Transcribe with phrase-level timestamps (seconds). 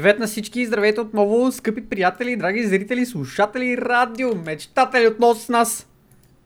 [0.00, 5.48] Привет на всички и здравейте отново, скъпи приятели, драги зрители, слушатели, радио, мечтатели отново с
[5.48, 5.88] нас.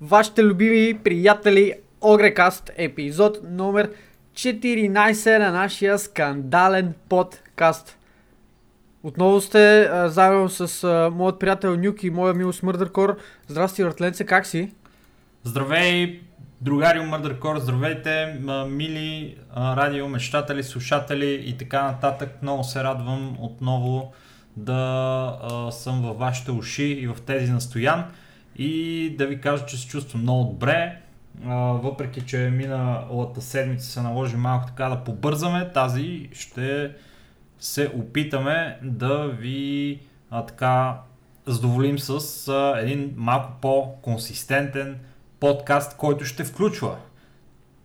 [0.01, 3.91] Вашите любими приятели Огрекаст, епизод номер
[4.35, 7.99] 14 на нашия скандален подкаст.
[9.03, 13.17] Отново сте а, заедно с а, моят приятел Нюк и моя милост Мърдъркор.
[13.49, 14.73] Здрасти, Въртленце, как си?
[15.45, 16.21] Здравей,
[16.65, 22.39] другари Мърдъркор, здравейте, м- мили радио, мечтатели, слушатели и така нататък.
[22.43, 24.13] Много се радвам отново
[24.57, 24.75] да
[25.43, 28.05] а, съм във вашите уши и в тези настоян
[28.57, 31.01] и да ви кажа, че се чувствам много добре.
[31.47, 36.91] А, въпреки, че миналата седмица се наложи малко така да побързаме, тази ще
[37.59, 40.97] се опитаме да ви а, така
[41.47, 44.99] задоволим с а, един малко по-консистентен
[45.45, 46.97] подкаст, който ще включва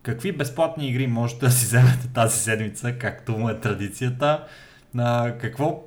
[0.02, 4.44] какви безплатни игри можете да си вземете тази седмица, както му е традицията,
[4.98, 5.82] а, какво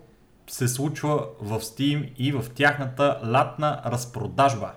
[0.48, 4.72] се случва в Steam и в тяхната латна разпродажба.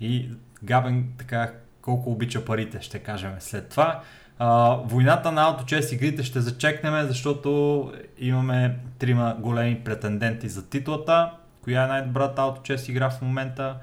[0.00, 0.30] И
[0.62, 4.02] Габен така колко обича парите, ще кажем след това.
[4.38, 11.32] А, войната на ауточест игрите ще зачекнем, защото имаме трима големи претенденти за титлата.
[11.64, 13.76] Коя е най-добрата ауточест игра в момента?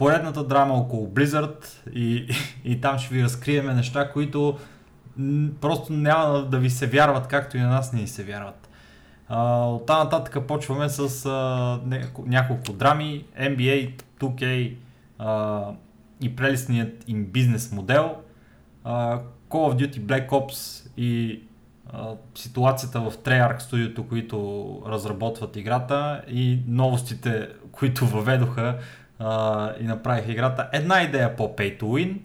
[0.00, 2.28] Поредната драма около Blizzard и,
[2.64, 4.58] и, там ще ви разкриеме неща, които
[5.60, 8.68] просто няма да ви се вярват, както и на нас не ни се вярват.
[9.30, 11.28] От там нататък почваме с а,
[11.86, 14.74] няко- няколко драми, NBA, 2K
[15.18, 15.64] а,
[16.22, 18.16] и прелестният им бизнес модел,
[18.84, 19.18] а,
[19.50, 21.42] Call of Duty Black Ops и
[21.92, 28.78] а, ситуацията в Treyarch студиото, които разработват играта и новостите, които въведоха
[29.80, 30.68] и направиха играта.
[30.72, 32.18] Една идея по Pay to Win.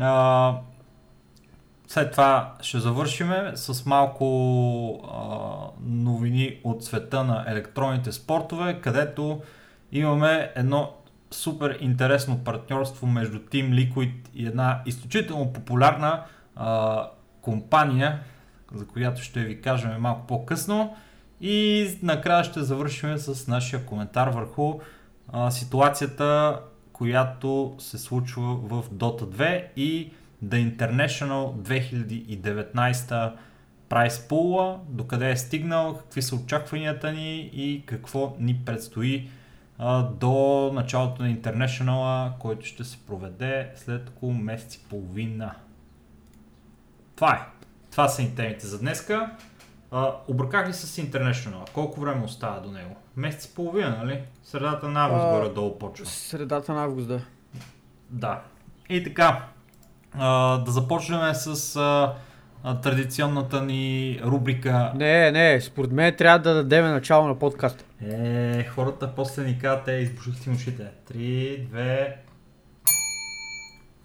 [0.00, 0.54] А,
[1.88, 4.24] след това ще завършиме с малко
[4.94, 9.42] а, новини от света на електронните спортове, където
[9.92, 10.92] имаме едно
[11.30, 16.22] супер интересно партньорство между Team Liquid и една изключително популярна
[16.56, 17.08] а,
[17.40, 18.20] компания,
[18.74, 20.96] за която ще ви кажем малко по-късно.
[21.40, 24.80] И накрая ще завършим с нашия коментар върху
[25.50, 26.60] ситуацията,
[26.92, 30.12] която се случва в Dota 2 и
[30.44, 33.32] The International 2019
[33.88, 39.28] прайс пула, докъде е стигнал, какви са очакванията ни и какво ни предстои
[39.78, 45.54] а, до началото на International, който ще се проведе след около месец и половина.
[47.16, 47.66] Това е.
[47.90, 49.36] Това са ни темите за днеска.
[49.90, 51.70] А, обърках ли с International?
[51.70, 52.96] Колко време остава до него?
[53.16, 54.20] Месец и половина, нали?
[54.44, 56.06] Средата на август А, горе-долу почва.
[56.06, 57.20] Средата на август, да.
[58.10, 58.42] Да.
[58.88, 59.46] И така,
[60.12, 62.14] а, да започнем с а,
[62.64, 64.92] а, традиционната ни рубрика.
[64.94, 67.84] Не, не, според мен трябва да дадем начало на подкаста.
[68.02, 70.86] Е, хората после ни казват, е, избуших си ушите.
[71.06, 72.16] Три, две...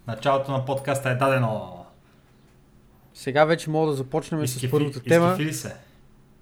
[0.06, 1.84] Началото на подкаста е дадено.
[3.14, 5.26] Сега вече мога да започнем Изкефи- с първата тема.
[5.26, 5.76] изкефи ли се?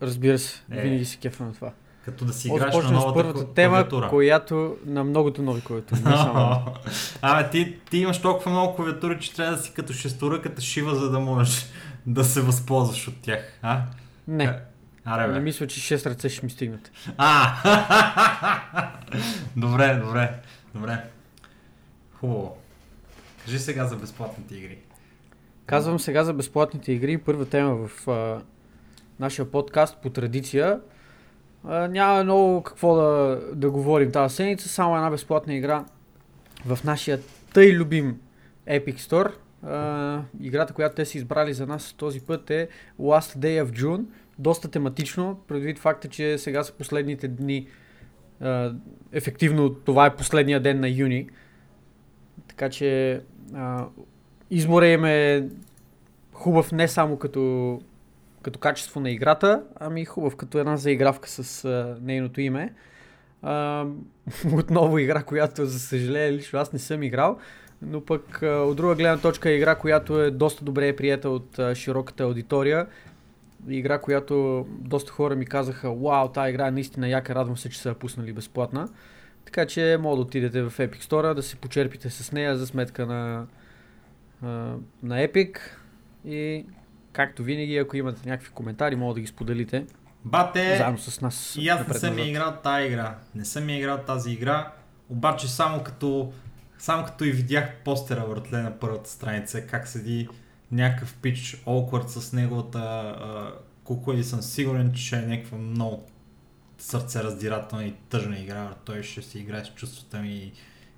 [0.03, 0.81] Разбира се, Е.
[0.81, 1.73] винаги си кефа на това.
[2.07, 6.01] Като да си играеш на започнем с новата първата тема, която на многото нови клавиатури.
[7.23, 11.11] Абе, ти, ти имаш толкова много клавиатури, че трябва да си като шесторъката шива, за
[11.11, 11.67] да можеш
[12.07, 13.59] да се възползваш от тях.
[13.63, 13.83] А?
[14.29, 14.59] Не,
[15.05, 15.33] Аре, бе.
[15.33, 16.91] не мисля, че 6 ръце ще ми стигнат.
[17.17, 17.53] А!
[19.57, 20.41] добре, добре,
[20.75, 21.05] добре.
[22.13, 22.57] Хубаво.
[23.45, 24.79] Кажи сега за безплатните игри.
[25.67, 27.19] Казвам сега за безплатните игри.
[27.19, 28.43] Първа тема в а,
[29.21, 30.81] нашия подкаст по традиция.
[31.67, 34.69] Няма много какво да, да говорим тази седмица.
[34.69, 35.85] Само една безплатна игра
[36.67, 37.21] в нашия
[37.55, 38.21] тъй любим
[38.69, 39.33] Epic Store.
[39.63, 42.69] А, играта, която те са избрали за нас този път е
[43.01, 44.05] Last Day of June.
[44.39, 47.69] Доста тематично, предвид факта, че сега са последните дни.
[48.41, 48.73] А,
[49.13, 51.29] ефективно това е последния ден на юни.
[52.49, 53.21] Така че
[53.55, 53.87] а,
[54.51, 55.49] избора им е
[56.33, 57.81] хубав не само като,
[58.47, 62.75] като качество на играта, ами хубав като една заигравка с а, нейното име.
[63.43, 63.85] А,
[64.53, 67.39] отново игра, която за съжаление лично аз не съм играл,
[67.83, 71.59] но пък а, от друга гледна точка е игра, която е доста добре приета от
[71.59, 72.87] а, широката аудитория.
[73.69, 77.79] Игра, която доста хора ми казаха, вау, тази игра е наистина яка, радвам се, че
[77.79, 78.89] са я пуснали безплатна.
[79.45, 83.07] Така че мога да отидете в Epic Store, да се почерпите с нея за сметка
[83.07, 83.47] на,
[84.43, 84.47] а,
[85.03, 85.59] на Epic.
[86.25, 86.65] И
[87.17, 89.87] както винаги, ако имате някакви коментари, мога да ги споделите
[90.25, 91.57] Бате, заедно с нас.
[91.59, 93.19] и аз не съм я играл тази игра.
[93.35, 94.73] Не съм я играл тази игра,
[95.09, 96.33] обаче само като,
[96.79, 100.29] само като и видях постера въртле на първата страница, как седи
[100.73, 103.53] някакъв пич awkward с неговата а,
[103.85, 106.07] кукла и съм сигурен, че ще е някаква много
[106.79, 108.75] сърцераздирателна и тъжна игра.
[108.85, 110.53] Той ще си играе с чувствата ми и,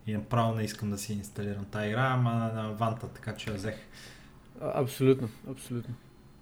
[0.06, 3.56] и направо не искам да си инсталирам тази игра, ама на ванта, така че я
[3.56, 3.74] взех.
[4.60, 5.94] Абсолютно, абсолютно.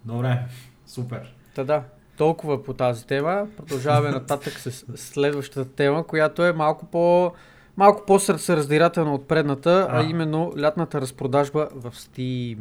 [0.07, 0.45] Добре,
[0.85, 1.33] супер.
[1.55, 1.83] Та да,
[2.17, 3.47] толкова по тази тема.
[3.57, 7.31] Продължаваме нататък с следващата тема, която е малко по
[7.77, 10.03] малко по-сърцераздирателна от предната, а А.
[10.03, 12.57] именно лятната разпродажба в Steam.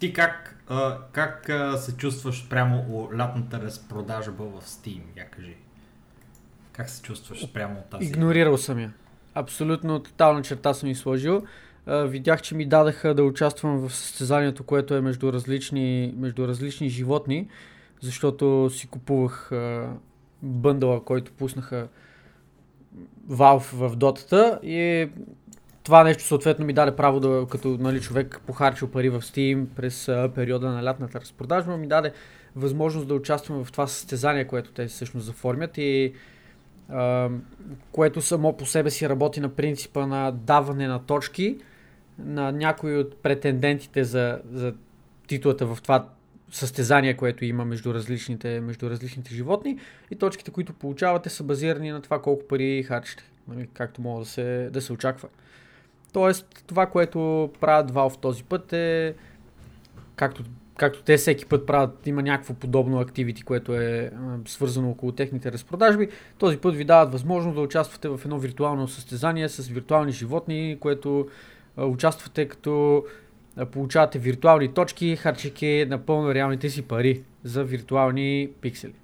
[0.00, 5.00] Ти как, а, как а, се чувстваш прямо о лятната разпродажба в Steam?
[5.16, 5.56] Я кажи.
[6.72, 8.04] Как се чувстваш прямо от тази?
[8.04, 8.92] Игнорирал съм я.
[9.34, 11.42] Абсолютно тотална черта съм и сложил.
[11.86, 17.48] Видях, че ми дадаха да участвам в състезанието, което е между различни, между различни животни,
[18.00, 19.88] защото си купувах а,
[20.42, 21.88] бъндъла, който пуснаха
[23.30, 25.08] Valve в дотата и
[25.82, 30.06] това нещо съответно ми даде право да, като нали, човек похарчил пари в Steam през
[30.34, 32.12] периода на лятната разпродажба, ми даде
[32.56, 36.12] възможност да участвам в това състезание, което те всъщност заформят и
[36.88, 37.28] а,
[37.92, 41.58] което само по себе си работи на принципа на даване на точки
[42.18, 44.74] на някои от претендентите за, за
[45.26, 46.08] титлата в това
[46.50, 49.78] състезание, което има между различните, между различните животни
[50.10, 54.26] и точките, които получавате са базирани на това колко пари харчите, нали, както мога да
[54.26, 55.28] се, да се очаква.
[56.12, 59.14] Тоест, това, което правят Valve този път е,
[60.16, 60.44] както,
[60.76, 64.10] както те всеки път правят, има някакво подобно активити, което е
[64.46, 66.08] свързано около техните разпродажби,
[66.38, 71.28] този път ви дават възможност да участвате в едно виртуално състезание с виртуални животни, което
[71.76, 73.04] участвате като
[73.72, 78.94] получавате виртуални точки, харчайки напълно реалните си пари за виртуални пиксели.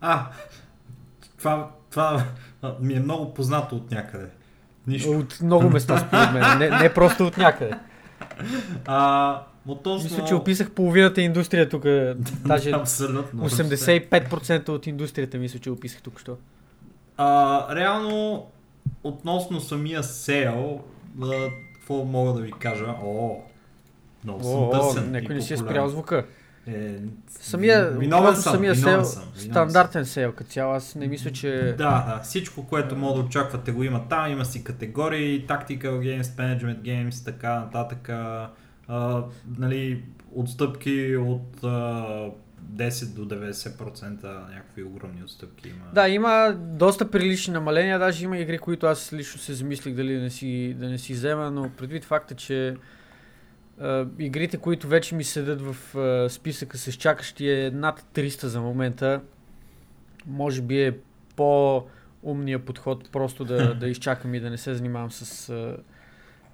[0.00, 0.26] А,
[1.38, 2.24] това, това
[2.80, 4.26] ми е много познато от някъде.
[4.86, 5.10] Нищо.
[5.10, 7.72] От много места според мен, не, не просто от някъде.
[8.86, 10.10] А, относно...
[10.10, 11.84] Мисля, че описах половината индустрия тук,
[12.46, 13.48] даже Абсолютно.
[13.50, 16.36] 85% от индустрията мисля, че описах тук що.
[17.16, 18.46] А, реално,
[19.04, 20.80] относно самия сейл,
[21.22, 22.94] а, какво мога да ви кажа?
[23.02, 23.36] О,
[24.24, 25.10] много съм О, търсен.
[25.10, 26.26] някой не си е спрял звука.
[26.66, 26.96] Е,
[27.28, 31.30] Самия, виновен съм, самия виновен сел, съм, виновен стандартен сел като цяло, аз не мисля,
[31.30, 31.74] че...
[31.78, 36.22] Да, да, всичко, което мога да очаквате го има там, има си категории, Tactical Games,
[36.22, 38.08] Management Games, така нататък,
[38.88, 39.24] а,
[39.58, 40.02] нали,
[40.34, 42.26] отстъпки от а,
[42.70, 44.22] 10 до 90%,
[44.54, 45.84] някакви огромни отстъпки има.
[45.94, 50.20] Да, има доста прилични намаления, даже има игри, които аз лично се замислих дали да
[50.20, 52.76] не си, да не си взема, но предвид факта, че
[53.80, 58.60] а, игрите, които вече ми седят в а, списъка с чакащи е над 300 за
[58.60, 59.20] момента,
[60.26, 60.96] може би е
[61.36, 65.76] по-умният подход просто да, да изчакам и да не се занимавам с а,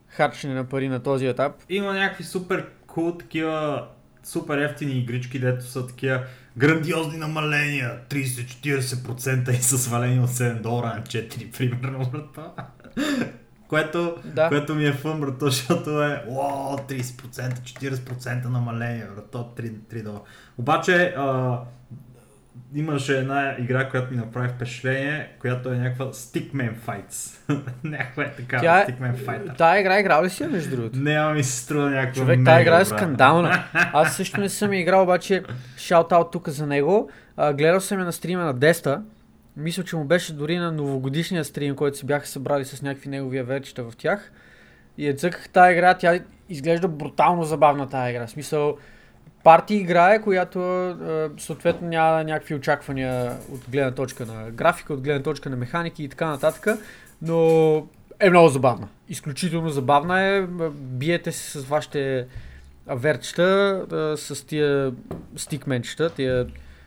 [0.08, 1.52] харчене на пари на този етап.
[1.68, 3.86] Има някакви супер кул, такива
[4.26, 6.22] супер ефтини игрички, дето са такива
[6.56, 12.50] грандиозни намаления, 30-40% и са свалени от 7 долара на 4, примерно, брата.
[13.68, 14.48] Което, Да.
[14.48, 20.22] което ми е фън, брато, защото е уау, 30%, 40% намаление, брато, 3, 3 долара.
[20.58, 21.58] Обаче, а,
[22.74, 27.50] имаше една игра, която ми направи впечатление, която е някаква Stickman Fights.
[27.84, 28.86] някаква е така, Тя е...
[28.86, 29.56] Stickman Fighter.
[29.56, 30.98] Тая игра играл ли си я, между другото?
[30.98, 33.64] Няма ми се струва някаква Човек, тази игра е скандална.
[33.74, 35.42] Аз също не съм играл, обаче
[35.76, 37.10] шаут-аут тук за него.
[37.36, 39.02] А, гледал съм я на стрима на Деста.
[39.56, 43.42] Мисля, че му беше дори на новогодишния стрим, който се бяха събрали с някакви негови
[43.42, 44.32] верчета в тях.
[44.98, 48.26] И я цъках тази игра, тя изглежда брутално забавна тази игра.
[48.26, 48.76] В смисъл,
[49.46, 50.58] парти игра е, която
[51.38, 56.08] съответно няма някакви очаквания от гледна точка на графика, от гледна точка на механики и
[56.08, 56.78] така нататък,
[57.22, 57.86] но
[58.20, 58.88] е много забавна.
[59.08, 60.46] Изключително забавна е.
[60.70, 62.26] Биете се с вашите
[62.86, 64.92] верчета, с тия
[65.36, 66.46] стикменчета, тия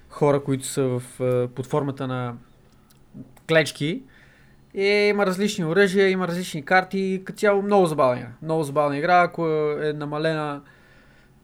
[0.09, 1.01] хора, които са в,
[1.55, 2.33] под формата на
[3.47, 4.01] клечки.
[4.73, 7.21] И има различни оръжия, има различни карти.
[7.25, 8.27] Като цяло много забавна.
[8.41, 9.47] Много забавна игра, ако
[9.81, 10.61] е намалена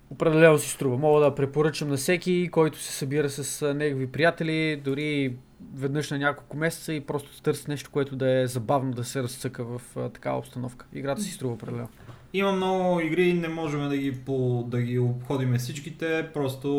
[0.10, 0.98] определено си струва.
[0.98, 5.36] Мога да препоръчам на всеки, който се събира с негови приятели, дори
[5.76, 9.64] веднъж на няколко месеца и просто търси нещо, което да е забавно да се разцъка
[9.64, 9.82] в
[10.14, 10.86] такава обстановка.
[10.94, 11.88] Играта си струва определено.
[12.34, 16.70] Има много игри, не можем да ги, по, да ги обходим всичките, просто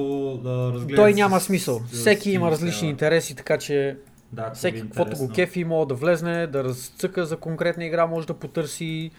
[0.44, 0.96] да разгледаме.
[0.96, 1.82] Той няма смисъл.
[1.92, 3.96] Всеки има различни интереси, така че
[4.32, 8.34] Да, всеки каквото го кефи може да влезне, да разцъка за конкретна игра, може да
[8.34, 9.10] потърси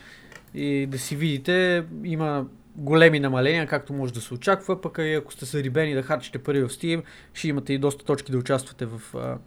[0.53, 1.83] и да си видите.
[2.03, 2.45] Има
[2.77, 6.63] големи намаления, както може да се очаква, пък и ако сте зарибени да харчите пари
[6.63, 7.01] в Steam,
[7.33, 9.37] ще имате и доста точки да участвате в а,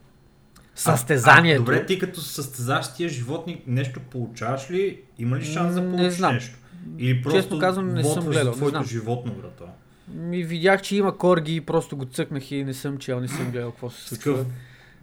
[0.74, 1.62] състезанието.
[1.62, 5.00] А, добре, ти като състезаш тия животни, нещо получаваш ли?
[5.18, 6.34] Има ли шанс да М, не получиш знам.
[6.34, 6.58] нещо?
[6.98, 8.84] Или просто Честно казвам, не съм гледал, не знам.
[8.84, 9.64] животно, брато?
[10.08, 13.50] Ми видях, че има корги и просто го цъкнах и не съм чел, не съм
[13.50, 14.36] гледал какво се случва.
[14.36, 14.46] Такъв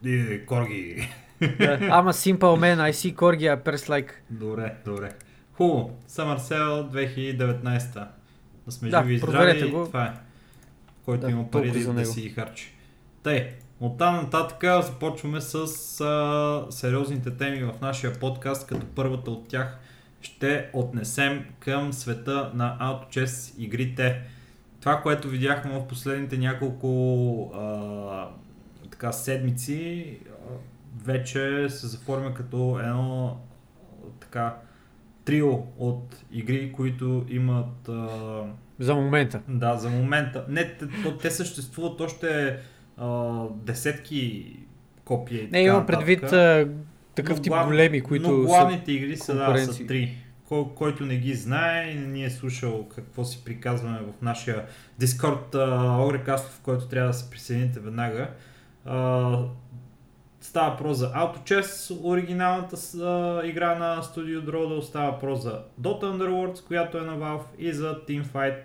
[0.05, 1.09] И, корги.
[1.41, 4.09] I'm a simple man, I see corgi, I press like.
[4.29, 5.11] Добре, добре.
[5.53, 5.97] Хубаво.
[6.09, 6.89] Summer Sale
[7.37, 8.07] 2019.
[8.67, 9.71] Да сме Да, живи и здрави.
[9.71, 9.85] го.
[9.85, 10.11] Това е.
[11.05, 12.73] Който Да, има пари да, да си ги харчи.
[13.23, 15.55] Тъй, оттам нататък започваме с
[16.01, 19.77] а, сериозните теми в нашия подкаст, като първата от тях
[20.21, 24.21] ще отнесем към света на AutoChess игрите.
[24.79, 28.27] Това, което видяхме в последните няколко а,
[28.91, 30.17] така, седмици,
[31.03, 33.37] вече се заформя като едно
[34.19, 34.55] така
[35.27, 38.07] трио от игри, които имат а,
[38.79, 39.41] За момента.
[39.47, 40.45] да, за момента.
[40.49, 42.57] Не, те, то, те съществуват още
[42.97, 44.55] а, десетки
[45.05, 45.41] копия.
[45.41, 46.67] Не, така имам предвид а,
[47.15, 48.43] такъв тип глав- големи, които Но са...
[48.43, 50.17] главните игри са, да, са три.
[50.47, 54.65] Кой, който не ги знае и не е слушал какво си приказваме в нашия
[55.01, 55.55] Discord
[56.05, 58.29] Огрекаст, в който трябва да се присъедините веднага.
[58.85, 59.39] А,
[60.47, 62.77] става въпрос за AutoChess, оригиналната
[63.45, 67.95] игра на Studio Drodo, става въпрос за Dota Underworlds, която е на Valve и за
[68.07, 68.59] Teamfight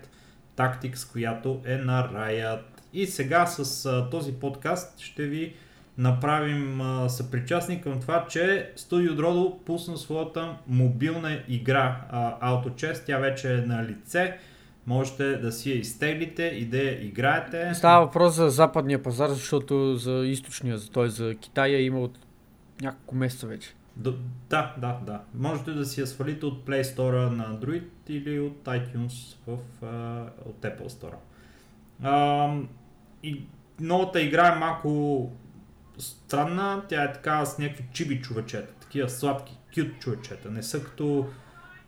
[0.57, 2.61] Tactics, която е на Riot.
[2.93, 5.55] И сега с а, този подкаст ще ви
[5.97, 12.61] направим а, съпричастни към това, че Studio Drodo пусна своята мобилна игра а.
[13.05, 14.37] Тя вече е на лице.
[14.87, 17.73] Можете да си я изтеглите и да я играете.
[17.73, 21.07] Става въпрос за западния пазар, защото за източния, т.е.
[21.09, 22.19] за Китая има от
[22.81, 23.73] няколко месеца вече.
[23.95, 24.13] Д-
[24.49, 25.21] Да, да, да.
[25.35, 30.23] Можете да си я свалите от Play Store на Android или от iTunes в, а,
[30.45, 31.15] от Apple Store.
[32.03, 32.57] А,
[33.23, 33.41] и
[33.79, 35.31] новата игра е малко
[35.97, 36.83] странна.
[36.89, 40.51] Тя е така с някакви чиби човечета, такива сладки, кют човечета.
[40.51, 41.25] Не са като,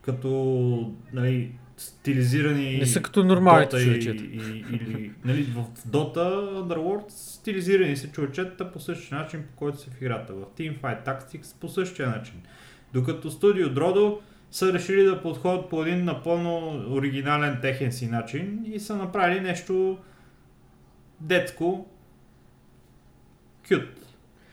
[0.01, 4.23] като нали, стилизирани Не са като нормалните Dota човечета.
[4.23, 9.79] И, и, или, нали, в Dota Underworld стилизирани са човечетата по същия начин, по който
[9.79, 10.33] са в играта.
[10.33, 12.41] В Teamfight Tactics по същия начин.
[12.93, 14.19] Докато Studio Drodo
[14.51, 19.97] са решили да подходят по един напълно оригинален техен си начин и са направили нещо
[21.19, 21.87] детско,
[23.67, 24.05] кют.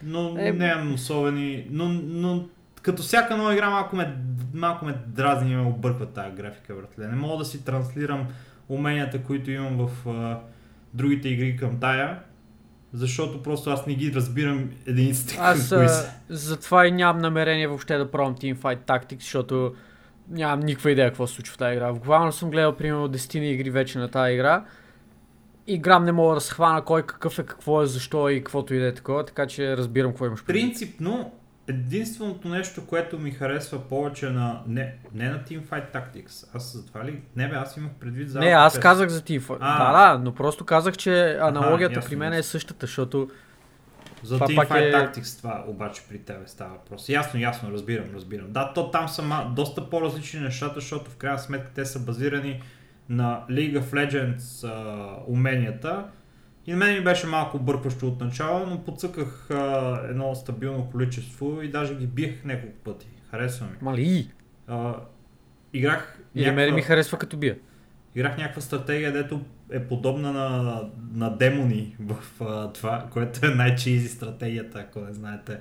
[0.02, 0.52] Но Е, е...
[0.52, 1.67] нямам особени...
[1.71, 2.49] Но, но
[2.83, 4.17] като всяка нова игра малко ме,
[4.55, 7.09] малко ме дразни и ме обърква тази графика, братле.
[7.09, 8.27] Не мога да си транслирам
[8.69, 10.41] уменията, които имам в а,
[10.95, 12.19] другите игри към тая,
[12.93, 16.13] защото просто аз не ги разбирам единиците Аз кои са.
[16.29, 19.75] затова и нямам намерение въобще да пробвам Teamfight Tactics, защото
[20.31, 21.93] нямам никаква идея какво се случва в тази игра.
[21.93, 24.65] Буквално съм гледал примерно 10 игри вече на тази игра.
[25.67, 28.75] И грам не мога да се хвана кой какъв е, какво е, защо и каквото
[28.75, 30.45] и да е такова, така че разбирам какво имаш.
[30.45, 31.33] Принципно,
[31.73, 34.62] единственото нещо, което ми харесва повече на...
[34.67, 36.57] Не, не на Teamfight Tactics.
[36.57, 37.21] Аз затова ли...
[37.37, 38.38] Не бе, аз имах предвид за...
[38.38, 39.59] Не, аз казах за Teamfight.
[39.59, 43.31] Да, да, но просто казах, че аналогията ясно, при мен е същата, защото
[44.23, 47.09] За Това Teamfight е- Tactics това обаче при тебе става въпрос.
[47.09, 48.47] Ясно, ясно, разбирам, разбирам.
[48.49, 52.62] Да, то там са ма, доста по-различни нещата, защото в крайна сметка те са базирани
[53.09, 56.05] на League of Legends а, уменията.
[56.66, 61.62] И на мен ми беше малко бъркващо от начало, но подсъках а, едно стабилно количество
[61.62, 63.07] и даже ги биех няколко пъти.
[63.31, 63.73] Харесва ми.
[63.83, 64.31] мали.
[64.66, 64.95] А,
[65.73, 67.57] играх Или мен ми харесва като бия.
[68.14, 69.40] Играх някаква стратегия, дето
[69.71, 70.81] е подобна на,
[71.14, 75.59] на демони в а, това, което е най-чизи стратегията, ако не знаете,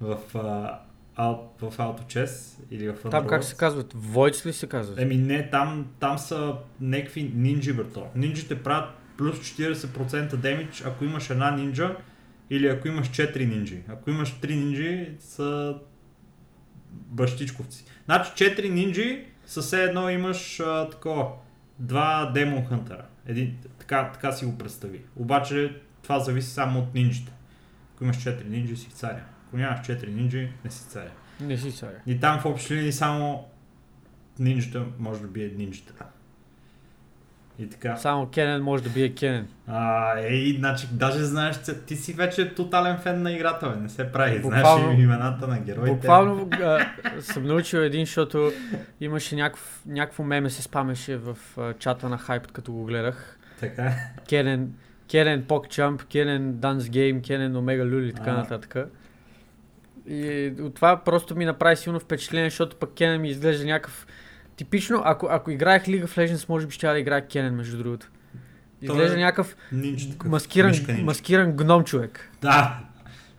[0.00, 0.78] в, а,
[1.18, 3.40] Out, в AutoChess или в Там как Underworld.
[3.40, 3.94] се казват?
[3.94, 4.98] Voids ли се казват?
[4.98, 8.06] Еми не, там, там са някакви нинджи, брато.
[8.14, 8.90] Нинджите правят
[9.22, 11.96] плюс 40% демидж, ако имаш една нинджа
[12.50, 13.82] или ако имаш 4 нинджи.
[13.88, 15.76] Ако имаш 3 нинджи, са
[16.90, 17.84] бащичковци.
[18.04, 21.26] Значи 4 нинджи са все едно имаш а, такова,
[21.78, 23.06] два демон хънтера.
[23.26, 25.00] Един, така, така си го представи.
[25.16, 27.32] Обаче това зависи само от нинджите.
[27.94, 29.24] Ако имаш 4 нинджи, си царя.
[29.48, 31.12] Ако нямаш 4 нинджи, не си царя.
[31.40, 31.92] Не си сега.
[32.06, 33.48] И там в общи линии само
[34.38, 36.04] нинджата може да бие нинджата.
[37.58, 37.96] И така.
[37.96, 39.48] Само Кенен може да бие Кенен.
[39.66, 41.56] А, ей, значи, даже знаеш,
[41.86, 43.76] ти си вече тотален фен на играта, бе.
[43.76, 44.40] не се прави.
[44.40, 45.92] Буквално- Знаеш имената на героите.
[45.92, 46.86] Буквално а,
[47.20, 48.52] съм научил един, защото
[49.00, 49.36] имаше
[49.86, 53.38] някакво меме се спамеше в а, чата на хайп, като го гледах.
[53.60, 53.92] Така.
[54.28, 54.72] Кенен,
[55.10, 58.76] Кенен Покчамп, Кенен Данс Гейм, Кенен Омега Люли и така нататък.
[60.08, 64.06] И от това просто ми направи силно впечатление, защото пък Кенен ми изглежда някакъв...
[64.62, 68.10] Типично, ако, ако играех League of Legends, може би ще да играя Кенен, между другото.
[68.82, 69.56] Изглежда е някакъв
[70.10, 70.30] такъв.
[70.30, 71.02] маскиран, нинджа.
[71.04, 72.30] маскиран гном човек.
[72.42, 72.78] Да.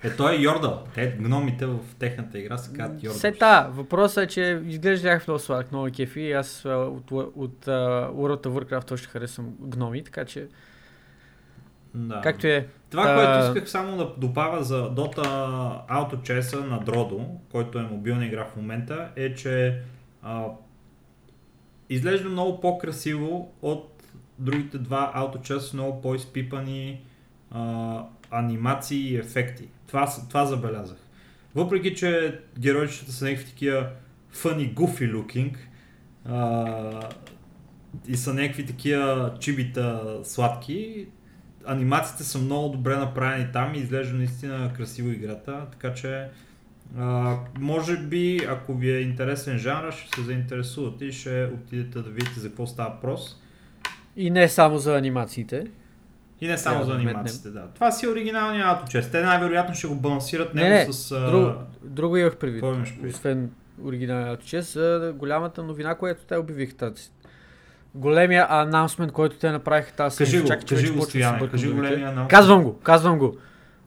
[0.04, 0.84] Е, той е Йордал.
[0.96, 3.18] Те, гномите в техната игра се казват Йордал.
[3.18, 7.12] Все та, въпросът е, че изглежда някакъв много сладък, много кефи и аз а, от,
[7.12, 7.72] от а,
[8.12, 10.48] World of Warcraft още харесвам гноми, така че
[11.94, 12.22] Да.
[12.24, 12.68] както е.
[12.90, 15.26] Това, Та- което исках само да добавя за Dota
[15.90, 19.80] Auto Chess на Дrodо, който е мобилна игра в момента, е, че
[20.24, 20.46] а,
[21.90, 24.04] изглежда много по-красиво от
[24.40, 27.02] другите два с много по-изпипани
[27.52, 29.68] а, анимации и ефекти.
[29.88, 30.98] Това, това забелязах.
[31.56, 33.90] Въпреки, че героичета са някакви такива
[34.34, 35.56] funny, goofy looking
[36.26, 37.10] а,
[38.08, 41.08] и са някакви такива чибита сладки,
[41.66, 46.30] анимациите са много добре направени там и изглежда наистина красиво играта, така че
[47.00, 52.10] а, може би, ако ви е интересен жанра, ще се заинтересувате и ще отидете да
[52.10, 53.42] видите за какво става въпрос.
[54.16, 55.68] И не само за анимациите.
[56.42, 57.68] И не само Трябва за да анимациите, да.
[57.76, 59.12] Това си е оригиналния Autochess.
[59.12, 61.12] Те най-вероятно ще го балансират Не, него не, с...
[61.12, 62.62] а, Друго, друго имах предвид.
[62.62, 63.14] Предвид?
[63.14, 63.52] Освен
[63.84, 67.10] оригиналния чест, за голямата новина, която те обявиха тази.
[67.96, 72.08] Големия анонсмент, който те направиха тази Кажи го, че кажи го, да Стояне, кажи големия
[72.08, 72.30] анонсмент.
[72.30, 73.38] Казвам го, казвам го.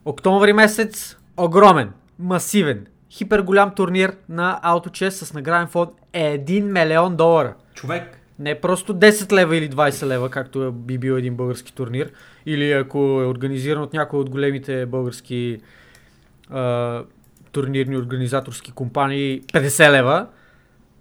[0.05, 7.53] Октомври месец, огромен, масивен, хипер голям турнир на AutoChess с награден фонд 1 милион долара.
[7.73, 12.11] Човек, Не просто 10 лева или 20 лева, както е- би бил един български турнир,
[12.45, 15.57] или ако е организиран от някой от големите български
[16.49, 17.03] а,
[17.51, 20.27] турнирни организаторски компании, 50 лева.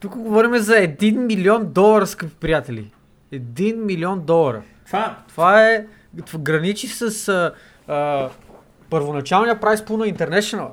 [0.00, 2.92] Тук говорим за 1 милион долара, скъпи приятели.
[3.32, 4.62] 1 милион долара.
[4.86, 5.86] това, Това е,
[6.38, 7.52] граничи с а,
[7.88, 8.28] а,
[8.90, 10.68] първоначалния прайс пул на International.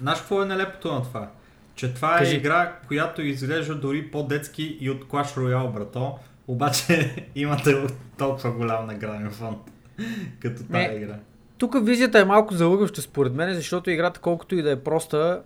[0.00, 1.30] Знаеш какво е нелепото на това?
[1.74, 2.34] Че това Кажи.
[2.34, 6.18] е игра, която изглежда дори по-детски и от Clash Royale, брато.
[6.48, 7.86] Обаче имате
[8.18, 9.58] толкова голям награден фонд,
[10.40, 10.94] като тази Не.
[10.94, 11.16] игра.
[11.58, 15.42] Тук визията е малко залъгваща според мен, защото играта колкото и да е проста,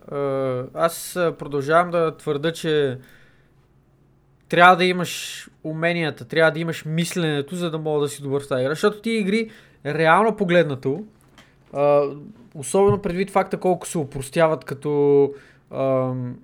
[0.75, 2.99] аз продължавам да твърда, че
[4.49, 8.49] трябва да имаш уменията, трябва да имаш мисленето, за да мога да си добър в
[8.49, 8.71] тази игра.
[8.71, 9.51] Защото ти игри,
[9.87, 11.05] реално погледнато,
[12.55, 15.35] особено предвид факта колко се упростяват като,
[15.71, 16.37] ам,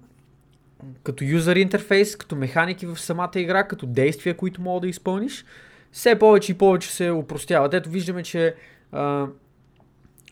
[1.02, 5.44] като юзер интерфейс, като механики в самата игра, като действия, които мога да изпълниш,
[5.92, 7.74] все повече и повече се упростяват.
[7.74, 8.54] Ето виждаме, че
[8.92, 9.26] а,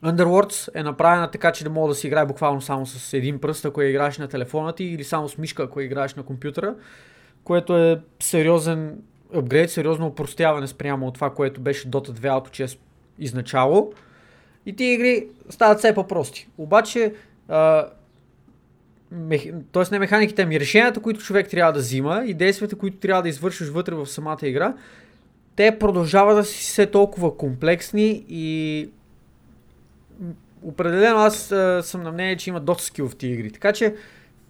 [0.04, 3.64] Underworlds е направена така, че да мога да си играе буквално само с един пръст,
[3.64, 6.74] ако я играеш на телефона ти, или само с мишка, ако я играеш на компютъра,
[7.44, 8.98] което е сериозен
[9.34, 12.78] апгрейд, сериозно упростяване спрямо от това, което беше Dota 2 AutoChess
[13.18, 13.92] изначало.
[14.66, 16.48] И тия игри стават все по-прости.
[16.58, 17.14] Обаче,
[17.48, 17.86] а,
[19.10, 19.42] мех...
[19.72, 19.82] т.е.
[19.92, 23.68] не механиките, ами решенията, които човек трябва да взима и действията, които трябва да извършиш
[23.68, 24.74] вътре в самата игра,
[25.56, 28.88] те продължават да си все толкова комплексни и
[30.62, 33.50] определено аз а, съм на мнение, че има доста скил в тия игри.
[33.50, 33.94] Така че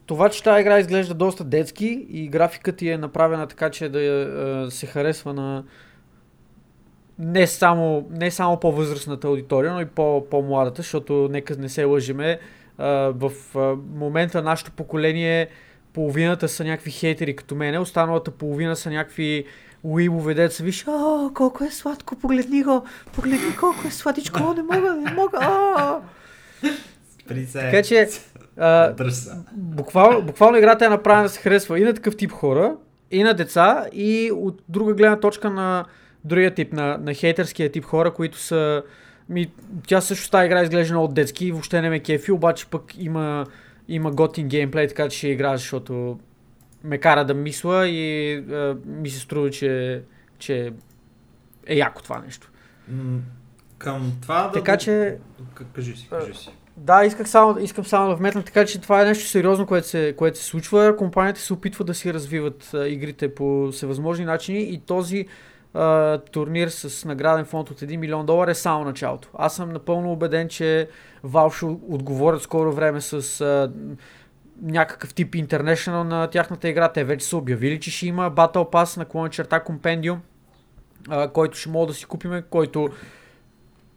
[0.07, 3.99] това, че тази игра изглежда доста детски и графиката ти е направена така, че да
[3.99, 5.65] а, се харесва на
[7.19, 12.39] не само, не само по-възрастната аудитория, но и по- по-младата, защото нека не се лъжеме.
[12.79, 13.59] а, в а,
[13.99, 15.49] момента нашето поколение
[15.93, 19.45] половината са някакви хейтери като мене, останалата половина са някакви
[19.83, 24.63] уибове, деца виж, о, колко е сладко, погледни го, погледни колко е сладичко, о, не
[24.63, 25.39] мога, не мога.
[27.29, 27.61] При се.
[27.61, 28.09] Така че,
[28.57, 28.95] а,
[29.53, 32.77] буквално, буквално играта е направена да се харесва и на такъв тип хора,
[33.11, 35.85] и на деца, и от друга гледна точка на
[36.27, 38.83] другия тип, на, на хейтърския тип хора, които са...
[39.29, 39.51] Ми,
[39.87, 43.47] тя също тази игра изглежда много детски и въобще не ме кефи, обаче пък има,
[43.89, 46.19] има готин геймплей, така че ще игра, защото
[46.85, 50.03] ме кара да мисля и а, ми се струва, че,
[50.39, 50.73] че
[51.67, 52.51] е яко това нещо.
[53.79, 54.53] Към това да...
[54.53, 55.17] Така че,
[55.75, 56.51] Кажи си, кажи си.
[56.77, 60.15] Да, исках само, искам само да вметна така, че това е нещо сериозно, което се,
[60.17, 60.97] което се случва.
[60.97, 65.27] Компаниите се опитват да си развиват а, игрите по всевъзможни начини и този
[66.33, 69.29] турнир с награден фонд от 1 милион долара е само началото.
[69.35, 70.89] Аз съм напълно убеден, че
[71.25, 73.73] Valve ще отговорят скоро време с а,
[74.63, 76.89] някакъв тип International на тяхната игра.
[76.89, 80.19] Те вече са обявили, че ще има Battle Pass на клона черта Compendium,
[81.09, 82.89] а, който ще мога да си купиме, който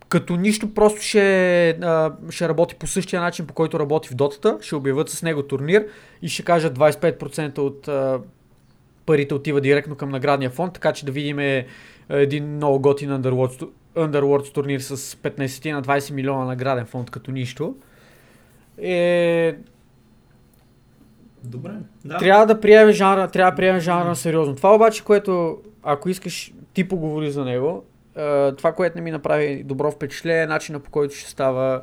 [0.09, 4.57] като нищо просто ще, а, ще работи по същия начин, по който работи в дотата.
[4.61, 5.87] Ще обявят с него турнир
[6.21, 8.19] и ще кажат 25% от а,
[9.09, 11.65] парите отива директно към наградния фонд, така че да видим е,
[12.09, 17.75] един много готин Underworlds, Underworlds турнир с 15 на 20 милиона награден фонд като нищо.
[18.77, 19.55] Е,
[21.43, 21.71] Добре.
[22.05, 22.17] Да.
[22.17, 24.55] трябва да приемем жанра, трябва да приемем жанра сериозно.
[24.55, 29.63] Това обаче, което, ако искаш, ти поговори за него, е, това, което не ми направи
[29.63, 31.81] добро впечатление, е начина по който ще става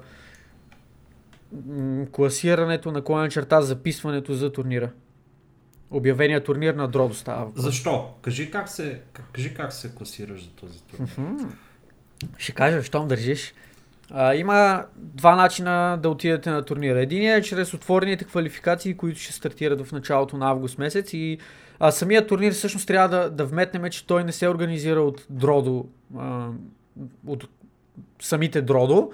[2.12, 4.90] класирането на клона черта, записването за турнира.
[5.96, 7.50] Обявения турнир на Дродо става.
[7.56, 8.11] Защо?
[8.22, 9.00] Кажи как се,
[9.32, 10.98] кажи как се класираш за този тур.
[12.38, 13.54] Ще кажа, щом държиш.
[14.11, 17.00] А, има два начина да отидете на турнира.
[17.00, 21.38] Единият е чрез отворените квалификации, които ще стартират в началото на август месец и
[21.78, 25.87] а, самият турнир всъщност трябва да, да вметнем, че той не се организира от Дродо,
[26.18, 26.48] а,
[27.26, 27.48] от
[28.20, 29.11] самите Дродо.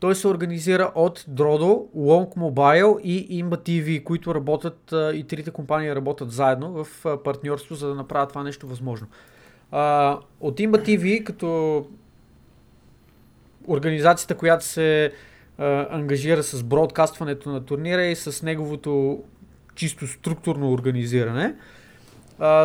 [0.00, 5.94] Той се организира от Дродо, Long Mobile и Imba TV, които работят и трите компании
[5.94, 9.06] работят заедно в партньорство, за да направят това нещо възможно.
[10.40, 11.86] От Imba TV, като
[13.68, 15.12] организацията, която се
[15.90, 19.22] ангажира с бродкастването на турнира и с неговото
[19.74, 21.54] чисто структурно организиране,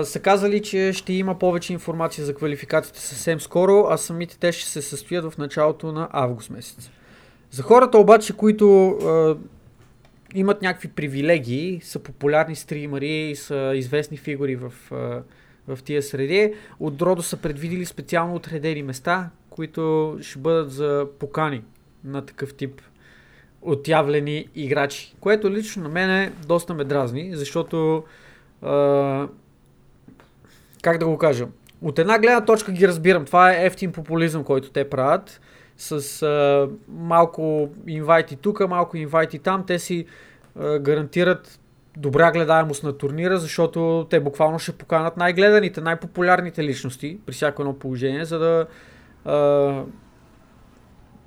[0.04, 4.70] са казали, че ще има повече информация за квалификациите съвсем скоро, а самите те ще
[4.70, 6.90] се състоят в началото на август месец.
[7.54, 9.38] За хората обаче, които а,
[10.36, 15.22] имат някакви привилегии, са популярни стримари, са известни фигури в, а,
[15.68, 21.62] в тия среди, от Дродо са предвидили специално отредени места, които ще бъдат за покани
[22.04, 22.82] на такъв тип
[23.62, 25.16] отявлени играчи.
[25.20, 28.04] Което лично на мене доста ме дразни, защото
[28.62, 29.28] а,
[30.82, 31.48] как да го кажа,
[31.82, 33.26] от една гледна точка ги разбирам.
[33.26, 35.42] Това е ефтин популизъм, който те правят.
[35.84, 39.66] С а, малко инвайти тук, малко инвайти там.
[39.66, 40.06] Те си
[40.60, 41.60] а, гарантират
[41.98, 47.80] добра гледаемост на турнира, защото те буквално ще поканат най-гледаните, най-популярните личности при всяко едно
[47.80, 48.66] положение, за да
[49.26, 49.84] а,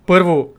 [0.06, 0.54] първо,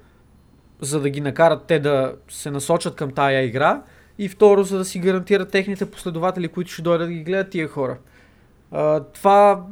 [0.81, 3.81] за да ги накарат те да се насочат към тая игра
[4.17, 7.67] и второ, за да си гарантират техните последователи, които ще дойдат да ги гледат тия
[7.67, 7.97] хора.
[9.13, 9.65] Това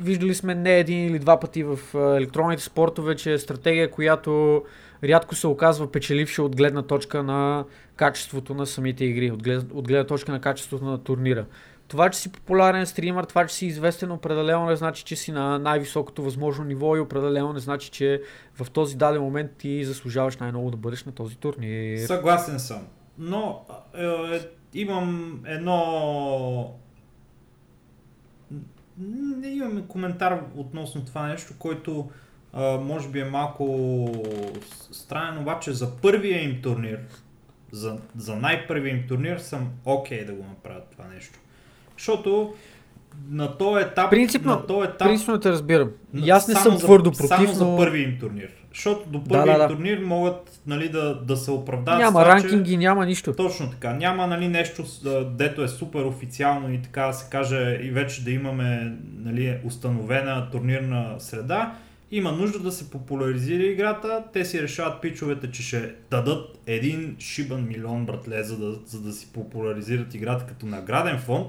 [0.00, 4.62] виждали сме не един или два пъти в електронните спортове, че е стратегия, която
[5.04, 7.64] рядко се оказва печеливша от гледна точка на
[7.96, 11.46] качеството на самите игри, от гледна, от гледна точка на качеството на турнира.
[11.88, 15.58] Това, че си популярен стример, това, че си известен, определено не значи, че си на
[15.58, 18.22] най-високото възможно ниво и определено не значи, че
[18.54, 21.98] в този даден момент ти заслужаваш най-много да бъдеш на този турнир.
[22.06, 22.86] Съгласен съм.
[23.18, 24.40] Но е, е,
[24.74, 26.74] имам едно
[29.40, 32.10] не имаме коментар относно това нещо, който
[32.52, 34.08] а, може би е малко
[34.92, 36.98] странен, обаче за първия им турнир,
[37.72, 41.38] за, за най-първия им турнир съм окей okay да го направят това нещо.
[41.98, 42.54] Защото
[43.28, 44.10] на този етап...
[44.10, 45.90] Принципно, на този етап, принципно те разбирам.
[46.14, 47.54] И аз не съм твърдо против, Само но...
[47.54, 48.61] за първи им турнир.
[48.74, 49.68] Защото до първи да, да, да.
[49.68, 52.00] турнир могат нали, да, да се оправдават.
[52.00, 52.76] Няма това, ранкинги, че...
[52.76, 53.32] няма нищо.
[53.32, 53.92] Точно така.
[53.92, 54.84] Няма нали, нещо,
[55.30, 60.50] дето е супер официално и така да се каже и вече да имаме нали, установена
[60.50, 61.74] турнирна среда.
[62.10, 64.22] Има нужда да се популяризира играта.
[64.32, 69.12] Те си решават пичовете, че ще дадат един шибан милион братле, за да, за да
[69.12, 71.46] си популяризират играта като награден фонд.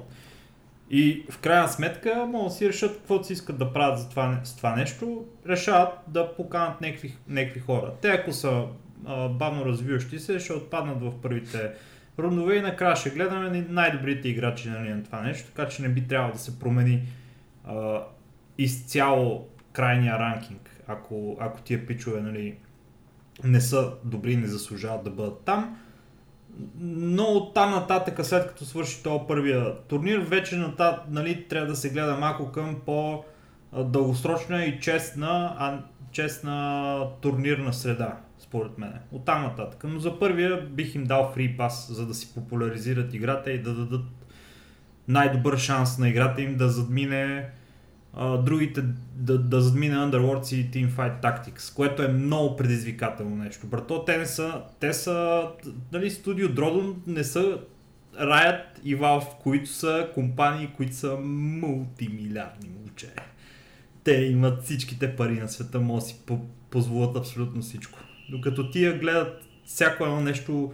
[0.90, 4.40] И в крайна сметка могат да си решат какво си искат да правят за това,
[4.44, 5.26] с това нещо.
[5.48, 7.92] Решават да поканат някакви, някакви хора.
[8.02, 8.66] Те ако са
[9.06, 11.72] а, бавно развиващи се, ще отпаднат в първите
[12.20, 16.08] рундове и накрая ще гледаме най-добрите играчи нали, на това нещо, така че не би
[16.08, 17.04] трябвало да се промени
[17.66, 18.04] а,
[18.58, 22.56] изцяло крайния ранкинг, ако, ако тия пичове нали,
[23.44, 25.78] не са добри и не заслужават да бъдат там
[26.80, 31.76] но от там нататък, след като свърши този първия турнир, вече ната, нали, трябва да
[31.76, 33.24] се гледа малко към по
[33.78, 35.80] дългосрочна и честна, а,
[36.12, 38.94] честна турнирна среда, според мен.
[39.12, 39.84] От там нататък.
[39.88, 43.74] Но за първия бих им дал фри пас, за да си популяризират играта и да
[43.74, 44.06] дадат
[45.08, 47.50] най-добър шанс на играта им да задмине
[48.18, 48.84] другите
[49.16, 53.68] да, да задмине Underworlds и Teamfight Tactics, което е много предизвикателно нещо.
[53.68, 55.48] Брато, те не са, те са,
[55.92, 57.60] нали, студио Дродон не са
[58.22, 63.14] Riot и Valve, които са компании, които са мултимилиардни момче.
[64.04, 66.20] Те имат всичките пари на света, могат да си
[66.70, 68.00] позволят абсолютно всичко.
[68.30, 70.74] Докато тия гледат всяко едно нещо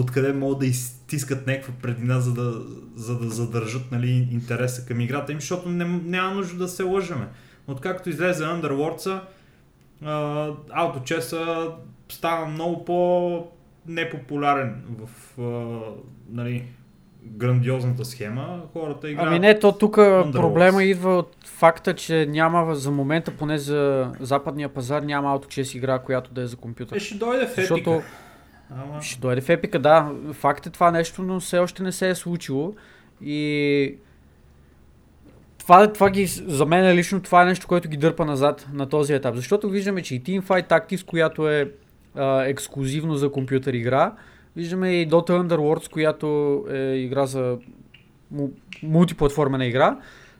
[0.00, 2.62] откъде могат да изтискат някаква предина, за да,
[2.96, 7.28] за да задържат нали, интереса към играта им, защото не, няма нужда да се лъжеме.
[7.66, 9.20] Откакто излезе Underworlds,
[10.70, 11.70] ауточеса
[12.08, 13.46] стана много по
[13.86, 15.78] непопулярен в а,
[16.30, 16.64] нали,
[17.24, 18.62] грандиозната схема.
[18.72, 19.28] Хората играят.
[19.28, 19.94] Ами не, то тук
[20.32, 25.98] проблема идва от факта, че няма за момента, поне за западния пазар, няма ауточес игра,
[25.98, 26.96] която да е за компютър.
[26.96, 28.02] Е, ще дойде в Защото...
[28.70, 29.02] Ама...
[29.02, 30.12] Ще дойде в епика, да.
[30.32, 32.74] Факт е това нещо, но все още не се е случило.
[33.22, 33.94] И
[35.58, 39.14] това, това ги, за мен лично това е нещо, което ги дърпа назад на този
[39.14, 39.34] етап.
[39.34, 41.72] Защото виждаме, че и Teamfight Tactics, която е
[42.14, 44.12] а, ексклюзивно за компютър игра,
[44.56, 47.58] виждаме и Dota Underworlds, която е игра за
[48.82, 49.98] мултиплатформена игра.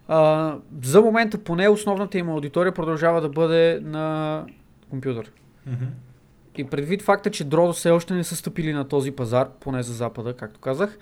[0.09, 4.45] А, за момента поне основната им аудитория продължава да бъде на
[4.91, 5.33] компютър.
[5.69, 6.08] Mm-hmm.
[6.59, 9.95] И предвид факта, че Дродо все още не са стъпили на този пазар, поне за
[9.95, 10.99] Запада, както казах,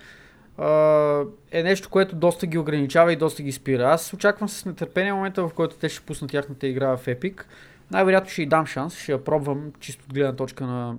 [1.51, 3.83] е нещо, което доста ги ограничава и доста ги спира.
[3.83, 7.43] Аз очаквам с нетърпение момента, в който те ще пуснат тяхната игра в Epic.
[7.91, 10.95] Най-вероятно ще й дам шанс, ще я пробвам чисто от гледна точка на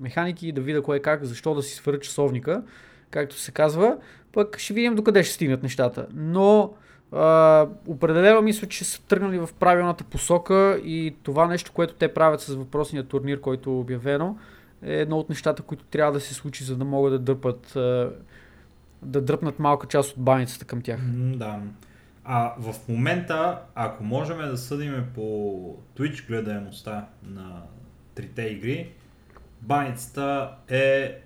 [0.00, 2.62] механики и да видя кое как, защо да си свъря часовника,
[3.10, 3.96] както се казва.
[4.32, 6.06] Пък ще видим докъде ще стигнат нещата.
[6.14, 6.72] Но
[7.12, 12.40] а, определено мисля, че са тръгнали в правилната посока и това нещо, което те правят
[12.40, 14.36] с въпросния турнир, който е обявено,
[14.82, 17.72] е едно от нещата, които трябва да се случи, за да могат да дърпат
[19.02, 21.00] да дръпнат малка част от баницата към тях.
[21.36, 21.60] да.
[22.24, 25.22] А в момента, ако можем да съдиме по
[25.96, 27.62] Twitch гледаемостта на
[28.14, 28.92] трите игри,
[29.62, 31.20] баницата е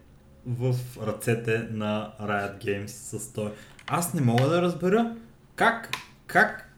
[0.47, 0.75] в
[1.07, 3.53] ръцете на Riot Games с той.
[3.87, 5.16] Аз не мога да разбера
[5.55, 5.90] как,
[6.27, 6.71] как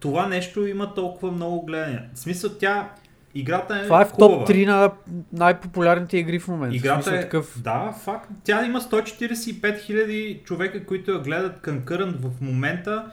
[0.00, 2.02] това нещо има толкова много гледания.
[2.14, 2.90] В смисъл тя
[3.34, 4.90] Играта е Това е в топ 3 на
[5.32, 6.76] най-популярните игри в момента.
[6.76, 7.62] Играта е, такъв...
[7.62, 8.30] да, факт.
[8.44, 13.04] Тя има 145 хиляди човека, които я гледат конкърнт в момента,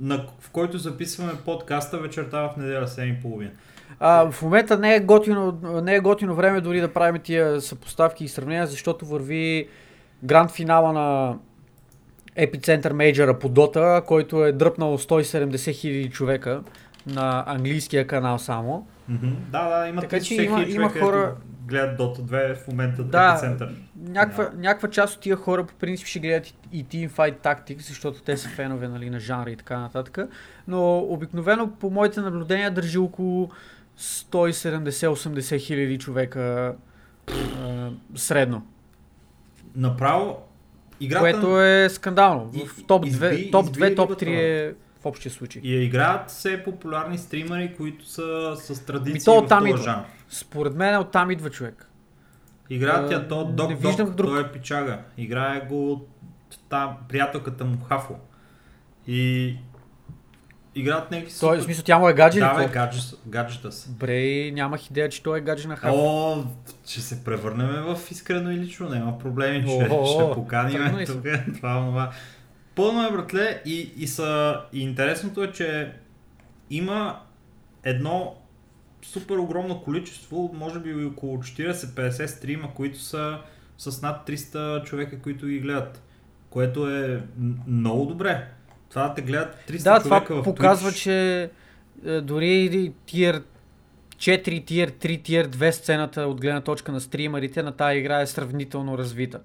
[0.00, 3.50] на, в който записваме подкаста вечерта в неделя 7.30.
[4.00, 8.24] А, в момента не е, готино, не е готино време дори да правим тия съпоставки
[8.24, 9.68] и сравнения, защото върви
[10.22, 11.36] гранд финала на
[12.38, 16.62] Epicenter Major по Dota, който е дръпнал 170 хиляди човека
[17.06, 18.86] на английския канал само.
[19.10, 19.34] Mm-hmm.
[19.50, 21.34] Да, да, има така, че има, има хора...
[21.66, 23.74] гледат Dota 2 в момента да, епицентър.
[23.96, 24.56] Някаква, yeah.
[24.56, 28.48] някаква част от тия хора по принцип ще гледат и Teamfight Tactics, защото те са
[28.48, 30.18] фенове нали, на жанра и така нататък.
[30.68, 33.50] Но обикновено по моите наблюдения държи около
[33.98, 36.74] 170-80 хиляди човека
[37.60, 38.66] а, средно.
[39.76, 40.45] Направо
[41.00, 41.20] играта...
[41.20, 42.44] Което е скандално.
[42.44, 45.62] В топ 2, топ 2, топ 3 е в общия случай.
[45.64, 50.04] И играят все популярни стримери, които са с традиции Ми, в този жанр.
[50.28, 51.90] Според мен оттам идва човек.
[52.70, 54.30] Играят я то Док Док, друг...
[54.30, 54.98] той е пичага.
[55.18, 56.06] Играе го
[56.68, 58.14] та приятелката му Хафо.
[59.06, 59.54] И
[60.76, 61.46] играят някакви супер...
[61.46, 63.90] Той, в смисъл, тя му е гадже Да, бе, гадже, гаджета си.
[63.90, 65.94] Бре, нямах идея, че той е гадже на Хафо.
[65.96, 66.44] О,
[66.86, 71.22] ще се превърнем в искрено и лично, няма проблеми, ще, ще поканим тук,
[71.56, 72.10] това, това.
[72.74, 75.92] Пълно е, братле, и, и, са, и интересното е, че
[76.70, 77.20] има
[77.84, 78.34] едно
[79.02, 83.38] супер огромно количество, може би около 40-50 стрима, които са
[83.78, 86.02] с над 300 човека, които ги гледат.
[86.50, 87.22] Което е
[87.66, 88.48] много добре.
[88.96, 91.02] Това те гледат 300 да, това в показва, Twitch.
[91.02, 91.50] че
[92.06, 93.42] е, дори тир
[94.16, 98.26] 4, тир 3, тир 2 сцената от гледна точка на стримерите на тази игра е
[98.26, 99.40] сравнително развита.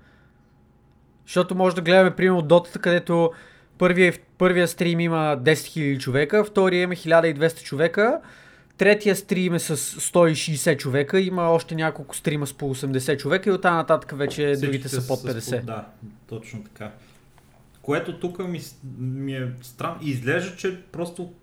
[1.26, 3.32] Защото може да гледаме, примерно, дотата, където
[3.78, 8.20] първия, първия стрим има 10 000 човека, втория има 1200 човека,
[8.78, 13.54] третия стрим е с 160 човека, има още няколко стрима с по 80 човека и
[13.54, 15.40] оттам нататък вече Всичките другите са под 50.
[15.40, 15.86] С, да,
[16.28, 16.92] точно така.
[17.82, 18.60] Което тук ми,
[19.00, 19.98] ми е странно.
[20.02, 21.34] Изглежда, че просто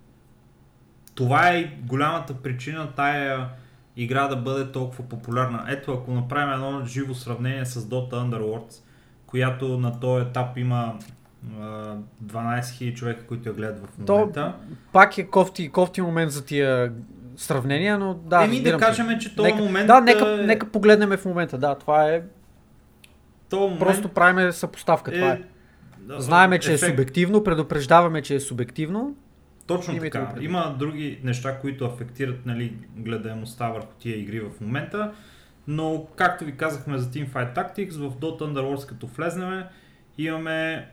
[1.15, 3.49] това е голямата причина тая
[3.95, 5.65] игра да бъде толкова популярна.
[5.69, 8.83] Ето, ако направим едно живо сравнение с Dota Underworlds,
[9.25, 10.95] която на този етап има
[11.45, 14.53] 12 000 човека, които я гледат в момента.
[14.57, 16.93] То пак е кофти, кофти момент за тия
[17.37, 18.43] сравнения, но да.
[18.43, 19.87] Еми да кажем, че този момент.
[19.87, 20.45] Да, нека, е...
[20.45, 21.57] нека погледнем в момента.
[21.57, 22.23] Да, това е.
[23.49, 23.79] То момент...
[23.79, 25.11] Просто правиме съпоставка.
[25.11, 25.13] Е...
[25.13, 25.41] Това е.
[26.17, 26.83] Знаеме, че ефект...
[26.83, 29.15] е субективно, предупреждаваме, че е субективно.
[29.67, 30.33] Точно така.
[30.39, 35.13] Има други неща, които афектират нали, гледаемостта върху тия игри в момента.
[35.67, 39.67] Но, както ви казахме за Teamfight Tactics, в Dota Underworlds като влезнеме,
[40.17, 40.89] имаме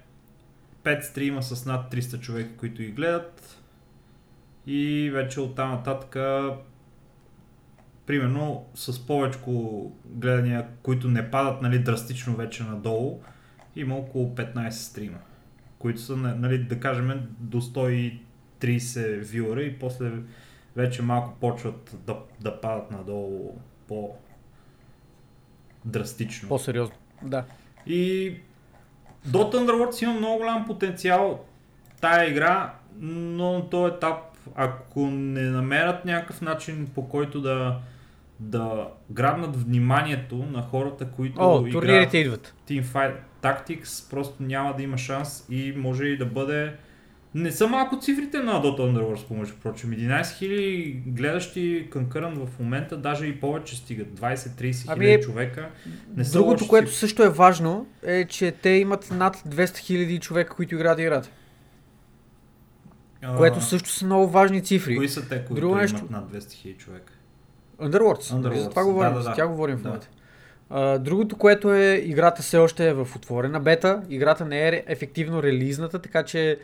[0.85, 3.63] 5 стрима с над 300 човека, които ги гледат.
[4.67, 6.17] И вече от там нататък,
[8.07, 9.39] примерно с повече
[10.05, 13.21] гледания, които не падат нали, драстично вече надолу,
[13.77, 15.19] има около 15 стрима,
[15.79, 18.21] които са, нали, да кажем, до 130
[19.23, 20.13] вюра и после
[20.77, 23.59] вече малко почват да, да падат надолу
[23.89, 24.15] по
[25.85, 26.49] драстично.
[26.49, 27.45] По-сериозно, да.
[27.87, 28.35] И
[29.29, 31.45] Dota Underworlds има много голям потенциал
[32.01, 34.19] тая игра, но на този етап,
[34.55, 37.79] ако не намерят някакъв начин по който да,
[38.41, 42.55] да грабнат вниманието на хората, които О, играят идват.
[42.69, 46.73] Teamfight Tactics, просто няма да има шанс и може и да бъде
[47.37, 49.91] не са малко цифрите на Dota Underworlds, помежду прочим.
[49.91, 54.09] 11 000 гледащи конкърн в момента, даже и повече стигат.
[54.09, 55.71] 20-30 ами, е, човека.
[56.17, 56.99] Не са другото, което цифри.
[56.99, 61.31] също е важно, е, че те имат над 200 000 човека, които играят играта.
[63.23, 64.97] А, което също са много важни цифри.
[64.97, 66.07] Кои са те, които Друго имат нещо...
[66.11, 67.13] над 200 000 човека?
[67.81, 68.21] Underworlds.
[68.21, 69.35] Underworlds, Нали, За това говорим, да, да, за да.
[69.35, 70.09] тя говорим в момента.
[70.99, 74.03] Другото, което е, играта все още е в отворена бета.
[74.09, 76.59] Играта не е ефективно релизната, така че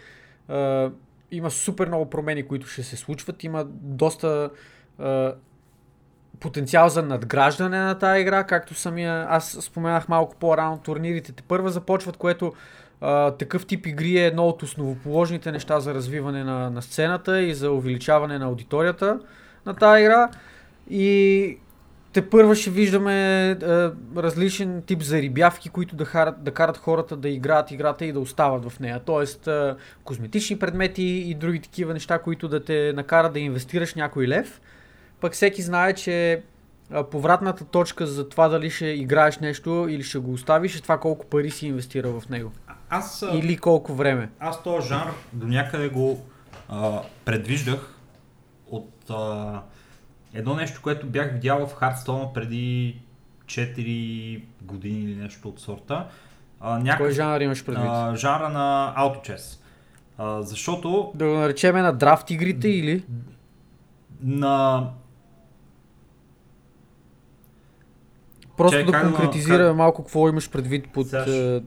[0.48, 0.90] а,
[1.30, 3.44] има супер много промени, които ще се случват.
[3.44, 4.50] Има доста
[4.98, 5.34] а,
[6.40, 11.70] потенциал за надграждане на тази игра, както самия, аз споменах малко по-рано, турнирите те първа
[11.70, 12.52] започват, което
[13.00, 17.54] а, такъв тип игри е едно от основоположните неща за развиване на, на сцената и
[17.54, 19.20] за увеличаване на аудиторията
[19.66, 20.28] на тази игра.
[20.90, 21.58] И
[22.12, 23.56] те първа ще виждаме е,
[24.16, 28.70] различен тип зарибявки, които да, харат, да карат хората да играят играта и да остават
[28.70, 29.00] в нея.
[29.04, 34.28] Тоест е, козметични предмети и други такива неща, които да те накарат да инвестираш някой
[34.28, 34.60] лев.
[35.20, 36.42] Пък всеки знае, че е,
[37.10, 41.26] повратната точка за това дали ще играеш нещо или ще го оставиш е това колко
[41.26, 42.52] пари си инвестира в него.
[42.90, 44.28] Аз, а, Или колко време.
[44.38, 46.24] аз този жанр до някъде го
[46.68, 47.94] а, предвиждах
[48.66, 49.62] от а,
[50.34, 52.96] едно нещо, което бях видял в Hearthstone преди
[53.46, 56.06] 4 години или нещо от сорта.
[56.60, 57.86] А, някакъв, Кой жанр имаш предвид?
[57.86, 59.58] а, жанра на AutoChess.
[60.18, 63.04] А, защото Да го наречеме на драфт игрите или?
[64.22, 64.88] на
[68.56, 71.60] Просто Чай, да конкретизираме как- малко какво имаш предвид под Сега е,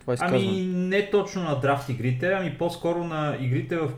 [0.00, 0.44] това изказване.
[0.44, 3.90] Ами не точно на драфт игрите, ами по-скоро на игрите, в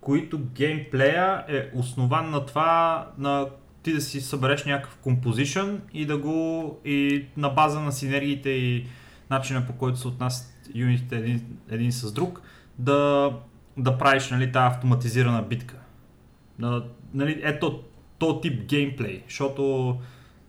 [0.00, 3.46] които геймплея е основан на това, на
[3.88, 8.86] ти да си събереш някакъв композишън и да го и на база на синергиите и
[9.30, 12.40] начина по който се отнасят юнитите един, един с друг,
[12.78, 13.32] да,
[13.76, 15.74] да правиш нали, тази автоматизирана битка.
[16.58, 16.82] На,
[17.14, 17.82] нали, ето
[18.18, 19.96] то тип геймплей, защото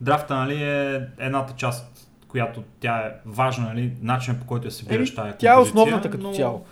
[0.01, 5.15] драфта нали, е едната част, която тя е важна, нали, начинът по който я събираш
[5.15, 6.65] тази тя е композиция, основната като цяло.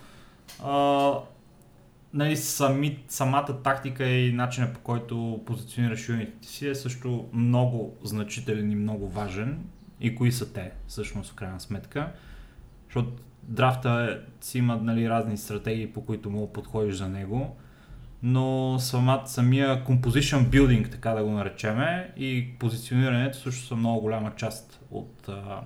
[2.18, 8.72] Нали, сами, самата тактика и начинът по който позиционираш юнитите си е също много значителен
[8.72, 9.60] и много важен.
[10.02, 12.12] И кои са те, всъщност, в крайна сметка.
[12.86, 13.12] Защото
[13.44, 17.58] драфта е, си има нали, разни стратегии, по които да подходиш за него.
[18.24, 24.36] Но самат, самия composition building, така да го наречеме, и позиционирането също са много голяма
[24.36, 25.62] част от а,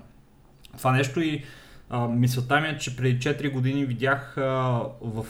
[0.78, 1.22] това нещо.
[1.22, 1.44] И
[1.90, 4.42] а, мисълта ми е, че преди 4 години видях а,
[5.02, 5.26] в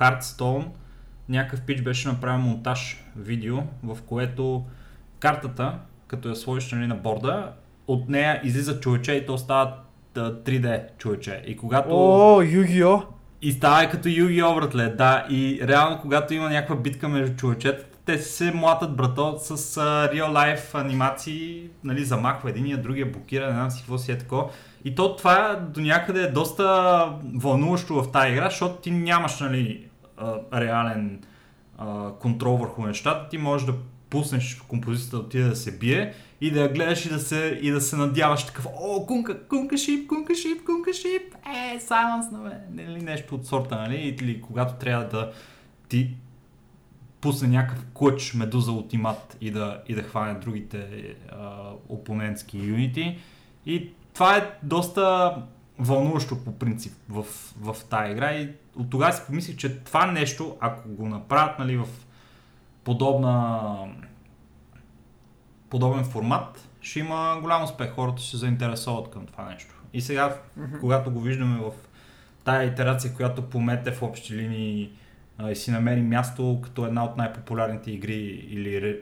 [0.00, 0.66] Hearthstone
[1.28, 4.64] някакъв пич беше направен монтаж видео, в което
[5.18, 7.52] картата, като я сложиш нали, на борда,
[7.86, 9.76] от нея излиза човече и то става
[10.16, 11.42] а, 3D човече.
[11.46, 11.88] И когато...
[11.90, 12.98] О, Югио!
[13.42, 15.26] И става като Юги братле, да.
[15.30, 20.32] И реално, когато има някаква битка между човечетата, те се млатат, брато, с uh, real
[20.32, 24.50] life анимации, нали, замахва единия, другия блокира, не знам си какво си е такова.
[24.84, 29.86] И то това до някъде е доста вълнуващо в тази игра, защото ти нямаш, нали,
[30.16, 31.22] а, реален
[31.78, 33.28] а, контрол върху нещата.
[33.28, 33.74] Ти можеш да
[34.10, 37.70] пуснеш композицията да отиде да се бие и да я гледаш и да се, и
[37.70, 42.38] да се надяваш такъв, о, кунка, кунка шип, кунка шип, кунка шип, е, сайленс на
[42.38, 45.32] мен, нали, нещо от сорта, нали, или когато трябва да
[45.88, 46.10] ти
[47.24, 53.18] пусне някакъв клъч медуза ултимат и да, и да хване другите а, опонентски юнити.
[53.66, 55.34] И това е доста
[55.78, 57.24] вълнуващо по принцип в,
[57.60, 61.76] в тази игра и от тогава си помислих, че това нещо, ако го направят нали,
[61.76, 61.86] в
[62.84, 63.74] подобна
[65.70, 67.90] подобен формат, ще има голям успех.
[67.90, 69.74] Хората ще се заинтересуват към това нещо.
[69.92, 70.36] И сега,
[70.80, 71.70] когато го виждаме в
[72.44, 74.90] тая итерация, която помете в общи линии
[75.38, 79.00] а, и си намери място като една от най-популярните игри или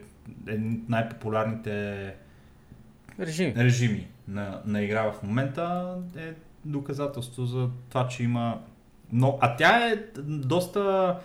[0.49, 2.15] от най-популярните
[3.21, 3.55] Режим.
[3.57, 6.33] режими на, на игра в момента е
[6.65, 8.61] доказателство за това, че има
[9.13, 11.17] но, а тя е доста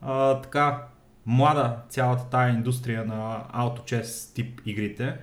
[0.00, 0.82] а, така
[1.26, 5.16] млада цялата тая индустрия на AutoChess тип игрите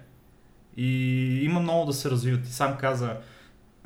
[0.78, 2.44] и има много да се развиват.
[2.44, 3.18] Ти сам каза,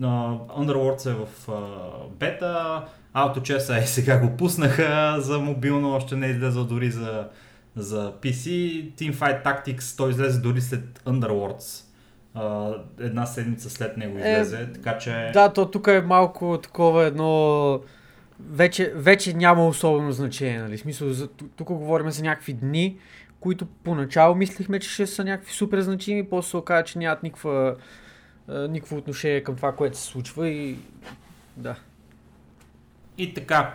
[0.02, 2.86] uh, Underworlds е в uh, бета,
[3.16, 7.28] AutoChess е сега го пуснаха за мобилно, още не е излезъл дори за,
[7.76, 8.50] за PC.
[8.94, 11.86] Teamfight Tactics, той излезе дори след Underworlds.
[12.38, 15.32] Uh, една седмица след него излезе, е, така че...
[15.34, 17.80] Да, то тук е малко такова едно...
[18.40, 20.78] Вече, вече няма особено значение, нали?
[20.78, 22.98] Смисъл, за, ту- тук говорим за някакви дни,
[23.40, 27.76] които поначало мислихме, че ще са някакви супер значими, после се оказа, че нямат никаква,
[28.50, 30.78] никакво отношение към това, което се случва и...
[31.58, 31.76] Да.
[33.18, 33.74] И така,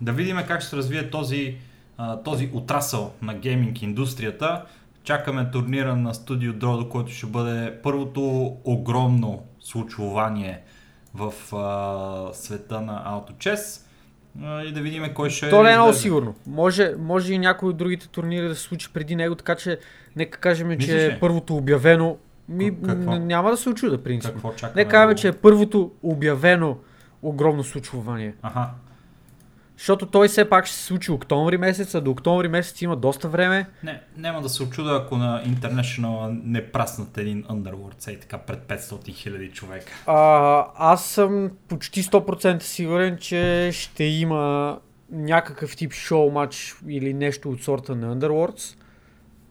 [0.00, 1.56] да видим как ще се развие този,
[2.24, 4.64] този отрасъл на гейминг индустрията.
[5.04, 10.60] Чакаме турнира на Studio Drodo, който ще бъде първото огромно случвание
[11.14, 13.80] в а, света на AutoChess.
[14.68, 16.34] и да видим кой ще То не е много сигурно.
[16.46, 19.78] Може, може и някой от другите турнири да се случи преди него, така че
[20.16, 22.16] нека кажем, Мислиш че е първото обявено.
[22.48, 23.16] Ми, Какво?
[23.18, 24.42] няма да се очуда, принципно.
[24.42, 24.68] Какво?
[24.76, 26.76] Нека кажем, че е първото обявено
[27.22, 28.34] огромно случване.
[28.42, 28.70] Аха.
[29.78, 33.28] Защото той все пак ще се случи октомври месец, а до октомври месец има доста
[33.28, 33.66] време.
[33.82, 38.58] Не, няма да се очуда, ако на International не праснат един Underworld, сей така пред
[38.58, 39.92] 500 хиляди човека.
[40.06, 44.78] А, аз съм почти 100% сигурен, че ще има
[45.10, 48.76] някакъв тип шоу матч или нещо от сорта на Underworlds,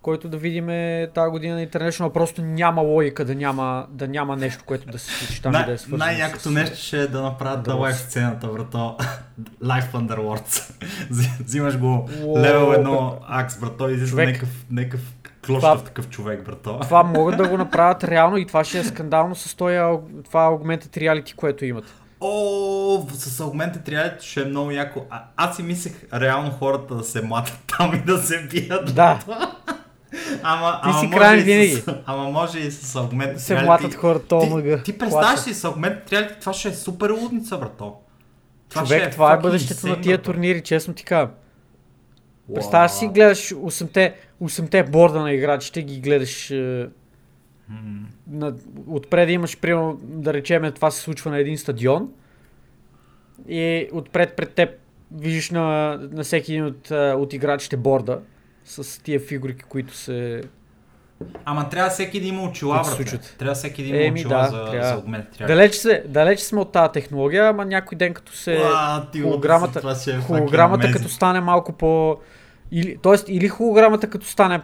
[0.07, 0.65] който да видим
[1.07, 2.09] тази година на International.
[2.09, 5.61] Просто няма логика да няма, да няма нещо, което да се случи там и да
[5.61, 6.51] е Най- свързано най-якото с...
[6.51, 8.95] нещо ще е да направят да лайв сцената, брато.
[9.63, 10.71] Live Underworlds.
[11.11, 15.01] Взи- Взимаш го левел едно акс, брато, и излиза някакъв, някакъв
[15.45, 16.79] клощав Това- такъв човек, брато.
[16.81, 19.75] Това могат да го направят реално и това ще е скандално с този,
[20.25, 21.85] това Augmented Reality, което имат.
[22.21, 22.29] О,
[23.09, 25.01] с Augmented Reality ще е много яко.
[25.09, 28.95] А, аз си мислех реално хората да се млатят там и да се бият.
[28.95, 29.19] Да,
[30.43, 31.75] Ама, Ти ама си краен винаги.
[31.75, 34.83] С, ама може и с Augmented се млатят хората, то Ти, мъга.
[34.83, 37.95] ти представяш ли с Augmented Reality, това ще е супер лудница, брато.
[38.69, 41.29] Човек, това е fucking бъдещето на тия турнири, честно ти кажа.
[42.47, 42.55] Уау.
[42.55, 46.89] Представяш си, гледаш 8-те, 8-те борда на играчите, ги гледаш е,
[48.27, 48.53] на,
[48.87, 52.09] отпред имаш, примерно, да речем, това се случва на един стадион
[53.47, 54.69] и отпред пред теб
[55.11, 58.19] виждаш на, на всеки един от, а, от играчите борда
[58.67, 60.41] с тия фигурки, които се...
[61.45, 63.35] Ама трябва всеки да има очила, се брате.
[63.37, 64.87] Трябва всеки да има Еми, очила да, за, трябва.
[64.87, 65.47] за Reality.
[65.47, 68.57] Далеч, се, далеч сме от тази технология, ама някой ден като се...
[68.57, 72.17] Уа, холограмата- мисля, това ще е холограмата като стане малко по...
[72.71, 74.61] Или, тоест, или холограмата като стане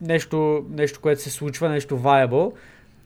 [0.00, 2.52] нещо, нещо, което се случва, нещо viable,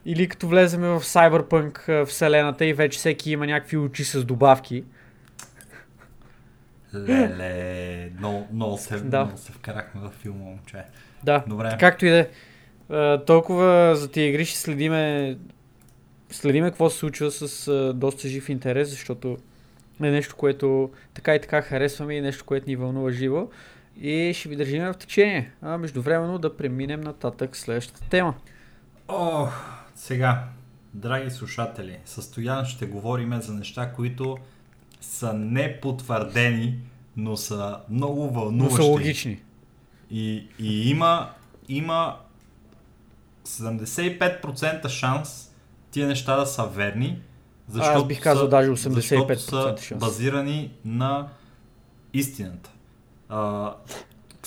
[0.05, 4.83] или като влезем в Cyberpunk вселената и вече всеки има някакви очи с добавки.
[6.99, 9.25] Леле, много, много, се, Да.
[9.25, 10.83] много се вкарахме във филма, момче.
[11.23, 11.77] Да, Добре.
[11.79, 12.27] както и да е.
[12.89, 15.37] А, Толкова за тия игри ще следиме,
[16.29, 19.37] следиме какво се случва с а, доста жив интерес, защото
[20.03, 23.47] е нещо, което така и така харесваме и нещо, което ни вълнува живо.
[24.01, 25.51] И ще ви държим в течение.
[25.61, 28.33] А междувременно да преминем нататък следващата тема.
[29.07, 29.47] О,
[29.95, 30.43] сега,
[30.93, 34.37] драги слушатели, с Стоян ще говорим за неща, които
[35.01, 36.79] са непотвърдени,
[37.17, 38.75] но са много Но вълнуващи.
[38.75, 39.39] са логични.
[40.11, 41.29] И, и има,
[41.69, 42.17] има
[43.45, 45.51] 75% шанс
[45.91, 47.21] тия неща да са верни,
[47.67, 49.99] защото Аз бих казал са, даже защото 85% са шанс.
[49.99, 51.27] базирани на
[52.13, 52.69] истината.
[53.29, 53.73] А,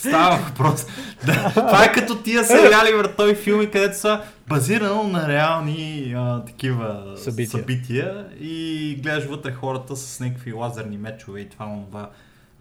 [0.09, 0.85] става въпрос.
[1.25, 7.13] Да, това е като тия сериали, вратови филми, където са базирано на реални а, такива
[7.17, 7.49] Събития.
[7.49, 12.09] събития и гледаш вътре хората с някакви лазерни мечове и това, това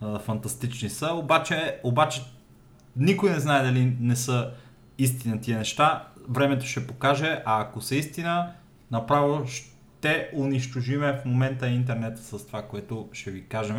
[0.01, 1.07] а, фантастични са.
[1.07, 2.23] Обаче, обаче
[2.97, 4.51] никой не знае дали не са
[4.99, 6.05] истина тия неща.
[6.29, 8.51] Времето ще покаже, а ако са истина,
[8.91, 13.77] направо ще унищожиме в момента интернета с това, което ще ви кажем.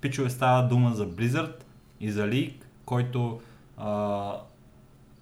[0.00, 1.54] Пичове става дума за Blizzard
[2.00, 3.40] и за League, който
[3.78, 4.32] а,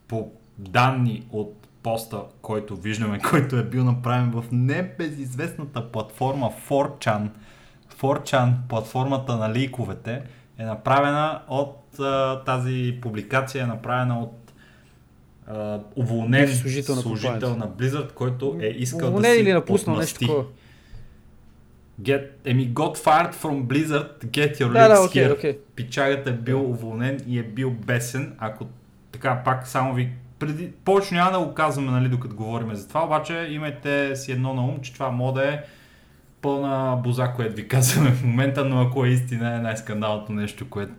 [0.08, 7.28] по данни от поста, който виждаме, който е бил направен в небезизвестната платформа 4chan,
[8.00, 10.22] 4chan, платформата на ликовете,
[10.58, 14.52] е направена от а, тази публикация, е направена от
[15.46, 19.96] а, уволнен служител на служител на Blizzard, който е искал Уволнен да си или напуснал
[19.96, 20.44] нещо такова.
[22.03, 25.32] Get, еми, got fired from Blizzard, get your Да, да, leaks окей, here.
[25.32, 25.59] окей.
[25.76, 28.66] Пичагът е бил уволнен и е бил бесен, ако
[29.12, 30.09] така пак само ви...
[30.38, 34.55] Преди, повече няма да го казваме, нали, докато говорим за това, обаче имайте си едно
[34.55, 35.61] на ум, че това мода е
[36.40, 40.92] пълна боза, което ви казваме в момента, но ако е истина е най-скандалното нещо, което,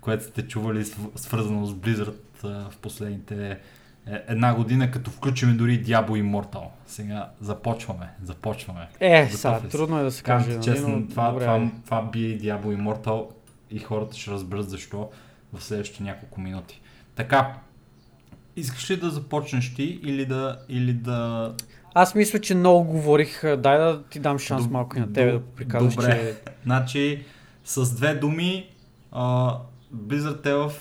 [0.00, 3.58] което сте чували св- свързано с Blizzard в последните
[4.06, 6.64] една година, като включим дори Diablo Immortal.
[6.86, 8.88] Сега започваме, започваме.
[9.00, 10.50] Е, сега, трудно е да се каже.
[10.50, 13.26] Нали, честно, но това, добре, това, това бие и Diablo Immortal
[13.70, 15.10] и хората ще разберат защо
[15.52, 16.80] в следващите няколко минути.
[17.14, 17.54] Така,
[18.56, 21.52] искаш ли да започнеш ти или да, или да...
[21.94, 23.42] Аз мисля, че много говорих.
[23.42, 26.12] Дай да ти дам шанс Доб- малко и на тебе да приказваш, добре.
[26.12, 26.52] че...
[26.64, 27.24] Значи,
[27.64, 28.70] с две думи,
[29.12, 29.56] а,
[29.94, 30.72] Blizzard е в...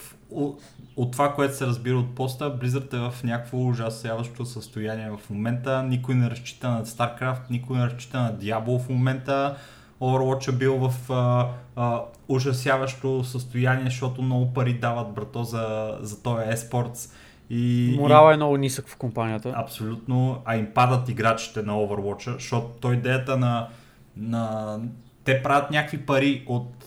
[0.96, 5.84] От това, което се разбира от поста, Blizzard е в някакво ужасяващо състояние в момента.
[5.84, 9.56] Никой не разчита на StarCraft, никой не разчита на Diablo в момента.
[10.02, 16.24] Overwatch е бил в а, а, ужасяващо състояние, защото много пари дават брато за, за
[16.24, 17.12] този eSports.
[17.50, 19.54] И, Морала е много нисък в компанията.
[19.56, 23.68] Абсолютно, а им падат играчите на Overwatch, защото той идеята на,
[24.18, 24.78] на...
[25.24, 26.86] Те правят някакви пари от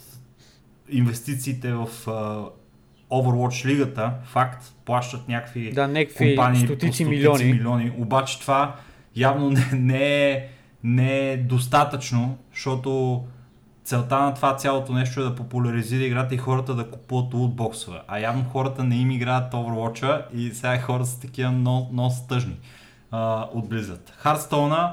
[0.88, 2.44] инвестициите в а,
[3.10, 7.44] Overwatch лигата, факт, плащат някакви Да, някакви компании стотици стотици милиони.
[7.44, 7.92] милиони.
[7.98, 8.76] Обаче това
[9.16, 10.48] явно не, не, е,
[10.84, 13.22] не е достатъчно, защото
[13.84, 17.98] целта на това цялото нещо е да популяризира играта и хората да купуват лутбоксове.
[18.08, 22.56] А явно хората не им играят Overwatch и сега хората са такива много, много стъжни
[23.10, 24.24] а, от Blizzard.
[24.24, 24.92] Hearthstone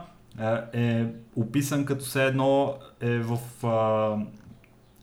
[0.73, 1.05] е, е
[1.35, 4.17] описан като все едно е в а,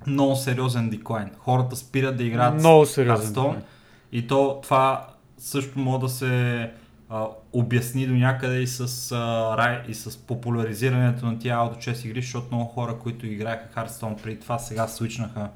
[0.07, 1.31] много сериозен деклайн.
[1.39, 3.35] Хората спират да играят Много сериозен.
[3.35, 3.57] Hearthstone
[4.13, 5.07] и то това
[5.39, 6.71] също може да се
[7.09, 12.23] а, обясни до някъде и с, а, рай, и с популяризирането на тия аудочес игри,
[12.23, 15.49] защото много хора, които играеха Hearthstone преди това, сега свичнаха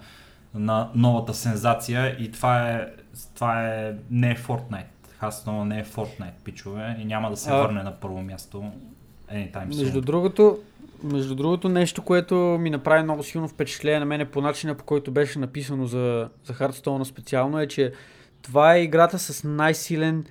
[0.55, 2.87] на новата сензация и това е,
[3.35, 4.85] това е не е Fortnite.
[5.23, 8.65] Hearthstone не е Fortnite, пичове, и няма да се А- върне на първо място
[9.33, 9.83] anytime soon.
[9.83, 10.59] Между другото,
[11.07, 15.11] между другото, нещо, което ми направи много силно впечатление на мене по начина по който
[15.11, 17.93] беше написано за, за Hearthstone специално е, че
[18.43, 20.25] това е играта с най-силен,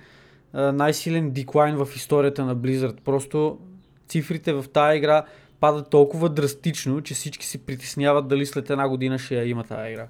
[0.54, 3.00] най-силен деклайн в историята на Blizzard.
[3.00, 3.58] Просто
[4.08, 5.24] цифрите в тази игра
[5.60, 9.90] падат толкова драстично, че всички се притесняват дали след една година ще я има тази
[9.90, 10.06] игра.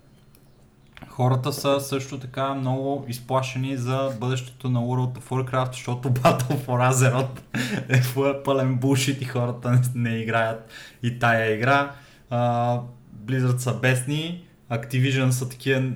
[1.09, 6.92] Хората са също така много изплашени за бъдещето на World of Warcraft, защото Battle for
[6.92, 7.40] Azeroth
[7.88, 10.70] е пъ- пълен булшит и хората не, играят
[11.03, 11.92] и тая игра.
[12.30, 12.80] А,
[13.24, 15.92] Blizzard са бесни, Activision са такива,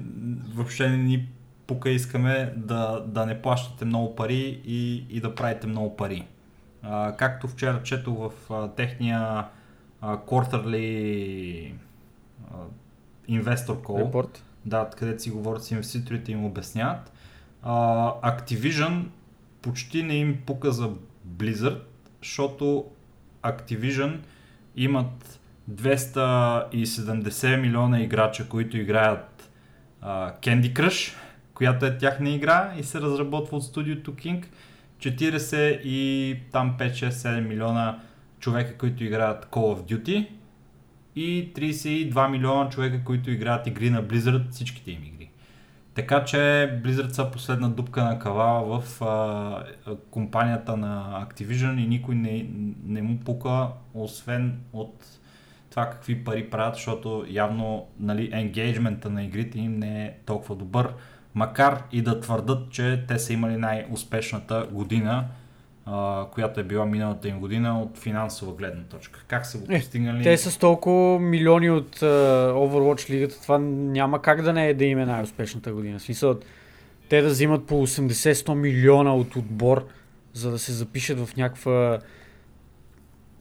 [0.54, 1.28] въобще не ни
[1.66, 6.26] пука искаме да, да не плащате много пари и, и да правите много пари.
[6.82, 9.44] А, както вчера четох в а, техния
[10.00, 11.72] а, quarterly
[12.50, 12.56] а,
[13.30, 14.44] investor call, Репорт.
[14.64, 17.12] Да, където си говорят с инвеститорите и им обясняват.
[17.62, 17.74] А,
[18.32, 19.04] Activision
[19.62, 20.90] почти не им пука за
[21.28, 21.80] Blizzard,
[22.22, 22.84] защото
[23.44, 24.18] Activision
[24.76, 25.40] имат
[25.70, 29.50] 270 милиона играча, които играят
[30.00, 31.16] а, Candy Crush,
[31.54, 34.44] която е тяхна игра и се разработва от студиото King.
[34.98, 37.98] 40 и там 5, 6, 7 милиона
[38.40, 40.28] човека, които играят Call of Duty
[41.16, 45.30] и 32 милиона човека, които играят игри на Blizzard, всичките им игри.
[45.94, 46.36] Така че
[46.84, 49.64] Blizzard са последна дупка на кавала в а,
[50.10, 52.46] компанията на Activision и никой не,
[52.84, 55.04] не му пука, освен от
[55.70, 60.94] това какви пари правят, защото явно нали, енгейджмента на игрите им не е толкова добър,
[61.34, 65.24] макар и да твърдат, че те са имали най-успешната година,
[65.92, 69.24] а, която е била миналата им година от финансова гледна точка.
[69.28, 70.22] Как са го Е, постигнали?
[70.22, 74.84] Те с толкова милиони от uh, Overwatch лигата, това няма как да не е да
[74.84, 75.98] им е най-успешната година.
[75.98, 76.38] В смисъл,
[77.08, 79.86] те да взимат по 80-100 милиона от отбор,
[80.32, 81.98] за да се запишат в някаква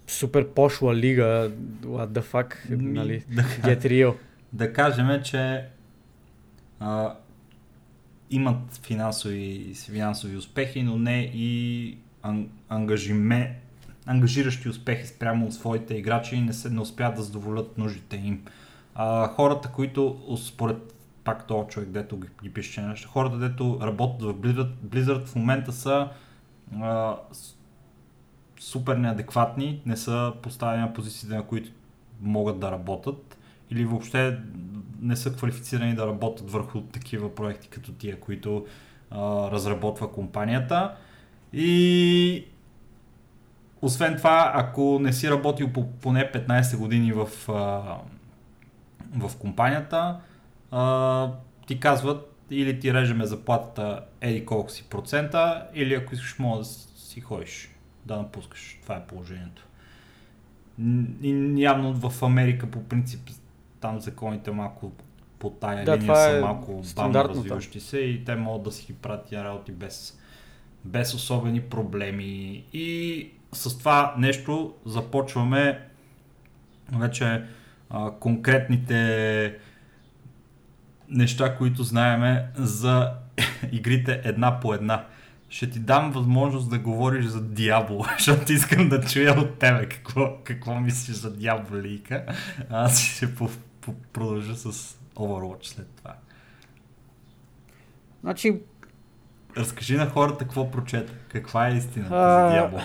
[0.08, 1.52] супер пошла лига.
[1.82, 3.24] What the fuck, нали?
[3.30, 4.16] да, Get real.
[4.54, 5.64] да кажем, че
[6.80, 7.16] а,
[8.30, 11.98] имат финансови, финансови успехи, но не и
[12.70, 13.60] ангажиме,
[14.06, 18.46] ангажиращи успехи спрямо своите играчи и не, се, не успяват да задоволят нуждите им.
[18.96, 24.34] А, хората, които според пак този човек, дето ги, ги пише, хората, дето работят в
[24.34, 26.10] Blizzard, Blizzard в момента са
[26.82, 27.16] а,
[28.60, 31.72] супер неадекватни, не са поставени на позициите, на които
[32.22, 33.38] могат да работят
[33.72, 34.40] или въобще
[35.02, 38.66] не са квалифицирани да работят върху такива проекти като тия, които
[39.12, 40.96] а, разработва компанията.
[41.54, 42.46] И
[43.82, 47.28] освен това, ако не си работил по поне 15 години в,
[49.18, 50.20] в компанията,
[51.68, 56.66] ти казват или ти режеме заплатата еди колко си процента, или ако искаш мога да
[56.66, 57.76] си ходиш,
[58.06, 58.80] да напускаш.
[58.84, 59.68] Това е положението.
[61.24, 63.30] И явно в Америка по принцип
[63.82, 64.92] там законите малко
[65.40, 68.86] по тая Да, линия са е малко бавно развиващи се и те могат да си
[68.86, 70.19] ги правят тия работи без,
[70.86, 72.64] без особени проблеми.
[72.74, 75.80] И с това нещо започваме
[76.92, 77.44] вече
[77.90, 79.56] а, конкретните
[81.10, 83.14] неща, които знаеме за
[83.72, 85.06] игрите една по една.
[85.50, 90.38] Ще ти дам възможност да говориш за Диабло, защото искам да чуя от тебе какво,
[90.44, 92.26] какво мислиш за Диабло лика.
[92.70, 93.50] Аз ще по,
[93.82, 96.14] по, продължа с Overwatch след това.
[98.22, 98.60] Значи,
[99.60, 101.14] Разкажи на хората какво прочета.
[101.28, 102.80] Каква е истината А, за Диабло?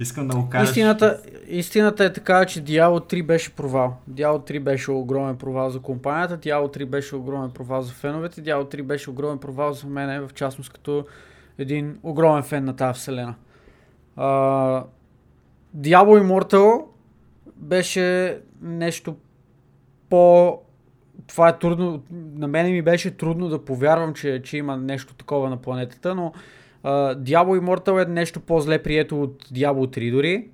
[0.00, 0.68] Искам да го кажеш.
[0.68, 3.96] истината, истината е така, че Diablo 3 беше провал.
[4.10, 8.74] Diablo 3 беше огромен провал за компанията, Diablo 3 беше огромен провал за феновете, Diablo
[8.74, 11.06] 3 беше огромен провал за мен, в частност като
[11.58, 13.34] един огромен фен на тази вселена.
[14.16, 14.26] А,
[15.76, 16.84] Diablo Immortal
[17.56, 19.16] беше нещо
[20.10, 20.58] по
[21.26, 22.02] това е трудно,
[22.34, 26.32] на мене ми беше трудно да повярвам, че, че има нещо такова на планетата, но
[26.84, 30.48] uh, Diablo Immortal е нещо по-зле прието от Diablo 3 дори.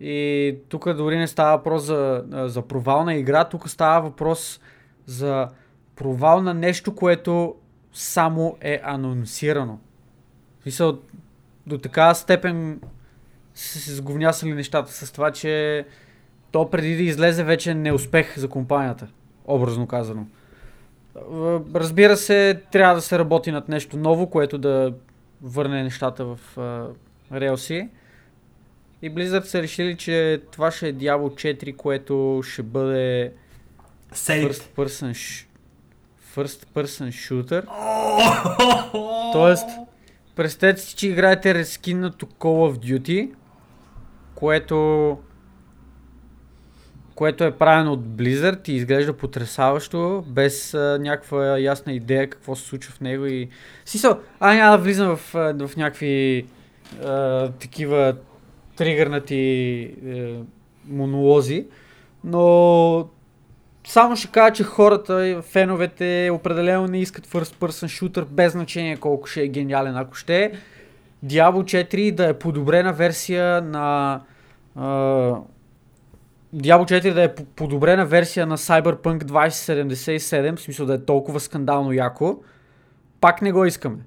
[0.00, 4.60] И тук дори не става въпрос за, за провал на игра, тук става въпрос
[5.06, 5.48] за
[5.96, 7.54] провал на нещо, което
[7.92, 9.78] само е анонсирано.
[10.58, 10.98] В смисъл,
[11.66, 12.80] до такава степен
[13.54, 15.84] са се сговнясали нещата с това, че
[16.52, 19.08] то преди да излезе вече не успех за компанията,
[19.46, 20.26] образно казано.
[21.74, 24.92] Разбира се, трябва да се работи над нещо ново, което да
[25.42, 26.38] върне нещата в
[27.32, 27.88] релси.
[29.02, 33.32] И Blizzard са решили, че това ще е Diablo 4, което ще бъде
[34.12, 34.50] Safe.
[34.50, 35.44] first person,
[36.36, 37.62] first person shooter.
[39.32, 39.68] Тоест,
[40.36, 43.30] представете си, че играете рескиннато Call of Duty,
[44.34, 45.18] което
[47.16, 52.62] което е правено от Blizzard и изглежда потрясаващо, без а, някаква ясна идея какво се
[52.62, 53.48] случва в него и...
[53.84, 56.46] Сисъл, а няма да влизам в, в някакви
[57.04, 58.16] а, такива
[58.76, 59.36] тригърнати
[60.06, 60.34] е,
[60.88, 61.66] монолози,
[62.24, 63.08] но
[63.86, 69.26] само ще кажа, че хората, феновете определено не искат first person shooter, без значение колко
[69.26, 70.52] ще е гениален, ако ще е.
[71.26, 74.20] Diablo 4 да е подобрена версия на...
[74.78, 75.38] Uh,
[76.54, 81.92] Diablo 4 да е подобрена версия на Cyberpunk 2077, в смисъл да е толкова скандално
[81.92, 82.42] яко,
[83.20, 83.98] пак не го искаме.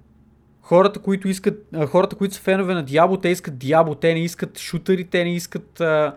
[0.62, 4.60] Хората, които, искат, хората, които са фенове на Diablo, те искат Diablo, те не искат
[4.60, 6.16] шутери, те не искат а,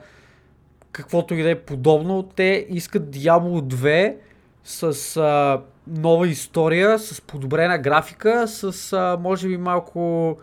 [0.92, 2.22] каквото и да е подобно.
[2.22, 4.16] Те искат Diablo 2
[4.64, 10.36] с а, нова история, с подобрена графика, с а, може би малко,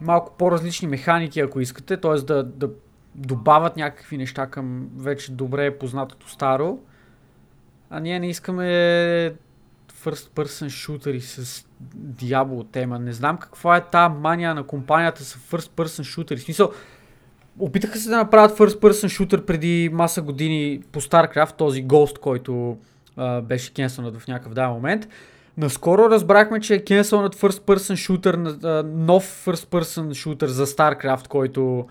[0.00, 2.14] малко по-различни механики, ако искате, т.е.
[2.14, 2.70] Да, да
[3.14, 6.78] добавят някакви неща към вече добре познатото старо.
[7.90, 8.64] А ние не искаме
[10.04, 11.64] first person шутери с
[11.96, 12.98] Diablo тема.
[12.98, 16.38] Не знам каква е тази мания на компанията с first person шутери.
[16.38, 16.72] В смисъл,
[17.58, 22.78] опитаха се да направят first person шутер преди маса години по StarCraft, този Ghost, който
[23.16, 25.08] а, беше кенселнат в някакъв даден момент.
[25.56, 28.34] Наскоро разбрахме, че е кенселнат first person шутер,
[28.84, 31.86] нов first person шутер за StarCraft, който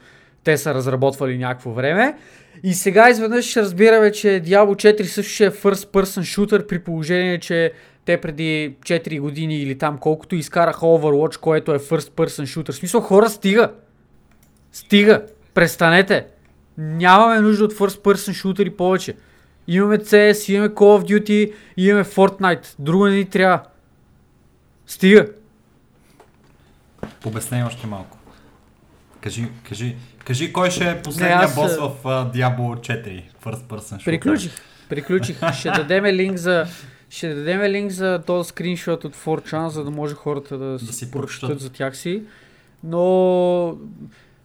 [0.49, 2.17] те са разработвали някакво време.
[2.63, 7.39] И сега изведнъж ще разбираме, че Diablo 4 също е first person shooter при положение,
[7.39, 7.73] че
[8.05, 12.71] те преди 4 години или там колкото изкараха Overwatch, което е first person shooter.
[12.71, 13.71] В смисъл хора стига!
[14.71, 15.25] Стига!
[15.53, 16.25] Престанете!
[16.77, 19.15] Нямаме нужда от first person shooter и повече.
[19.67, 22.75] Имаме CS, имаме Call of Duty, имаме Fortnite.
[22.79, 23.61] Друго не ни трябва.
[24.87, 25.27] Стига!
[27.25, 28.17] Обясней още малко.
[29.21, 29.95] Кажи, кажи,
[30.25, 31.55] кажи кой ще е последния аз...
[31.55, 34.05] бос в uh, Diablo 4, First Person Shooter.
[34.05, 34.51] Приключих,
[34.89, 35.53] приключих.
[35.53, 36.65] ще дадем линк за
[37.09, 41.11] ще дадем линк за този скриншот от 4chan, за да може хората да, да си
[41.11, 42.23] прочитат за тях си.
[42.83, 43.77] Но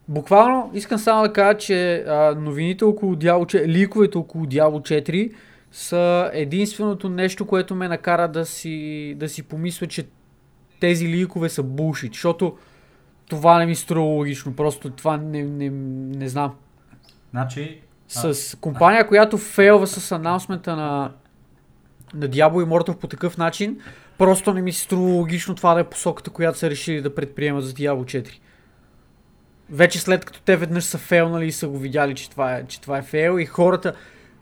[0.08, 5.32] буквално искам само да кажа, че а, новините около Diablo 4, ликовете около Diablo 4
[5.72, 10.06] са единственото нещо, което ме накара да си, да си помисля, че
[10.80, 12.56] тези ликове са булшит, защото
[13.28, 15.70] това не ми струва логично, просто това не, не,
[16.18, 16.54] не знам.
[17.30, 17.80] Значи...
[18.08, 21.12] С компания, която фейлва с анонсмента на,
[22.14, 23.80] на Diablo Immortal по такъв начин,
[24.18, 27.64] просто не ми се струва логично това да е посоката, която са решили да предприемат
[27.64, 28.28] за Diablo 4.
[29.70, 32.80] Вече след като те веднъж са фейлнали и са го видяли, че това е, че
[32.80, 33.94] това е фейл и хората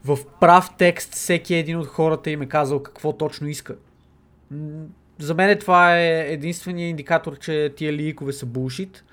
[0.05, 3.75] в прав текст, всеки един от хората им е казал какво точно иска
[5.19, 9.03] за мен това е единствения индикатор, че тия ликове са булшит.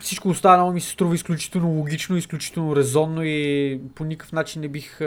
[0.00, 5.00] Всичко останало ми се струва изключително логично, изключително резонно и по никакъв начин не бих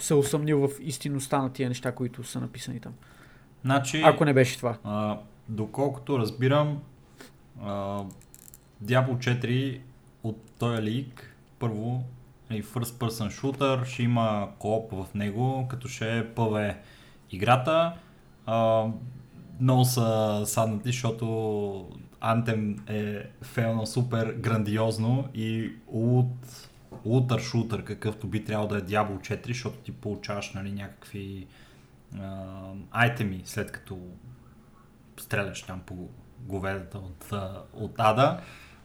[0.00, 2.92] се усъмнил в истинността на тия неща, които са написани там.
[3.64, 4.78] Значи, Ако не беше това.
[4.84, 5.18] А,
[5.48, 6.82] доколкото разбирам,
[7.62, 8.02] а,
[8.84, 9.80] Diablo 4
[10.22, 12.04] от този лик, първо
[12.50, 16.76] и First Person Shooter, ще има кооп в него, като ще е PvE
[17.30, 17.92] играта.
[18.46, 18.86] А,
[19.60, 21.26] много са саднати, защото
[22.22, 26.68] Anthem е фейлнал супер грандиозно и лут,
[27.04, 31.46] лутър шутър, какъвто би трябвало да е Diablo 4, защото ти получаваш нали, някакви
[32.20, 32.44] а,
[32.90, 33.98] айтеми след като
[35.20, 36.08] стреляш там по
[36.40, 37.32] говедата от,
[37.72, 38.40] от ада.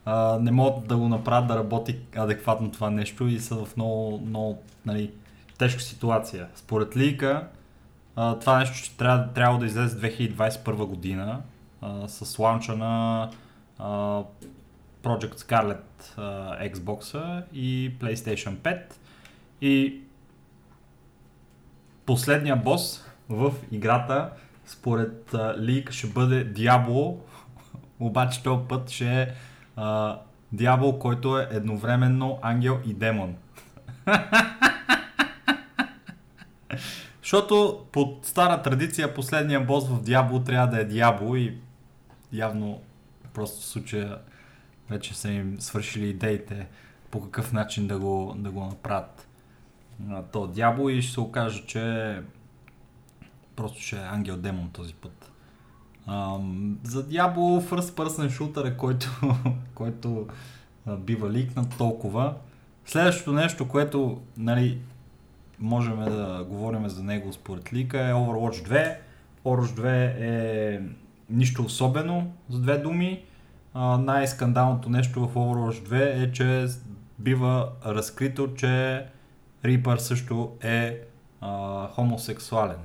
[0.06, 4.20] А, не могат да го направят да работи адекватно това нещо и са в много,
[4.26, 5.12] много нали,
[5.58, 6.48] тежка ситуация.
[6.56, 7.48] Според Лика,
[8.16, 11.41] а, това нещо ще трябва, трябва да излезе 2021 година
[11.82, 13.30] а, с лаунча на
[13.80, 13.88] а,
[15.03, 18.82] Project Scarlet а, Xbox и PlayStation 5
[19.62, 20.01] и
[22.05, 24.30] последния бос в играта
[24.66, 27.20] според Лик ще бъде Диабло,
[27.99, 29.28] обаче този път ще е
[29.76, 30.20] а,
[30.99, 33.36] който е едновременно ангел и демон.
[37.32, 41.57] Защото по стара традиция последния бос в Диабло трябва да е Диабло и
[42.34, 42.82] явно
[43.34, 44.17] просто в случая
[44.89, 46.67] вече са им свършили идеите
[47.11, 49.27] по какъв начин да го, да го направят
[50.32, 52.15] то Диабло и ще се окаже, че
[53.55, 55.32] просто ще е ангел-демон този път.
[56.07, 59.09] Um, за Diablo First Person Shooter, който,
[59.75, 60.27] който
[60.97, 62.36] бива ликнат толкова.
[62.86, 64.79] Следващото нещо, което нали,
[65.62, 68.95] можем да говорим за него според лика е Overwatch 2.
[69.45, 69.88] Overwatch 2
[70.20, 70.82] е
[71.30, 73.24] нищо особено, за две думи.
[73.76, 76.68] Uh, най-скандалното нещо в Overwatch 2 е, че
[77.20, 79.05] бива разкрито, че
[79.66, 80.97] Reaper също е
[81.43, 82.78] uh, хомосексуален.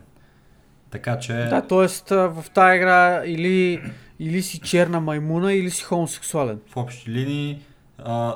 [0.91, 1.33] Така че...
[1.33, 2.15] Да, т.е.
[2.15, 3.83] в тази игра или,
[4.19, 6.61] или си черна маймуна, или си хомосексуален.
[6.69, 7.63] В общи линии,
[7.99, 8.35] а,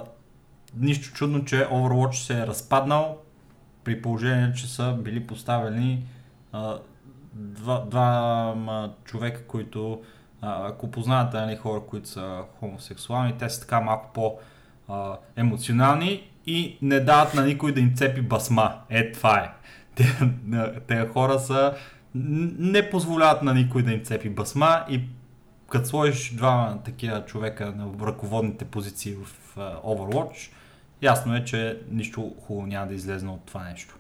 [0.77, 3.19] нищо чудно, че Overwatch се е разпаднал,
[3.91, 6.05] при положение, че са били поставени
[6.53, 6.79] а,
[7.35, 10.03] два, два човека, които,
[10.41, 14.39] а, ако познавате нали, хора, които са хомосексуални, те са така малко по
[14.89, 18.75] а, емоционални и не дават на никой да им цепи басма.
[18.91, 19.53] Е, това е.
[20.87, 21.75] Те, хора са
[22.15, 25.01] не позволяват на никой да им цепи басма и
[25.69, 30.53] като сложиш два такива човека на ръководните позиции в Overwatch,
[31.03, 33.97] ясно е, че нищо хубаво няма да излезе от това нещо.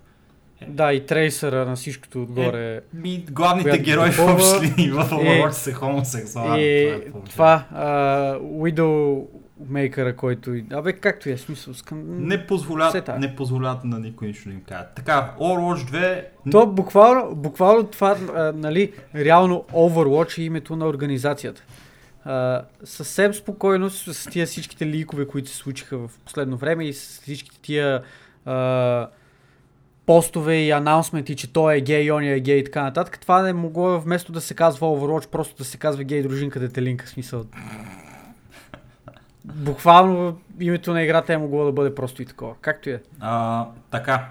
[0.60, 0.66] Е.
[0.68, 2.74] Да, и трейсъра на всичкото отгоре.
[2.74, 6.62] Е, ми, главните герои в общи в Overwatch е, са хомосексуални.
[6.62, 9.26] Е, това, това uh, Widow
[9.68, 10.54] мейкъра, който...
[10.72, 11.74] Абе, както е смисъл.
[11.74, 12.02] Скъм...
[12.06, 14.94] Не позволят, не позволят на никой нищо да им кажат.
[14.94, 15.90] Така, Overwatch
[16.44, 16.50] 2...
[16.50, 21.62] То буквално, буквално това, а, нали, реално Overwatch е името на организацията.
[22.24, 26.92] А, съвсем спокойно с, с тия всичките ликове, които се случиха в последно време и
[26.92, 28.02] с всичките тия
[28.44, 29.08] а,
[30.06, 33.18] постове и анаунсменти, че той е гей, он е гей и така нататък.
[33.20, 37.06] Това не могло вместо да се казва Overwatch, просто да се казва гей дружинка детелинка,
[37.06, 37.44] смисъл
[39.44, 42.54] буквално името на играта е могло да бъде просто и такова.
[42.60, 43.02] Както е.
[43.20, 44.28] А, така.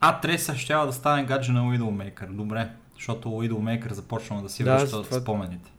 [0.00, 2.26] А, Треса ще да стане гадже на Widowmaker.
[2.30, 2.68] Добре.
[2.94, 5.20] Защото Widowmaker започна да си да, връща това...
[5.20, 5.70] спомените.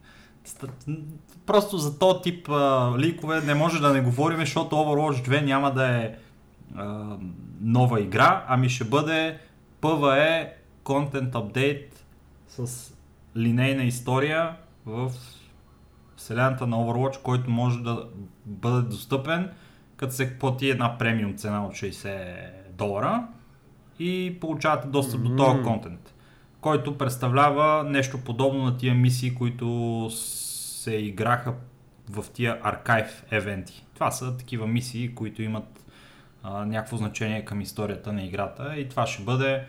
[1.46, 5.74] Просто за този тип а, ликове не може да не говорим, защото Overwatch 2 няма
[5.74, 6.14] да е
[6.76, 7.16] а,
[7.60, 9.38] нова игра, ами ще бъде
[9.82, 10.48] PvE
[10.84, 11.92] Content Update
[12.48, 12.92] с
[13.36, 15.12] линейна история в
[16.16, 18.08] вселената на Overwatch, който може да
[18.46, 19.50] бъде достъпен,
[19.96, 23.26] като се плати една премиум цена от 60 долара
[23.98, 25.36] и получавате достъп mm-hmm.
[25.36, 26.07] до този контент,
[26.68, 31.54] който представлява нещо подобно на тия мисии, които се играха
[32.10, 33.84] в тия аркайв евенти.
[33.94, 35.84] Това са такива мисии, които имат
[36.42, 39.62] а, някакво значение към историята на играта и това ще бъде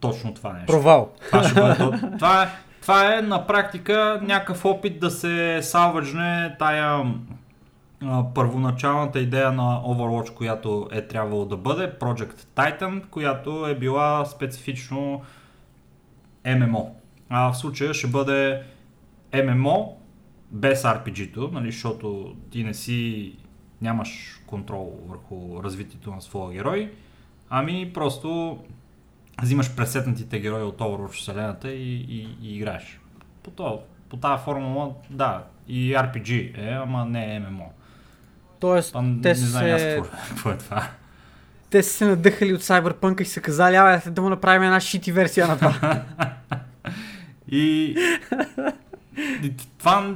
[0.00, 0.66] точно това нещо.
[0.66, 1.12] Провал.
[1.26, 1.76] Това, ще бъде,
[2.16, 2.48] това е
[2.80, 7.04] това е на практика някакъв опит да се салваджне тая
[8.02, 14.24] а, първоначалната идея на Overwatch, която е трябвало да бъде, Project Titan, която е била
[14.24, 15.22] специфично
[16.46, 16.88] MMO.
[17.28, 18.62] А в случая ще бъде
[19.32, 19.92] MMO
[20.50, 23.32] без RPG-то, нали, защото ти не си
[23.82, 26.92] нямаш контрол върху развитието на своя герой,
[27.50, 28.58] ами просто
[29.42, 33.00] взимаш пресетнатите герои от Overwatch вселената и, и, и играеш.
[33.42, 33.78] По, това,
[34.08, 37.66] по тази формула, да, и RPG е, ама не е MMO.
[38.60, 39.46] Тоест, Па, те не се...
[39.46, 39.82] знам аз
[40.28, 40.88] какво е това.
[41.70, 45.12] Те са се надъхали от Cyberpunk и са казали, абе, да му направим една шити
[45.12, 46.02] версия на това.
[47.48, 47.96] и...
[49.42, 50.14] и това,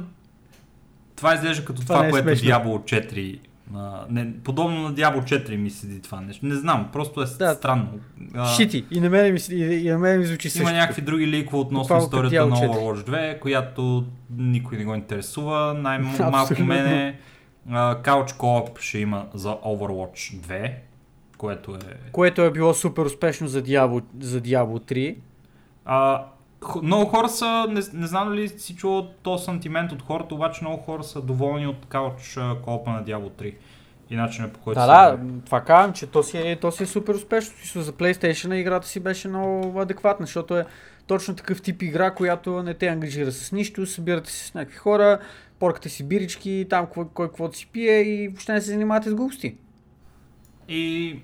[1.15, 2.49] това изглежда като това, това е което смешно.
[2.49, 3.39] Diablo 4
[3.75, 6.45] а, не, подобно на Diablo 4 ми седи това нещо.
[6.45, 7.99] Не знам, просто е да, странно.
[8.35, 8.85] А, шити.
[8.91, 10.73] И на мен ми, и, и на мен ми звучи Има същото.
[10.73, 14.05] някакви други ликове относно историята на Overwatch 2, която
[14.37, 15.73] никой не го интересува.
[15.73, 17.19] Най-малко мене
[17.69, 20.73] Couch Co-op ще има за Overwatch 2,
[21.41, 22.11] което е...
[22.11, 25.15] Което е било супер успешно за Diablo, за Diablo 3.
[25.85, 26.25] А,
[26.83, 30.77] много хора са, не, не знам дали си чувал този сантимент от хората, обаче много
[30.77, 33.53] хора са доволни от Couch колпа на Diablo 3
[34.09, 36.85] и начина по който Да, да, това казвам, че то си, е, то си е
[36.85, 37.81] супер успешно.
[37.81, 40.65] За PlayStation играта си беше много адекватна, защото е
[41.07, 45.19] точно такъв тип игра, която не те ангажира с нищо, събирате се с някакви хора,
[45.59, 49.15] поркате си бирички, там кой, кой каквото си пие и въобще не се занимавате с
[49.15, 49.55] глупости.
[50.69, 51.19] И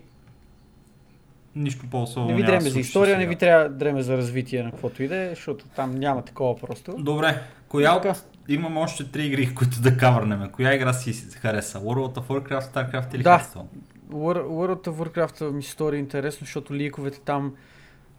[1.58, 3.20] нищо по-особено Не ви дреме за история, сега.
[3.20, 6.58] не ви трябва дреме за развитие на каквото и да е, защото там няма такова
[6.58, 6.96] просто.
[6.98, 8.14] Добре, коя Така.
[8.50, 10.50] Имам още три игри, които да кавърнем.
[10.52, 11.80] Коя игра си хареса?
[11.80, 13.40] World of Warcraft, StarCraft или Да.
[13.40, 13.66] Hearthstone?
[14.12, 17.54] World of Warcraft ми стори интересно, защото ликовете там...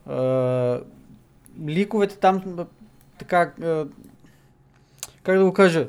[0.06, 0.80] А,
[1.68, 2.66] ликовете там
[3.18, 3.52] така...
[3.62, 3.86] А,
[5.22, 5.88] как да го кажа?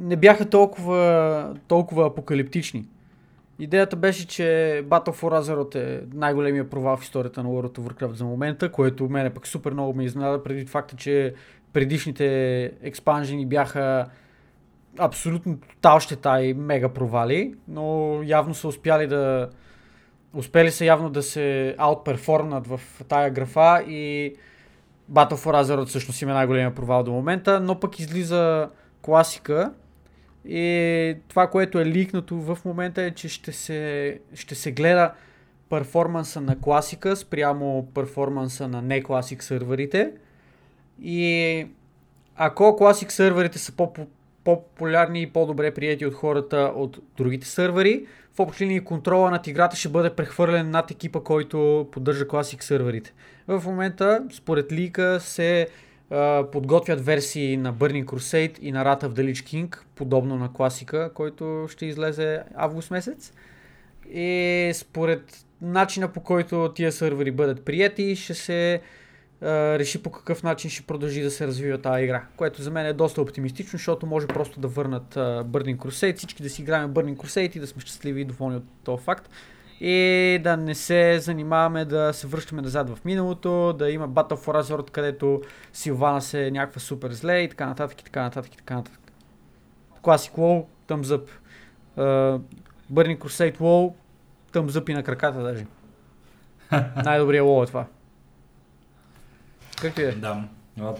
[0.00, 2.84] Не бяха толкова, толкова апокалиптични.
[3.58, 4.42] Идеята беше, че
[4.86, 9.08] Battle for Azeroth е най-големия провал в историята на World of Warcraft за момента, което
[9.08, 11.34] мене пък супер много ме изненада преди факта, че
[11.72, 14.06] предишните експанжени бяха
[14.98, 19.48] абсолютно тотал щета и мега провали, но явно са успяли да
[20.34, 24.34] успели са явно да се аутперформнат в тая графа и
[25.12, 28.68] Battle for Azeroth всъщност има най-големия провал до момента, но пък излиза
[29.02, 29.72] класика
[30.48, 35.12] и това, което е ликнато в момента е, че ще се, ще се гледа
[35.70, 40.12] перформанса на класика спрямо перформанса на не класик сървърите
[41.02, 41.66] и
[42.36, 43.92] ако класик сървърите са по
[44.44, 49.76] по-популярни и по-добре прияти от хората от другите сървъри, в общи линии контрола над играта
[49.76, 53.12] ще бъде прехвърлен над екипа, който поддържа класик сървърите.
[53.48, 55.68] В момента, според лика, се
[56.52, 61.10] подготвят версии на Burning Crusade и на Wrath of the Lich King, подобно на класика,
[61.14, 63.32] който ще излезе август месец.
[64.10, 68.80] И според начина по който тия сървъри бъдат прияти, ще се
[69.42, 72.24] реши по какъв начин ще продължи да се развива тази игра.
[72.36, 76.42] Което за мен е доста оптимистично, защото може просто да върнат а, Burning Crusade, всички
[76.42, 79.30] да си играем Burning Crusade и да сме щастливи и доволни от този факт.
[79.80, 84.62] И да не се занимаваме да се връщаме назад в миналото, да има Battle for
[84.62, 88.56] Azeroth, където Силвана се е някаква супер зле и така нататък и така нататък и
[88.56, 89.00] така нататък.
[90.02, 91.28] Classic WoW, thumbs up.
[91.98, 92.40] Uh,
[92.92, 93.94] Burning Crusade WoW,
[94.52, 95.66] thumbs up и на краката даже.
[97.04, 97.86] Най-добрият WoW е това.
[99.80, 100.12] Как ти е?
[100.12, 100.44] Да.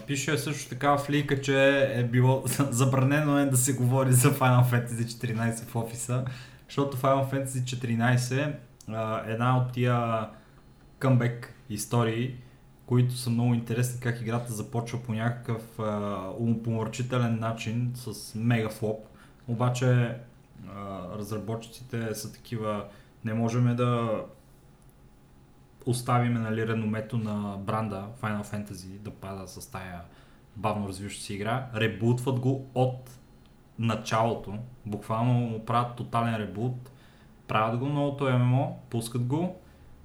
[0.07, 4.65] Пише също така в лика, че е било забранено е да се говори за Final
[4.65, 6.25] Fantasy 14 в офиса,
[6.67, 8.53] защото Final Fantasy 14
[9.27, 10.29] една от тия
[10.99, 12.35] къмбек истории,
[12.85, 19.05] които са много интересни как играта започва по някакъв а, умопомърчителен начин с мега флоп.
[19.47, 20.15] Обаче
[21.17, 22.85] разработчиците са такива,
[23.25, 24.21] не можем да
[25.85, 30.01] оставиме нали, реномето на бранда Final Fantasy да пада с тая
[30.55, 31.67] бавно развиваща се игра.
[31.75, 33.19] Ребутват го от
[33.79, 34.53] началото.
[34.85, 36.91] Буквално му правят тотален ребут.
[37.49, 39.55] Правят го новото ММО, пускат го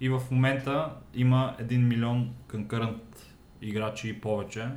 [0.01, 3.26] и в момента има 1 милион конкурент
[3.62, 4.68] играчи и повече.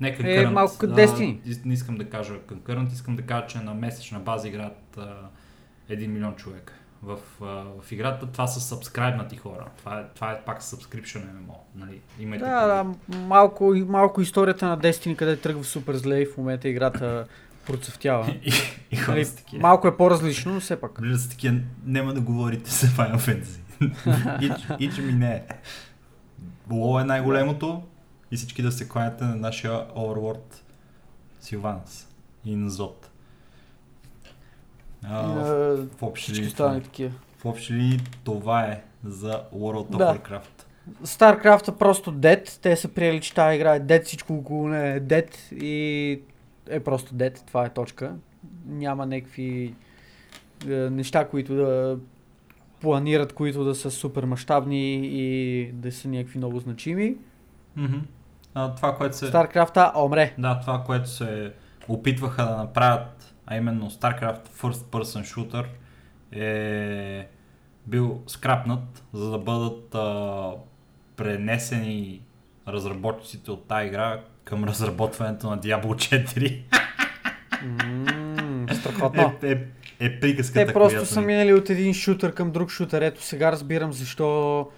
[0.00, 1.64] Не concurrent, Е, малко като Destiny.
[1.64, 5.14] Не искам да кажа конкурент, искам да кажа, че на месечна база играят а,
[5.90, 6.72] 1 милион човека.
[7.02, 7.44] В, а,
[7.82, 9.66] в играта това са сабскрайбнати хора.
[9.78, 11.54] Това е, това е пак subscription MMO.
[11.74, 12.00] Нали?
[12.20, 16.68] Имайте Да, да, малко, малко историята на Destiny, къде тръгва супер зле и в момента
[16.68, 17.26] играта
[17.68, 18.34] процъфтява.
[18.42, 18.50] И,
[18.90, 21.00] и Нали, малко е по-различно, но все пак.
[21.00, 23.60] Влизат са такива, няма да говорите за Final Fantasy.
[24.42, 25.42] Ич, ич ми не е.
[26.70, 27.82] Ло е най-големото
[28.30, 30.54] и всички да се кланяте на нашия Overlord
[31.40, 32.08] Силванс
[32.44, 33.10] и на Зод.
[35.04, 37.12] А, в, А, в общи линии това- такива.
[37.38, 40.14] в общи линии това е за World of Да.
[40.14, 40.64] Warcraft.
[41.04, 42.58] StarCraft е просто дед.
[42.62, 46.20] Те са приели, че тази игра е дед, всичко около нея е дед и
[46.70, 47.44] е просто дед.
[47.46, 48.14] Това е точка.
[48.66, 49.74] Няма някакви
[50.68, 51.98] е, неща, които да
[52.80, 57.16] планират, които да са супер мащабни и да са някакви много значими.
[57.76, 57.98] Мгм.
[58.54, 59.32] А, това, което се...
[59.32, 60.34] StarCraft омре.
[60.38, 61.52] Да, това, което се
[61.88, 65.66] опитваха да направят, а именно StarCraft First Person Shooter
[66.32, 67.28] е
[67.86, 70.52] бил скрапнат, за да бъдат а,
[71.16, 72.22] пренесени
[72.68, 76.58] разработчиците от тази игра към разработването на Diablo 4.
[77.62, 79.32] М, Страхотно.
[79.42, 79.58] е, е,
[80.00, 83.02] е приказката, Те просто са минали от един шутър към друг шутър.
[83.02, 84.68] Ето сега разбирам защо,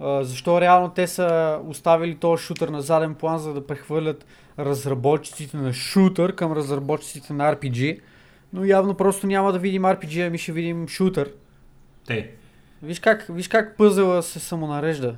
[0.00, 4.26] защо реално те са оставили този шутър на заден план, за да прехвърлят
[4.58, 8.00] разработчиците на шутър към разработчиците на RPG.
[8.52, 11.30] Но явно просто няма да видим RPG, ами ще видим шутър.
[12.06, 12.30] Те.
[12.82, 15.16] Виж как, виж как пъзела се самонарежда.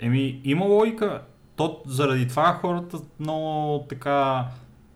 [0.00, 1.22] Еми, има логика.
[1.56, 4.44] То, заради това хората много така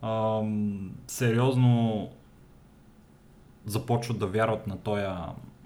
[0.01, 2.09] ам, сериозно
[3.65, 5.05] започват да вярват на този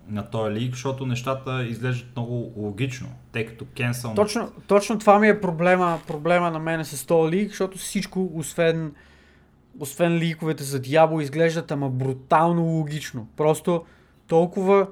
[0.08, 4.16] на този лиг, защото нещата изглеждат много логично, тъй като Cancel...
[4.16, 8.94] Точно, точно това ми е проблема, проблема на мен с този лиг, защото всичко, освен,
[9.80, 13.28] освен ликовете за Diablo, изглеждат ама брутално логично.
[13.38, 13.84] Просто
[14.28, 14.88] толкова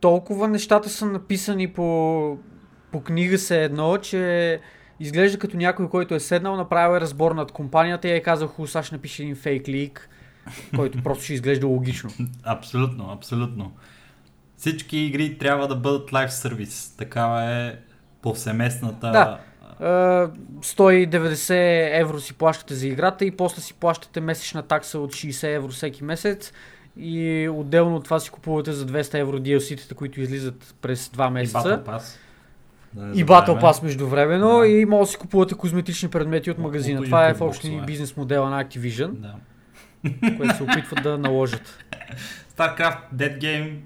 [0.00, 2.38] толкова нещата са написани по,
[2.92, 4.60] по книга се едно, че
[5.00, 8.66] изглежда като някой, който е седнал, направил е разбор над компанията и е казал, хубаво,
[8.66, 10.08] сега ще напише един фейк лик,
[10.76, 12.10] който просто ще изглежда логично.
[12.44, 13.72] Абсолютно, абсолютно.
[14.56, 16.94] Всички игри трябва да бъдат лайв сервис.
[16.96, 17.76] Такава е
[18.22, 19.10] повсеместната...
[19.10, 19.40] Да.
[19.80, 20.30] Uh,
[20.60, 25.68] 190 евро си плащате за играта и после си плащате месечна такса от 60 евро
[25.68, 26.52] всеки месец
[26.96, 31.58] и отделно от това си купувате за 200 евро DLC-тата, които излизат през 2 месеца.
[31.58, 32.02] И Battle Pass.
[32.96, 34.66] И Battle Pass междувременно Да.
[34.68, 37.00] и може да си купувате козметични предмети от магазина.
[37.00, 39.34] от Това е в общи бизнес модела на Activision, Да.
[40.36, 41.84] което се опитват да наложат.
[42.56, 43.76] StarCraft Dead Game,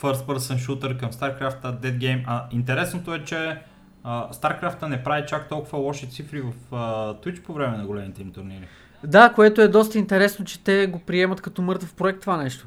[0.00, 2.22] First Person Shooter към StarCraft Dead Game.
[2.26, 3.58] А, интересното е, че
[4.04, 6.76] а, StarCraft не прави чак толкова лоши цифри в а,
[7.14, 8.66] Twitch по време на големите им турнири.
[9.04, 12.66] Да, което е доста интересно, че те го приемат като мъртъв проект това нещо.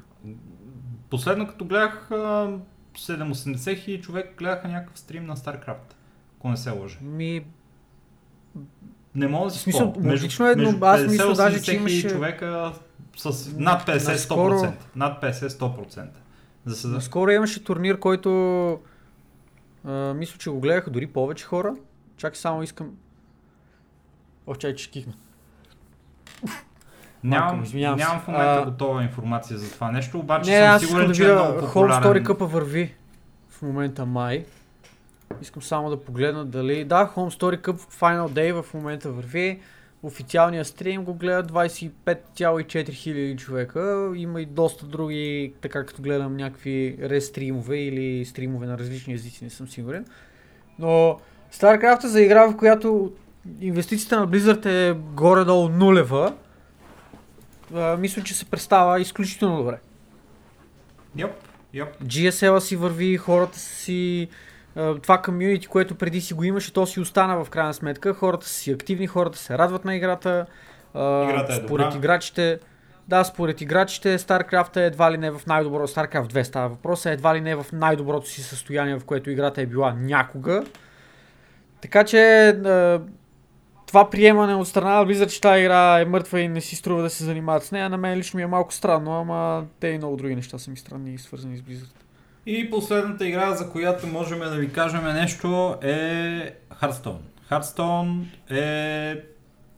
[1.09, 2.09] Последно като гледах
[2.95, 5.93] 780 хиляди човек гледаха някакъв стрим на StarCraft.
[6.37, 6.97] Ако не се лъжа.
[7.01, 7.45] Ми,
[9.15, 10.11] Не мога да си смисъл, спомня.
[10.11, 12.73] логично е, но аз мисля 50-80 даже, че имаше- човека
[13.17, 14.15] с над 50-100%.
[14.27, 16.07] Наскоро- Над 50-100%.
[16.65, 16.99] За сега.
[17.01, 18.29] Скоро имаше турнир, който
[19.83, 21.75] а, мисля, че го гледаха дори повече хора.
[22.17, 22.91] Чакай само искам...
[24.47, 25.13] О, чай, че кихна.
[27.25, 30.81] Нямам, извинявам нямам в момента А, готова информация за това нещо, обаче Не, съм аз
[30.81, 32.03] сигурен, да че е много популярен.
[32.03, 32.93] Story къпа върви
[33.49, 34.45] в момента май.
[35.41, 36.83] Искам само да погледна дали...
[36.83, 39.59] Да, Home Story Cup Final Day в момента върви.
[40.03, 44.11] Официалния стрим го гледат 25,4 хиляди човека.
[44.15, 49.49] Има и доста други, така като гледам някакви рестримове или стримове на различни езици, не
[49.49, 50.05] съм сигурен.
[50.79, 51.19] Но
[51.53, 53.11] StarCraft за игра, в която
[53.61, 56.33] инвестицията на Blizzard е горе-долу нулева,
[57.73, 59.77] а, мисля, че се представя изключително добре.
[61.17, 61.31] Йоп,
[61.73, 61.89] йоп.
[62.03, 64.27] GSL си върви, хората си...
[64.75, 68.13] а, Това комьюнити, което преди си го имаше, то си остана в крайна сметка.
[68.13, 70.45] Хората си активни, хората се радват на играта.
[70.93, 71.97] а, Играта е според добра.
[71.97, 72.59] играчите...
[73.07, 75.87] Да, според играчите StarCraft е едва ли не в най-добро...
[75.87, 79.61] StarCraft 2 става въпрос, е едва ли не в най-доброто си състояние, в което играта
[79.61, 80.63] е била някога.
[81.81, 82.47] Така че
[83.95, 87.01] това приемане от страна на Blizzard, че тази игра е мъртва и не си струва
[87.01, 89.97] да се занимават с нея, на мен лично ми е малко странно, ама те и
[89.97, 91.95] много други неща са ми странни и свързани с Blizzard.
[92.45, 97.19] И последната игра, за която можем да ви кажем нещо е Hearthstone.
[97.49, 99.21] Hearthstone е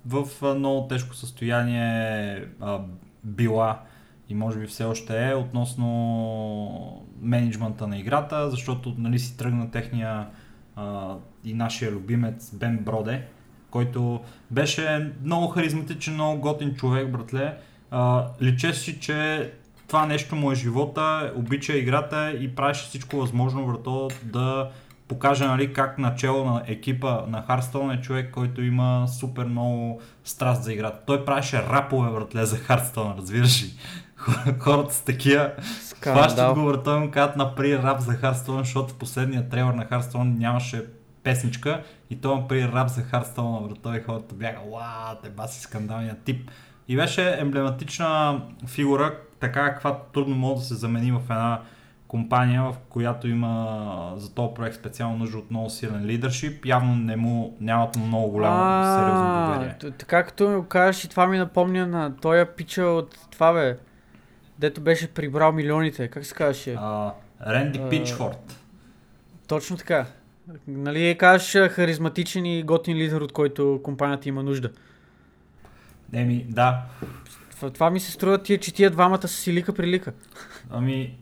[0.06, 2.80] в много тежко състояние а,
[3.24, 3.80] била
[4.30, 10.28] и може би все още е относно менеджмента на играта, защото нали си тръгна техния
[10.76, 11.16] а,
[11.46, 13.24] и нашия любимец Бен Броде,
[13.72, 14.20] който
[14.52, 17.58] беше много харизматичен, много готин човек, братле.
[17.92, 19.52] А, личеше си, че
[19.88, 24.70] това нещо му е живота, обича играта и правеше всичко възможно, брато, да
[25.08, 30.64] покаже нали, как начало на екипа на Hearthstone е човек, който има супер много страст
[30.64, 31.00] за играта.
[31.06, 33.68] Той правеше рапове, братле, за Hearthstone, разбираш ли?
[34.60, 35.52] Хората с такива
[36.02, 39.86] Хващат го врата и му казват напри рап за Hearthstone, защото в последния трейлър на
[39.86, 40.86] Hearthstone нямаше
[41.24, 45.62] песничка и той напри рап за Hearthstone на врата и хората бяха вау, те баси
[45.62, 46.52] скандалния тип.
[46.88, 51.62] И беше емблематична фигура, така каквато трудно може да се замени в една
[52.08, 56.66] компания, в която има за този проект специално нужда от много силен лидершип.
[56.66, 59.94] Явно не му, нямат много голямо сериозно доверие.
[59.98, 63.78] Така като ми го кажеш и това ми напомня на тоя пича от това бе,
[64.60, 66.78] дето беше прибрал милионите, как се казваше?
[67.48, 68.60] Ренди Пичфорд.
[69.48, 70.06] Точно така.
[70.68, 74.70] Нали кажеш а, харизматичен и готин лидер, от който компанията има нужда.
[76.14, 76.82] Еми, да,
[77.52, 80.14] Това, това ми се струва тия, че тия двамата са си лика при лика.
[80.70, 81.18] Ами,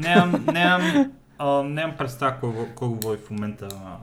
[0.00, 3.96] нямам, нямам, а, нямам представа кой, кой в момента на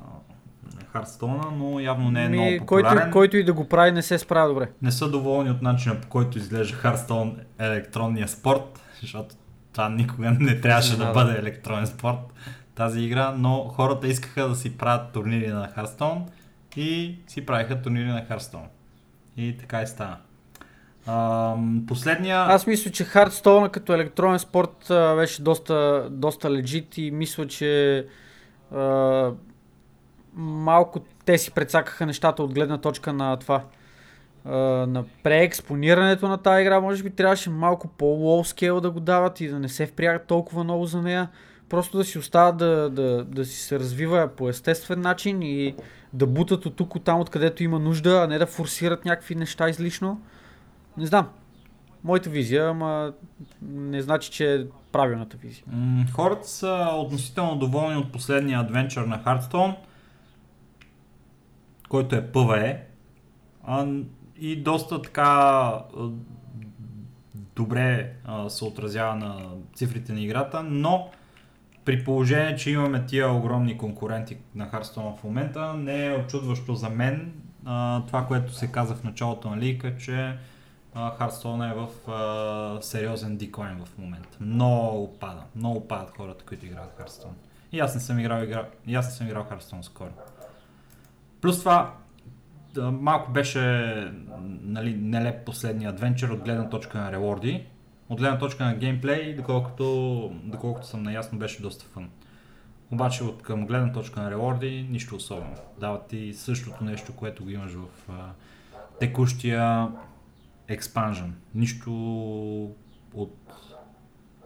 [0.91, 3.12] Хардстона, но явно не е Ми, много който, популярен.
[3.12, 4.70] който и да го прави, не се справя добре.
[4.82, 9.36] Не са доволни от начина по който изглежда Хардстон електронния спорт, защото
[9.74, 11.14] това никога не трябваше да Да, да.
[11.14, 12.18] бъде електронен спорт,
[12.76, 16.26] тази игра, но хората искаха да си правят турнири на Хардстон
[16.76, 18.64] и си правиха турнири на Хардстон.
[19.38, 20.18] И така и стана.
[21.08, 22.38] Ам, последния...
[22.38, 28.06] Аз мисля, че Hearthstone като електронен спорт а, беше доста, доста легит и мисля, че
[28.76, 29.32] а,
[30.34, 33.64] малко те си прецакаха нещата от гледна точка на това.
[34.46, 34.58] А,
[34.88, 39.48] на преекспонирането на тази игра, може би трябваше малко по-лоу скейл да го дават и
[39.48, 41.30] да не се впрягат толкова много за нея.
[41.70, 45.76] Просто да си остават да, да, да си се развива по естествен начин и
[46.14, 49.70] да бутат от тук, от там, откъдето има нужда, а не да форсират някакви неща
[49.70, 50.22] излишно.
[50.97, 51.30] Не знам.
[52.03, 53.14] моята визия, ама
[53.61, 55.66] не значи, че е правилната визия.
[56.14, 59.76] Хората са относително доволни от последния адвенчър на Hearthstone,
[61.89, 62.88] който е.
[63.64, 63.88] А,
[64.39, 65.72] и доста така
[67.55, 68.14] добре
[68.47, 71.09] се отразява на цифрите на играта, но
[71.86, 76.90] при положение, че имаме тия огромни конкуренти на Hearthstone в момента, не е очудващо за
[76.90, 77.34] мен
[77.66, 80.38] а, това, което се каза в началото на лика, че
[80.96, 81.32] а,
[81.70, 84.38] е в а, сериозен деклайн в момента.
[84.42, 85.44] Много пада.
[85.56, 87.34] Много падат хората, които играят Hearthstone.
[87.72, 88.66] И аз не съм играл, игра...
[88.96, 90.12] аз не съм играл Hearthstone скоро.
[91.42, 91.94] Плюс това,
[92.82, 93.62] малко беше
[94.62, 97.66] нали, нелеп последния адвенчър от гледна точка на реворди.
[98.14, 99.86] От гледна точка на геймплей, доколкото,
[100.43, 102.09] доколкото съм наясно, беше доста фън.
[102.91, 105.55] Обаче от към гледна точка на реворди, нищо особено.
[105.80, 108.14] Дават ти същото нещо, което го имаш в а,
[108.99, 109.88] текущия
[110.70, 111.30] expansion.
[111.55, 111.91] Нищо
[113.14, 113.38] от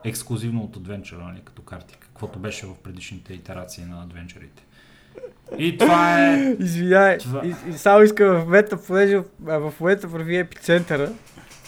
[0.03, 4.63] ексклюзивно от адвенчъра, нали, като карти, каквото беше в предишните итерации на адвенчърите.
[5.57, 6.55] И това е...
[6.59, 11.11] Извинявай, Това- и, и само искам в момента, понеже в момента върви епицентъра,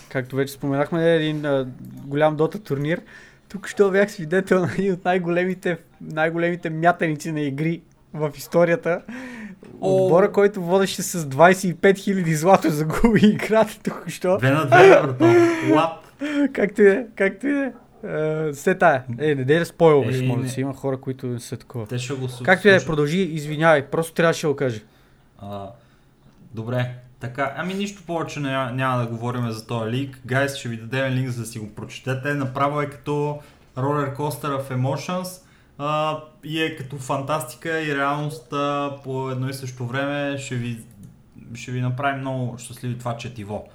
[0.09, 1.67] както вече споменахме, е един а,
[2.05, 3.01] голям дота турнир.
[3.49, 7.81] Тук що бях свидетел на един от най-големите, най-големите мятаници на игри
[8.13, 9.01] в историята.
[9.81, 10.05] О.
[10.05, 14.37] Отбора, който водеше с 25 000 злато загуби играта тук що.
[14.37, 15.01] Две на две.
[15.73, 15.91] Лап.
[16.53, 17.71] Както и да е, както и да е.
[18.03, 19.03] Е, Все тая.
[19.19, 21.87] Е, не дей да спойлваш, Е, може да си има хора, които не са такова.
[21.87, 22.45] Те ще го слушат.
[22.45, 24.81] Както и да е, продължи, извинявай, просто трябваше да го кажа.
[25.39, 25.69] А,
[26.53, 30.19] добре, така, ами нищо повече няма, няма да говорим за този лик.
[30.25, 32.33] Гайс, ще ви дадем линк за да си го прочетете.
[32.33, 33.39] Направо е като
[33.77, 35.41] Roller Coaster of Emotions
[35.77, 40.37] а, и е като фантастика и реалност а, по едно и също време.
[40.37, 40.79] Ще ви,
[41.53, 43.67] ще ви направи много щастливи това четиво.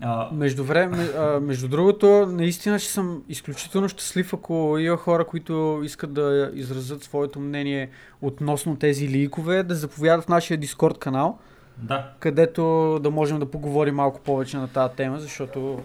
[0.00, 1.08] А, Между, време,
[1.40, 7.40] между другото, наистина ще съм изключително щастлив, ако има хора, които искат да изразят своето
[7.40, 7.90] мнение
[8.22, 11.38] относно тези ликове, да заповядат в нашия Дискорд канал,
[11.78, 15.82] да, където да можем да поговорим малко повече на тази тема, защото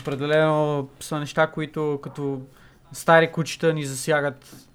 [0.00, 2.40] определено са неща, които като
[2.92, 4.68] стари кучета ни засягат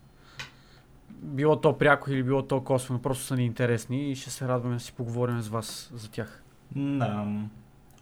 [1.21, 4.75] било то пряко или било то косвено, просто са ни интересни и ще се радваме
[4.75, 6.43] да си поговорим с вас за тях.
[6.75, 7.25] Да.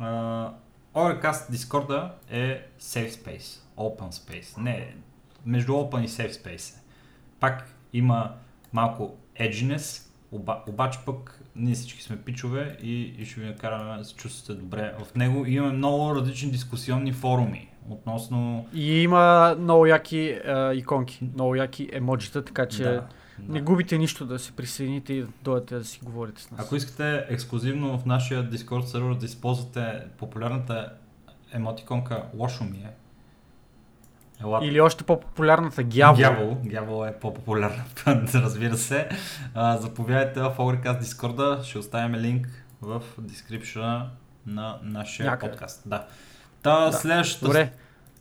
[0.02, 0.52] Uh,
[0.96, 4.58] Overcast Discord е safe space, open space.
[4.58, 4.96] Не,
[5.46, 6.78] между open и safe space.
[6.78, 6.82] е.
[7.40, 8.34] Пак има
[8.74, 14.06] малко edginess, оба, обаче пък ние всички сме пичове и, и ще ви накараме да
[14.06, 15.46] се чувствате добре в него.
[15.46, 18.68] И имаме много различни дискусионни форуми относно...
[18.74, 23.08] И има много яки а, иконки, много яки емоджита, така че Да,
[23.48, 23.66] не да.
[23.66, 26.66] губите нищо да се присъедините и да дойдете да си говорите с нас.
[26.66, 30.94] Ако искате ексклюзивно в нашия Discord сервер да използвате популярната
[31.54, 32.90] емотиконка Лошо ми е,
[34.42, 36.18] елате Или още по-популярната Гявол.
[36.18, 36.58] Гявол.
[36.66, 37.84] Гявол е по-популярна,
[38.34, 39.10] разбира се.
[39.54, 42.48] А, заповядайте в Overcast Discord, ще оставим линк
[42.82, 44.10] в дескрипшена
[44.46, 45.52] на нашия Някъде.
[45.52, 45.82] подкаст.
[45.86, 46.06] Да.
[46.62, 46.94] Та Да.
[46.94, 47.72] следващата Добре,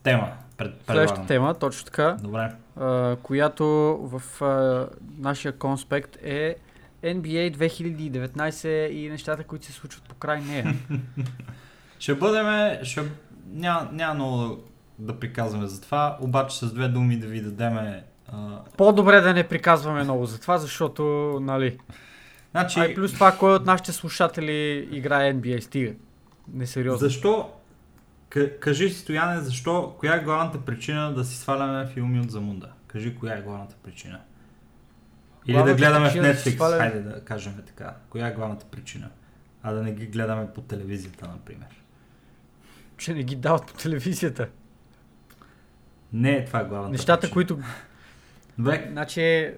[0.03, 0.31] тема.
[0.57, 2.51] Пред, следващата тема, точно така, Добре.
[2.79, 3.65] а, която
[4.03, 4.87] в а,
[5.17, 6.55] нашия конспект е
[7.03, 10.75] NBA 2019 и нещата, които се случват по край нея.
[11.99, 13.01] Ще бъдеме, ще,
[13.47, 14.63] няма, няма много
[14.99, 19.47] да, приказваме за това, обаче с две думи да ви дадеме а, По-добре да не
[19.47, 21.03] приказваме много за това, защото,
[21.41, 21.77] нали...
[22.51, 24.53] Значи, А и плюс това, кой от нашите слушатели
[24.91, 25.93] играе NBA, стига.
[26.53, 26.99] Несериозно.
[27.07, 27.49] защо,
[28.29, 32.69] К- кажи Стояне, защо, коя е главната причина да си сваляме филми от Замунда?
[32.87, 34.19] Кажи коя е главната причина.
[35.45, 37.95] Или Главната да гледаме в причина да си Netflix, сваляме- хайде да кажем така.
[38.09, 39.09] Коя е главната причина?
[39.63, 41.67] А да не ги гледаме по телевизията, например.
[42.97, 44.47] Че не ги дават по телевизията.
[46.13, 47.33] Не е това главната Нещата, причина.
[47.33, 47.59] които
[48.57, 49.53] Добре, Значи, е,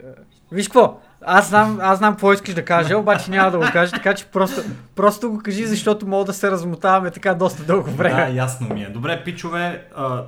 [0.51, 3.91] виж какво, аз знам, аз знам какво искаш да кажа, обаче няма да го кажа,
[3.91, 4.61] така че просто,
[4.95, 8.31] просто го кажи, защото мога да се размотаваме така доста дълго да, време.
[8.33, 8.89] ясно ми е.
[8.89, 10.23] Добре, пичове, а,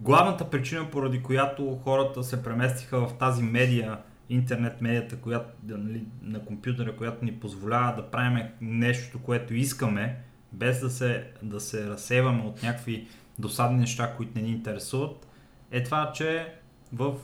[0.00, 3.98] главната причина, поради която хората се преместиха в тази медия,
[4.28, 10.16] интернет медията, която, да, нали, на компютъра, която ни позволява да правим нещо, което искаме,
[10.52, 13.06] без да се, да се разсеваме от някакви
[13.38, 15.26] досадни неща, които не ни интересуват,
[15.74, 16.54] е това, че
[16.92, 17.14] в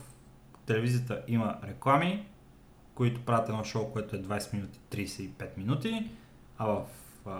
[0.65, 2.25] телевизията има реклами,
[2.95, 6.09] които правят едно шоу, което е 20 минути, 35 минути,
[6.57, 6.81] а в
[7.25, 7.31] а,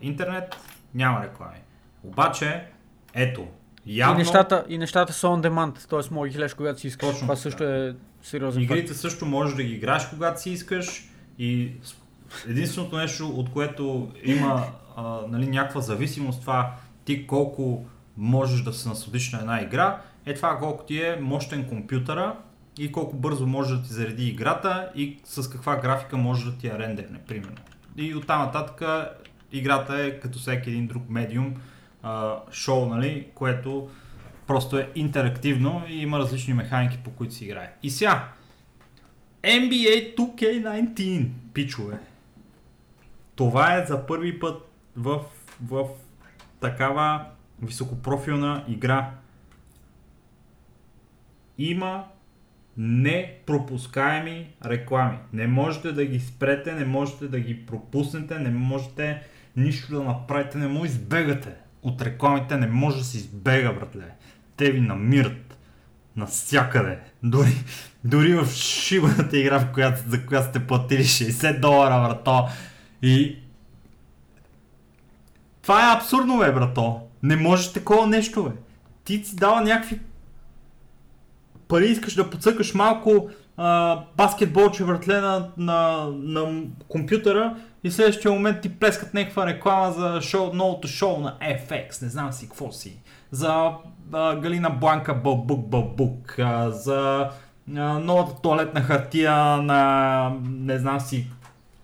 [0.00, 0.56] интернет
[0.94, 1.58] няма реклами.
[2.04, 2.64] Обаче,
[3.14, 3.46] ето,
[3.86, 6.14] И явно нещата, и нещата са on demand, т.е.
[6.14, 7.08] мога ги гледаш когато си искаш.
[7.08, 7.40] Точно Това така.
[7.40, 8.78] също е сериозен факт.
[8.78, 11.72] игрите също можеш да ги играеш когато си искаш и
[12.48, 17.84] единственото нещо, от което има а, нали, някаква зависимост, това ти колко
[18.16, 22.36] можеш да се насладиш на една игра, е това колко ти е мощен компютъра
[22.78, 26.66] и колко бързо може да ти зареди играта и с каква графика може да ти
[26.66, 27.56] я рендерне, примерно.
[27.96, 28.82] И оттам нататък
[29.52, 31.54] играта е като всеки един друг медиум,
[32.02, 33.88] а, шоу, нали, което
[34.46, 37.72] просто е интерактивно и има различни механики по които се играе.
[37.82, 38.28] И сега,
[39.42, 41.98] NBA 2K19, пичове.
[43.36, 44.62] Това е за първи път
[44.96, 45.20] в,
[45.66, 45.88] в
[46.60, 47.24] такава
[47.62, 49.10] високопрофилна игра.
[51.62, 52.04] Има
[52.76, 55.18] непропускаеми реклами.
[55.32, 59.22] Не можете да ги спрете, не можете да ги пропуснете, не можете
[59.56, 61.50] нищо да направите, не може избегате.
[61.82, 64.14] От рекламите не може да се избега, братле.
[64.56, 65.58] Те ви намират
[66.16, 66.98] навсякъде.
[67.22, 67.64] Дори,
[68.04, 72.48] дори в шибаната игра, в която, за която сте платили 60 долара, брато.
[73.02, 73.38] И...
[75.62, 77.00] Това е абсурдно, бе, брато.
[77.22, 78.50] Не може такова нещо, бе.
[79.04, 80.00] Ти си дава някакви
[81.72, 88.32] пари, искаш да подсъкаш малко а, баскетболче въртле на, на, на компютъра и в следващия
[88.32, 92.72] момент ти плескат някаква реклама за шоу, новото шоу на FX, не знам си какво
[92.72, 92.96] си.
[93.30, 93.70] За
[94.12, 97.28] а, Галина Бланка Бълбук Бълбук, а, за
[97.76, 101.26] а, новата туалетна хартия на не знам си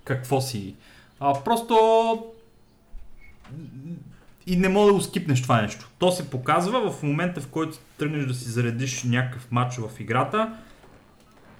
[0.04, 0.74] какво си.
[1.20, 1.76] А, просто
[4.48, 5.88] и не мога да го скипнеш това нещо.
[5.98, 10.52] То се показва в момента, в който тръгнеш да си заредиш някакъв матч в играта,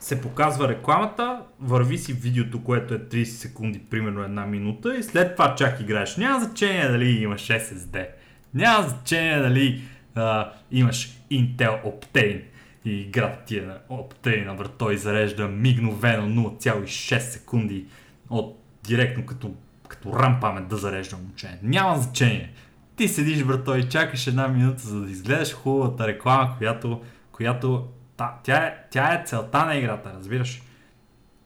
[0.01, 5.33] се показва рекламата, върви си видеото, което е 30 секунди, примерно една минута и след
[5.37, 6.17] това чак играеш.
[6.17, 8.07] Няма значение дали имаш SSD,
[8.55, 9.83] няма значение дали
[10.15, 12.43] а, имаш Intel Optane
[12.85, 17.85] и играта ти е на Optane, брат, той зарежда мигновено 0,6 секунди
[18.31, 19.55] от директно като,
[19.89, 21.59] като рам памет да зарежда момче.
[21.63, 22.53] Няма значение.
[22.99, 27.03] Ти седиш, брато, и чакаш една минута, за да изгледаш хубавата реклама, която,
[27.33, 30.63] която та, тя, е, тя е целта на играта, разбираш?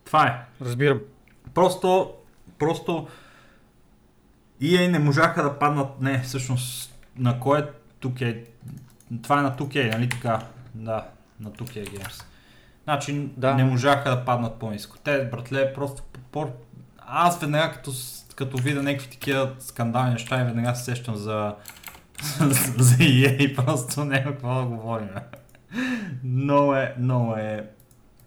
[0.04, 0.64] Това е.
[0.64, 1.00] Разбирам.
[1.54, 2.12] Просто,
[2.58, 3.08] просто
[4.62, 7.70] EA не можаха да паднат, не, всъщност, на кое
[8.00, 8.44] тук е,
[9.22, 10.42] това е на 2K, нали така?
[10.74, 11.06] Да,
[11.40, 12.24] на 2K Games.
[12.84, 13.54] Значи Да.
[13.54, 14.98] не можаха да паднат по-низко.
[15.04, 16.02] Те, братле, просто
[16.32, 16.50] по...
[16.98, 17.92] Аз веднага като,
[18.34, 21.54] като видя някакви такива скандални неща и веднага се сещам за,
[22.78, 25.08] за EA, просто няма какво да говорим.
[26.24, 27.64] Много е, много е,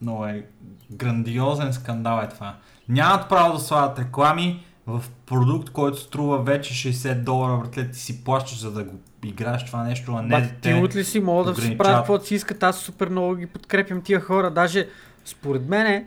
[0.02, 0.45] много е
[0.91, 2.56] грандиозен скандал е това.
[2.90, 8.23] Нямат право да слагат реклами в продукт, който струва вече 60 долара, братле, ти си
[8.23, 10.73] плащаш за да го играеш това нещо, а не Ба, да ти те...
[10.73, 14.02] от ли си могат да си правят каквото си искат, аз супер много ги подкрепям
[14.02, 14.52] тия хора.
[14.52, 14.88] Даже
[15.26, 16.06] според мене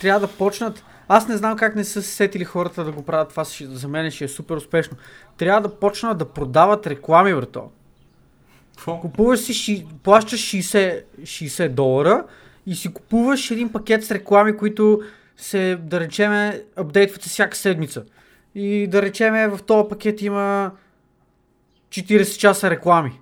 [0.00, 0.84] трябва да почнат.
[1.12, 4.10] Аз не знам как не са се сетили хората да го правят, това за мен
[4.10, 4.96] ще е супер успешно.
[5.36, 7.70] Трябва да почнат да продават реклами, брато.
[9.00, 12.24] Купуваш си, ши- плащаш 60, 60 долара
[12.66, 15.02] и си купуваш един пакет с реклами, които
[15.36, 18.04] се, да речеме, апдейтват се всяка седмица.
[18.54, 20.70] И да речеме, в този пакет има
[21.88, 23.20] 40 часа реклами.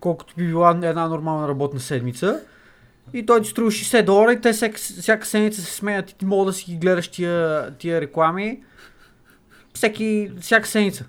[0.00, 2.40] Колкото би била една нормална работна седмица.
[3.14, 6.24] И той ти струва 60 долара и те всяка, всяка седмица се сменят и ти
[6.24, 8.60] мога да си ги гледаш тия, тия реклами.
[9.74, 11.04] Всеки, всяка седмица.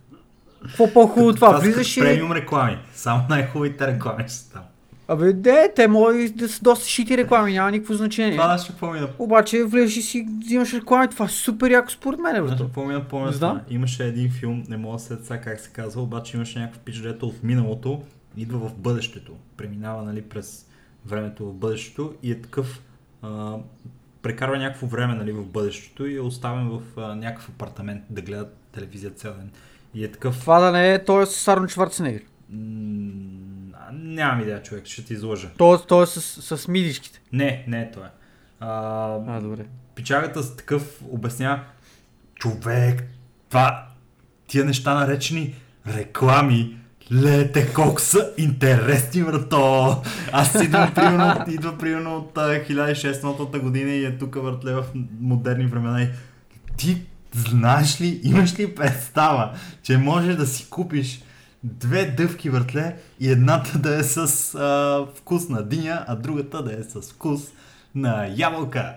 [0.63, 1.53] Какво по-хубаво това?
[1.57, 1.99] са Влизаш и...
[1.99, 2.77] премиум реклами.
[2.93, 4.61] Само най-хубавите реклами са там.
[5.07, 8.31] Абе, де, те могат да са доста шити реклами, няма никакво значение.
[8.31, 9.09] Това да ще помня.
[9.19, 12.63] Обаче влезеш и си взимаш реклами, това е супер яко според мен, Да брато.
[12.63, 13.61] ще помня, помня това.
[13.69, 16.97] Имаше един филм, не мога да се сега как се казва, обаче имаше някакъв пич,
[16.97, 18.01] дето от миналото
[18.37, 19.31] идва в бъдещето.
[19.57, 20.65] Преминава нали, през
[21.05, 22.81] времето в бъдещето и е такъв
[23.21, 23.57] а,
[24.21, 28.49] прекарва някакво време нали, в бъдещето и е оставен в а, някакъв апартамент да гледа
[28.71, 29.51] телевизия цял ден.
[29.93, 30.39] И е такъв...
[30.39, 32.21] Това да не е, той е с Арно Шварценегер.
[33.93, 35.49] Нямам идея, човек, ще ти излъжа.
[35.57, 37.21] Той, той е с, с мидишките.
[37.33, 38.03] Не, не е той.
[38.59, 38.69] А,
[39.27, 39.65] А, добре.
[39.95, 41.63] пичагата с такъв обясня,
[42.35, 43.03] човек,
[43.49, 43.87] това,
[44.47, 45.55] тия неща наречени
[45.87, 46.78] реклами,
[47.11, 49.95] лете, колко са интересни, брато!
[50.31, 54.85] Аз идвам примерно, идва примерно от а, 1600 година и е тук, братле, в
[55.19, 56.07] модерни времена и
[56.77, 57.01] ти
[57.35, 59.53] знаеш ли, имаш ли представа,
[59.83, 61.21] че можеш да си купиш
[61.63, 64.17] две дъвки въртле и едната да е с
[64.55, 67.41] а, вкус на диня, а другата да е с вкус
[67.95, 68.93] на ябълка.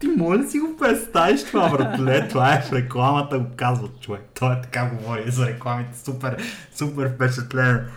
[0.00, 2.28] Ти може ли си го представиш това, братле?
[2.28, 4.22] Това е в рекламата, го казват човек.
[4.38, 5.98] Той е така говори за рекламите.
[5.98, 6.36] Супер,
[6.74, 7.88] супер впечатлен.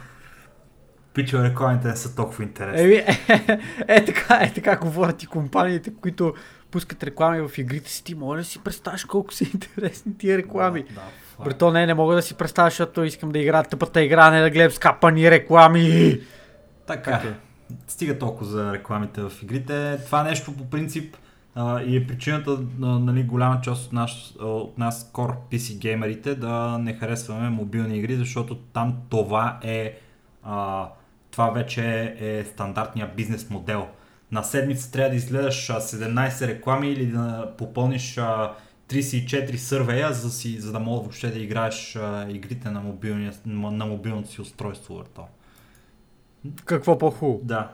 [1.14, 2.82] Пичо, рекламите не са толкова интересни.
[2.82, 6.34] Еми, е, е, е, така, е така говорят и компаниите, които
[6.72, 8.04] пускат реклами в игрите си.
[8.04, 10.84] Ти моля да си представиш колко са интересни тия реклами.
[10.84, 11.02] Да,
[11.32, 11.50] Това е.
[11.50, 14.50] Брито, не, не мога да си представя, защото искам да играя тъпата игра, не да
[14.50, 16.20] гледам скапани реклами.
[16.88, 17.34] Така, е?
[17.88, 20.00] стига толкова за рекламите в игрите.
[20.06, 21.18] Това нещо по принцип
[21.56, 26.36] а, и е причината нали, голяма част от, наш, а, от нас core PC геймерите
[26.36, 29.98] да не харесваме мобилни игри, защото там това е
[30.44, 30.88] а,
[31.32, 33.88] това вече е стандартния бизнес модел.
[34.32, 38.54] На седмица трябва да изгледаш а, 17 реклами или да попълниш а,
[38.88, 43.34] 34 сървея, за, да си, за да мога въобще да играеш а, игрите на, мобилния,
[43.46, 44.96] на мобилното си устройство.
[44.96, 45.24] Върто.
[46.66, 47.40] Какво по-хубаво?
[47.44, 47.72] Да,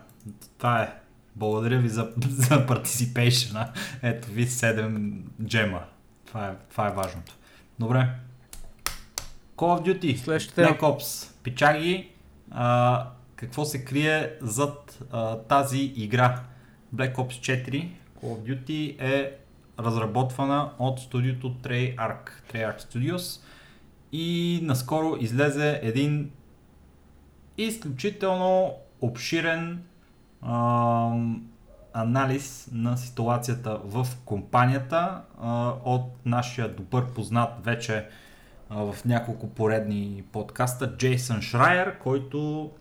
[0.58, 0.99] това е.
[1.40, 3.68] Благодаря ви за, за participation.
[4.02, 5.84] Ето ви 7 джема.
[6.26, 7.34] Това е, това е важното.
[7.80, 8.10] Добре.
[9.58, 10.18] Call of Duty.
[10.18, 11.32] Следващата Black Ops.
[11.44, 12.10] Пичаги.
[12.52, 16.44] А, какво се крие зад а, тази игра?
[16.96, 17.90] Black Ops 4
[18.22, 19.38] Call of Duty е
[19.80, 23.42] разработвана от студиото Treyarch, Treyarch Studios
[24.12, 26.32] и наскоро излезе един
[27.58, 29.84] изключително обширен
[31.94, 38.06] анализ на ситуацията в компанията а, от нашия добър познат вече
[38.70, 42.72] а, в няколко поредни подкаста Джейсън Шрайер, който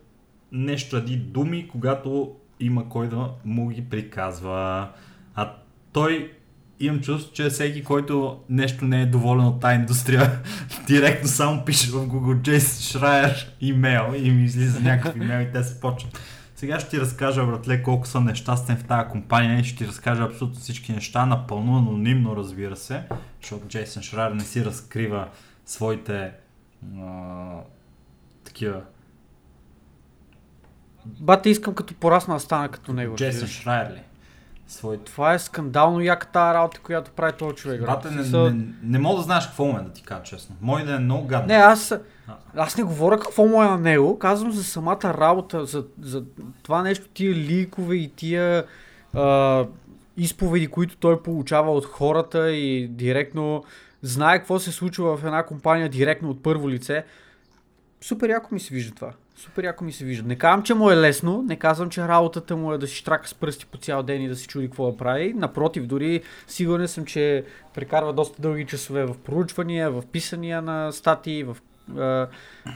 [0.52, 4.88] не щади думи, когато има кой да му ги приказва.
[5.34, 5.52] А
[5.92, 6.32] той
[6.80, 10.38] имам чувство, че всеки, който нещо не е доволен от тази индустрия,
[10.86, 15.64] директно само пише в Google Джейсън Шрайер имейл и ми излиза някакъв имейл и те
[15.64, 16.20] се почват.
[16.58, 20.22] Сега ще ти разкажа, братле, колко съм нещастен в тази компания и ще ти разкажа
[20.22, 23.02] абсолютно всички неща, напълно анонимно, разбира се,
[23.40, 25.28] защото Джейсън Шрайер не си разкрива
[25.66, 26.32] своите
[27.00, 27.50] а,
[28.44, 28.80] такива.
[31.06, 33.16] Бате, искам като порасна да стана като него.
[33.16, 33.48] Джейсън.
[33.48, 34.02] Шрайер ли?
[34.68, 35.04] Своите.
[35.04, 37.80] Това е скандално яка тази работа, която прави този човек.
[37.80, 40.56] Брате, не, не, не мога да знаеш какво му е, да ти кажа честно.
[40.60, 41.46] Мой да е много гадно.
[41.46, 41.94] Не, аз.
[42.56, 46.24] Аз не говоря какво му е на него, казвам за самата работа, за, за
[46.62, 48.64] това нещо, тия ликове и тия
[49.14, 49.66] а,
[50.16, 53.64] изповеди, които той получава от хората и директно
[54.02, 57.04] знае какво се случва в една компания директно от първо лице.
[58.00, 59.12] Супер яко ми се вижда това.
[59.36, 60.28] Супер яко ми се вижда.
[60.28, 63.28] Не казвам, че му е лесно, не казвам, че работата му е да си штрака
[63.28, 65.32] с пръсти по цял ден и да се чуди какво да прави.
[65.36, 67.44] Напротив, дори сигурен съм, че
[67.74, 71.56] прекарва доста дълги часове в проучвания, в писания на статии, в
[71.96, 72.28] а,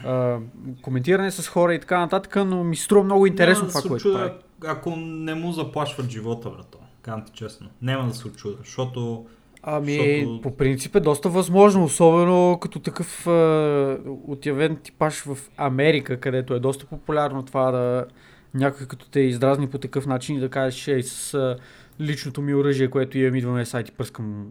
[0.05, 0.39] а,
[0.81, 3.87] коментиране с хора и така нататък, но ми струва много интересно Няма да това, се
[3.87, 4.31] което очудя, прави.
[4.67, 6.77] Ако не му заплашват живота, брато.
[7.01, 7.69] Казвам ти честно.
[7.81, 9.25] Няма да се очуда, защото
[9.65, 16.19] Ами, Защото- по принцип е доста възможно, особено като такъв а, отявен типаж в Америка,
[16.19, 18.05] където е доста популярно това да
[18.53, 21.57] някой като те издразни по такъв начин и да кажеш, ей, с а,
[22.01, 24.47] личното ми оръжие, което имам, идваме сайт и пръскам,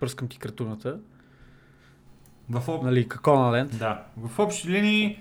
[0.00, 0.98] пръскам ти картуната.
[2.50, 2.82] В, об...
[2.82, 3.68] Нали, какво на ден.
[3.72, 5.20] да, в общи линии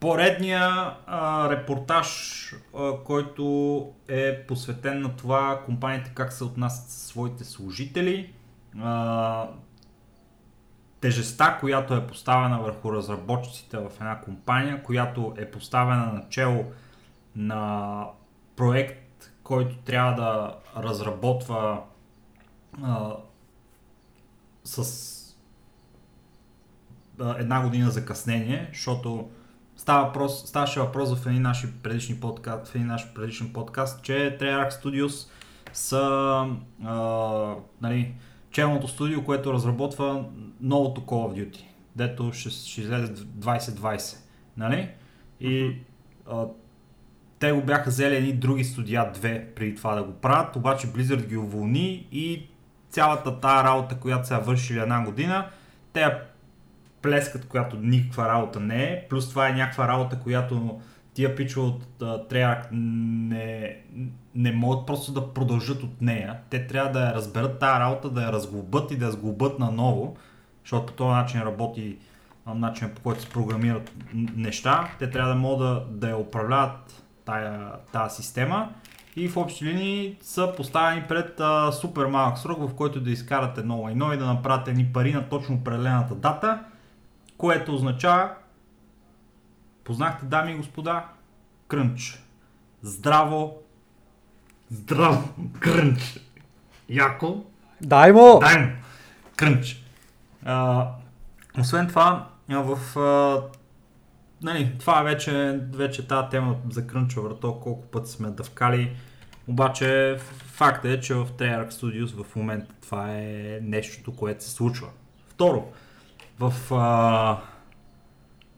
[0.00, 7.44] поредния а, репортаж, а, който е посветен на това компаниите как се отнасят със своите
[7.44, 8.32] служители,
[8.80, 9.46] а,
[11.00, 16.64] тежестта, която е поставена върху разработчиците в една компания, която е поставена начало
[17.36, 18.04] на
[18.56, 21.82] проект, който трябва да разработва
[22.82, 23.12] а,
[24.64, 25.13] с
[27.38, 29.30] една година закъснение, защото
[29.76, 34.38] става въпрос, ставаше въпрос в един наши предишни подкаст, в един наш предишен подкаст, че
[34.40, 35.28] Treyarch Studios
[35.72, 36.00] са
[36.84, 36.94] а,
[37.80, 38.14] нали,
[38.50, 40.24] челното студио, което разработва
[40.60, 41.64] новото Call of Duty,
[41.96, 44.16] дето ще, ще излезе 2020.
[44.56, 44.90] Нали?
[45.40, 45.76] И
[46.30, 46.44] а,
[47.38, 51.26] те го бяха взели едни други студия, две преди това да го правят, обаче Blizzard
[51.26, 52.48] ги уволни и
[52.90, 55.46] цялата тая работа, която са вършили една година,
[55.92, 56.22] те я
[57.04, 60.80] плескат, която никаква работа не е, плюс това е някаква работа, която
[61.14, 63.76] тия пичове от Treyarch не,
[64.34, 66.38] не могат просто да продължат от нея.
[66.50, 70.16] Те трябва да я разберат тази работа, да я разглобят и да я сглобят наново,
[70.64, 71.96] защото по този начин работи
[72.46, 73.92] а, начин по който се програмират
[74.36, 74.88] неща.
[74.98, 78.68] Те трябва да могат да, да я управляват тая, тази система
[79.16, 83.58] и в общи линии са поставени пред а, супер малък срок, в който да изкарат
[83.58, 86.64] едно лайно и да направят едни пари на точно определената дата,
[87.38, 88.30] което означава,
[89.84, 91.04] познахте дами и господа,
[91.68, 92.22] крънч.
[92.82, 93.62] Здраво,
[94.70, 95.28] здраво,
[95.60, 96.20] крънч.
[96.88, 97.44] Яко,
[97.80, 98.38] Дай му!
[98.40, 98.72] дай му,
[99.36, 99.84] крънч.
[100.44, 100.88] А,
[101.58, 103.42] освен това, в а,
[104.42, 108.96] нали, това е вече, вече тази тема за крънча врато, колко пъти сме дъвкали.
[109.48, 114.88] Обаче факт е, че в Treyarch Studios в момента това е нещото, което се случва.
[115.28, 115.72] Второ,
[116.38, 117.40] в а,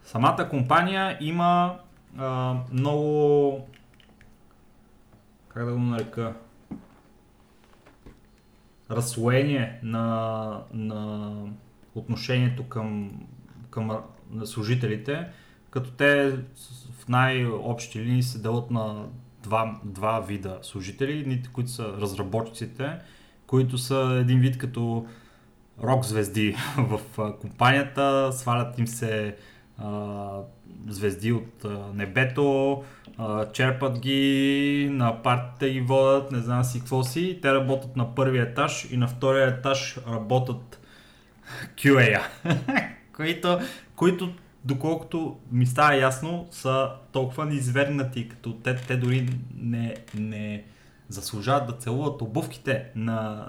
[0.05, 1.79] самата компания има
[2.19, 3.69] а, много
[5.49, 6.35] как да го нарека
[8.91, 11.33] разслоение на, на
[11.95, 13.21] отношението към,
[13.71, 13.99] към
[14.31, 15.29] на служителите,
[15.71, 16.31] като те
[16.93, 19.05] в най-общи линии се делят на
[19.43, 21.19] два, два вида служители.
[21.19, 22.99] Едните, които са разработчиците,
[23.47, 25.07] които са един вид като
[25.83, 27.01] рок звезди в
[27.41, 29.37] компанията, свалят им се
[29.79, 30.29] а,
[30.89, 32.85] звезди от а, небето,
[33.19, 37.39] а, черпат ги, на партията ги водят, не знам си какво си.
[37.43, 40.81] Те работят на първия етаж и на втория етаж работят
[41.77, 42.21] QA,
[43.13, 43.61] които,
[43.97, 44.33] които
[44.65, 50.65] доколкото ми става ясно, са толкова неизвергнати, като те, те дори не, не
[51.09, 53.49] заслужават да целуват обувките на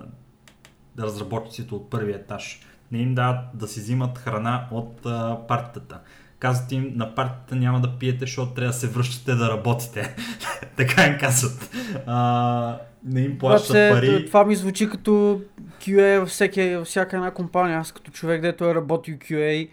[1.04, 2.60] разработчиците от първия етаж.
[2.92, 6.00] Не им дават да си взимат храна от а, партията.
[6.40, 10.16] Казват им, на партията няма да пиете, защото трябва да се връщате да работите.
[10.78, 11.76] така им казват.
[12.06, 14.26] А, не им плащат се, пари.
[14.26, 15.42] Това ми звучи като
[15.82, 17.80] QA във всеки, всяка една компания.
[17.80, 19.70] Аз като човек, дето е работил QA,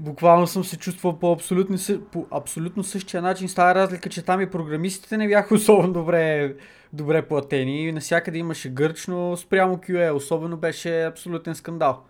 [0.00, 1.76] буквално съм се чувствал по абсолютно,
[2.12, 3.48] по абсолютно същия начин.
[3.48, 6.54] Става разлика, че там и програмистите не бяха особено добре,
[6.92, 7.92] добре платени.
[7.92, 10.12] Насякъде имаше гърчно спрямо QA.
[10.12, 12.02] Особено беше абсолютен скандал.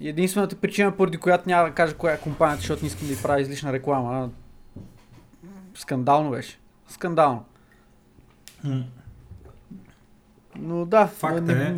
[0.00, 3.22] Единствената причина, поради която няма да кажа коя е компанията, защото не искам да й
[3.22, 4.30] правя излишна реклама.
[5.74, 6.58] Скандално беше.
[6.88, 7.44] Скандално.
[10.56, 11.76] Но да, Факт не, е.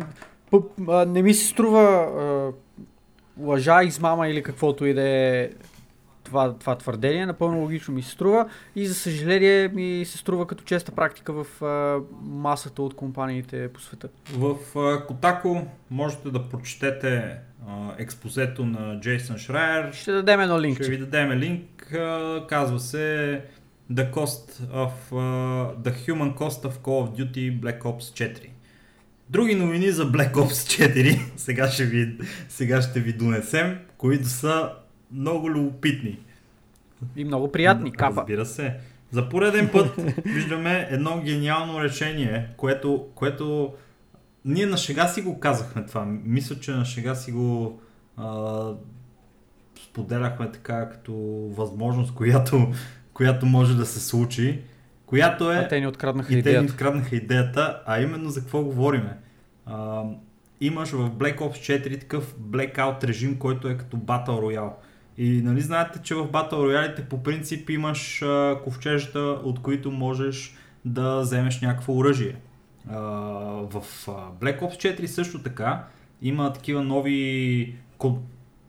[0.79, 2.53] не, не ми се струва
[3.39, 5.49] лъжа, измама или каквото и да е
[6.25, 7.25] това, това твърдение.
[7.25, 11.63] Напълно логично ми се струва и за съжаление ми се струва като честа практика в
[11.63, 14.09] а, масата от компаниите по света.
[14.33, 14.55] В
[15.07, 17.37] Котако можете да прочетете
[17.67, 19.93] а, експозето на Джейсън Шрайер.
[19.93, 20.75] Ще дадем едно линк.
[20.75, 21.93] Ще ви дадем линк.
[21.93, 23.41] А, казва се
[23.91, 28.54] The Cost of uh, The Human Cost of Call of Duty Black Ops 4.
[29.29, 32.17] Други новини за Black Ops 4 сега ще ви,
[32.49, 34.71] сега ще ви донесем, които са
[35.11, 36.19] много любопитни.
[37.15, 38.21] И много приятни, капа.
[38.21, 38.73] Разбира се.
[39.11, 39.95] За пореден път
[40.25, 43.73] виждаме едно гениално решение, което, което
[44.45, 46.05] ние на шега си го казахме това.
[46.23, 47.79] Мисля, че на шега си го
[48.17, 48.71] а,
[49.85, 51.13] споделяхме така като
[51.55, 52.71] възможност, която,
[53.13, 54.61] която може да се случи.
[55.05, 55.55] Която е...
[55.55, 56.59] А те ни откраднаха и идеята.
[56.59, 59.17] те ни откраднаха идеята, а именно за какво говориме.
[59.65, 60.03] А,
[60.61, 64.71] имаш в Black Ops 4 такъв blackout режим, който е като Battle Royale.
[65.17, 70.55] И нали знаете, че в Battle Royale по принцип имаш а, ковчежата, от които можеш
[70.85, 72.35] да вземеш някакво оръжие.
[72.89, 72.99] А,
[73.61, 73.83] в
[74.41, 75.83] Black Ops 4 също така
[76.21, 78.19] има такива нови кон-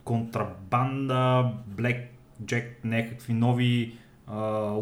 [0.05, 2.03] контрабанда, Black
[2.45, 3.95] Jack, някакви нови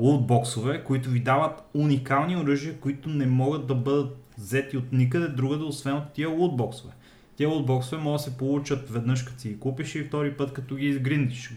[0.00, 5.64] лутбоксове, които ви дават уникални оръжия, които не могат да бъдат взети от никъде другаде,
[5.64, 6.92] освен от тия лутбоксове.
[7.36, 10.76] Тия лутбоксове могат да се получат веднъж като си ги купиш и втори път като
[10.76, 11.56] ги изгриндиш.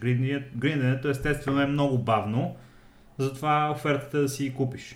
[0.55, 2.55] Гринденето естествено е много бавно,
[3.17, 4.95] затова офертата е да си ги купиш.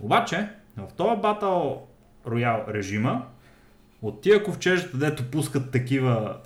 [0.00, 1.78] Обаче, в този Battle
[2.26, 3.26] Royale режима,
[4.02, 6.36] от тия ковчежата, дето пускат такива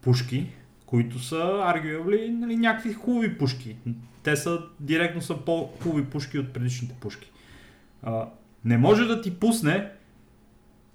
[0.00, 0.46] пушки,
[0.86, 3.76] които са arguably нали, някакви хубави пушки.
[4.22, 7.30] Те са директно са по-хубави пушки от предишните пушки.
[8.02, 8.28] А,
[8.64, 9.90] не може да ти пусне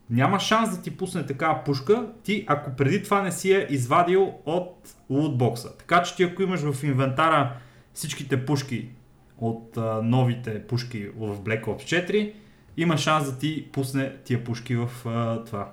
[0.09, 4.33] няма шанс да ти пусне такава пушка, ти ако преди това не си е извадил
[4.45, 5.77] от лутбокса.
[5.77, 7.53] Така че ти ако имаш в инвентара
[7.93, 8.89] всичките пушки
[9.37, 12.33] от а, новите пушки в Black Ops 4,
[12.77, 15.71] има шанс да ти пусне тия пушки в а, това,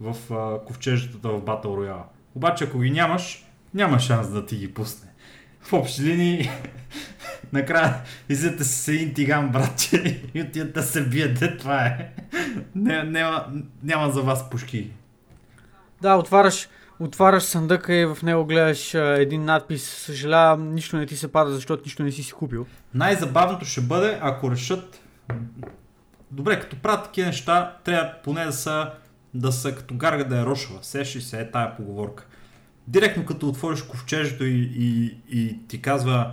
[0.00, 2.02] в а, ковчежата в Battle Royale.
[2.34, 5.05] Обаче ако ги нямаш, няма шанс да ти ги пусне.
[5.66, 6.50] В общи линии,
[7.52, 7.94] накрая
[8.28, 12.12] излизате с един тиган, братче, и отивате да се биете, това е.
[12.74, 13.46] Не, няма,
[13.82, 14.90] няма за вас пушки.
[16.02, 16.68] Да, отваряш,
[17.00, 19.84] отваряш съндъка и в него гледаш а, един надпис.
[19.84, 22.66] Съжалявам, нищо не ти се пада, защото нищо не си си купил.
[22.94, 25.00] Най-забавното ще бъде, ако решат...
[26.30, 28.90] Добре, като правят такива неща, трябва поне да са,
[29.34, 30.78] да са като гарга да е рошава.
[30.82, 32.26] Сеши се е тая поговорка.
[32.88, 36.32] Директно като отвориш ковчежето и, и, и ти казва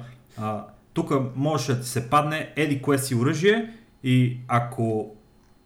[0.94, 3.70] тук може да ти се падне еди кое си оръжие
[4.04, 5.16] и ако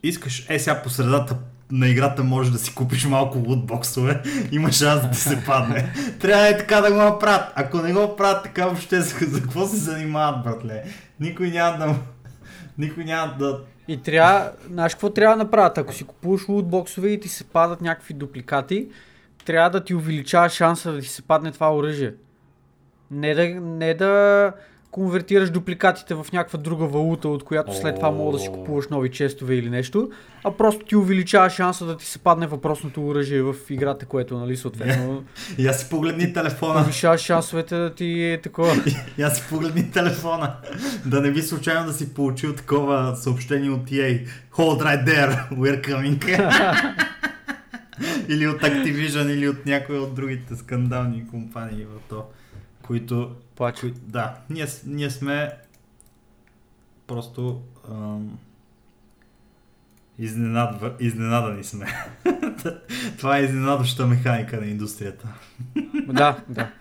[0.03, 1.37] искаш е сега по средата
[1.71, 5.93] на играта може да си купиш малко лутбоксове, има шанс да ти се падне.
[6.19, 7.51] Трябва е така да го направят.
[7.55, 10.83] Ако не го правят така, въобще за какво се занимават, братле?
[11.19, 11.95] Никой няма да...
[12.77, 13.59] Никой няма да...
[13.87, 15.77] И трябва, знаеш какво трябва да направят?
[15.77, 18.87] Ако си купуваш лутбоксове и ти се падат някакви дупликати,
[19.47, 22.13] трябва да ти увеличава шанса да ти се падне това оръжие.
[23.11, 24.53] Не да, не да
[24.91, 29.11] конвертираш дупликатите в някаква друга валута, от която след това мога да си купуваш нови
[29.11, 30.09] честове или нещо,
[30.43, 34.57] а просто ти увеличава шанса да ти се падне въпросното оръжие в играта, което, нали,
[34.57, 35.23] съответно,
[35.57, 36.81] Я си погледни телефона.
[36.81, 38.75] повишава шансовете да ти е такова.
[39.17, 40.55] Я си погледни телефона.
[41.05, 44.27] Да не би случайно да си получил такова съобщение от EA.
[44.53, 46.17] Hold right there, we're coming.
[48.29, 52.25] или от Activision, или от някои от другите скандални компании в то,
[52.81, 53.35] които...
[53.55, 53.81] Плаче.
[53.81, 55.51] кои, да, ние, ние сме
[57.07, 57.61] просто
[57.91, 58.39] ам,
[60.19, 61.85] изненадва, изненадани сме.
[63.17, 65.27] Това е изненадваща механика на индустрията.
[66.07, 66.71] Да, да.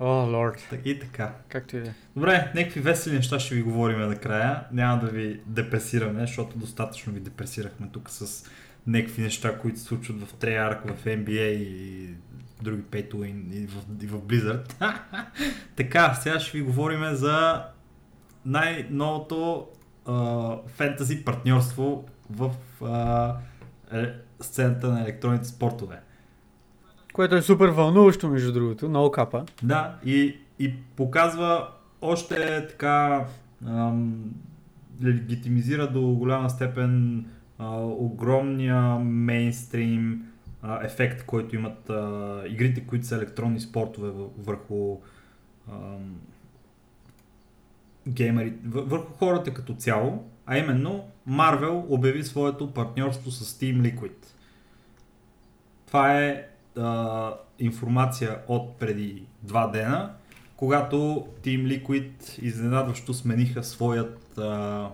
[0.00, 0.74] О, лорд.
[0.84, 1.34] И така.
[1.48, 1.92] Както и да е.
[2.16, 4.64] Добре, някакви весели неща ще ви говорим накрая.
[4.72, 8.44] Няма да ви депресираме, защото достатъчно ви депресирахме тук с
[8.88, 12.08] някакви неща, които се случват в Treyarch, в NBA и
[12.62, 14.74] други pay и в, и в Blizzard.
[15.76, 17.64] така, сега ще ви говорим за
[18.44, 19.66] най-новото
[20.66, 22.50] фентази партньорство в
[22.84, 23.34] а,
[23.92, 26.00] е, сцената на електронните спортове.
[27.12, 28.88] Което е супер вълнуващо, между другото.
[28.88, 29.44] Много капа.
[29.62, 31.68] Да, и, и показва
[32.02, 33.26] още така
[33.66, 34.24] ам,
[35.04, 37.24] легитимизира до голяма степен
[37.58, 40.24] а, огромния мейнстрим
[40.62, 44.96] а, ефект, който имат а, игрите, които са електронни спортове въ- върху
[45.72, 46.16] ам,
[48.08, 54.26] геймери, въ- върху хората като цяло, а именно Marvel обяви своето партньорство с Team Liquid.
[55.86, 60.12] Това е а, информация от преди два дена,
[60.56, 60.96] когато
[61.42, 64.88] Team Liquid изненадващо смениха своят а,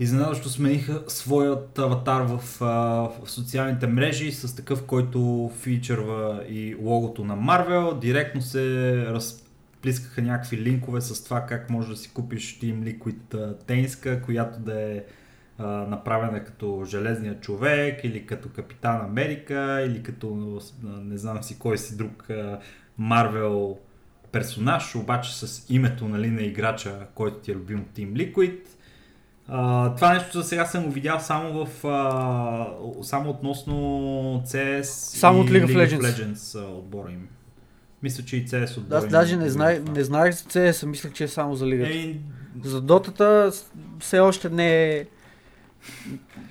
[0.00, 2.66] изненадващо смениха своят аватар в, а,
[3.24, 7.98] в социалните мрежи с такъв, който фичърва и логото на Marvel.
[7.98, 13.58] Директно се разплискаха някакви линкове с това как можеш да си купиш Team Liquid а,
[13.58, 15.02] тениска, която да е
[15.58, 21.78] а, направена като Железния човек или като Капитан Америка или като не знам си кой
[21.78, 22.28] си друг
[23.00, 23.76] Marvel
[24.32, 28.58] персонаж, обаче с името нали, на играча, който ти е любим Team Liquid.
[29.48, 33.74] А, това нещо за сега съм го видял само в а, само относно
[34.46, 36.00] CS Само и от League of League Legends.
[36.00, 37.28] Legends а, отбора им.
[38.02, 39.92] Мисля, че и CS отбора Аз им даже не, знае, това.
[39.92, 41.90] не знаех за CS, мислех, че е само за лигата.
[41.90, 42.20] Ей,
[42.64, 43.52] За дотата
[44.00, 45.06] все още не е...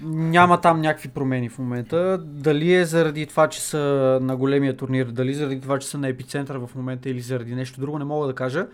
[0.01, 2.17] Няма там някакви промени в момента.
[2.17, 3.77] Дали е заради това, че са
[4.21, 7.79] на големия турнир, дали заради това, че са на епицентър в момента или заради нещо
[7.81, 8.67] друго, не мога да кажа.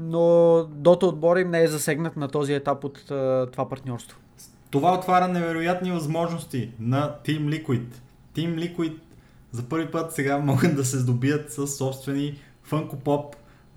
[0.00, 3.04] Но Дота отбора им не е засегнат на този етап от
[3.52, 4.18] това партньорство.
[4.70, 7.86] Това отваря невероятни възможности на Team Liquid.
[8.34, 8.96] Team Liquid
[9.52, 12.38] за първи път сега могат да се здобият с собствени
[12.70, 13.34] Funko Pop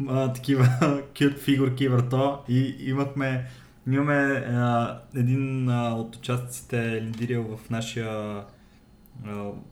[0.07, 0.63] а, такива
[1.13, 3.47] cute фигурки върто и имахме
[3.87, 8.43] имаме а, един а, от участниците лидирал в нашия а,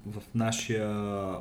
[0.05, 0.89] в нашия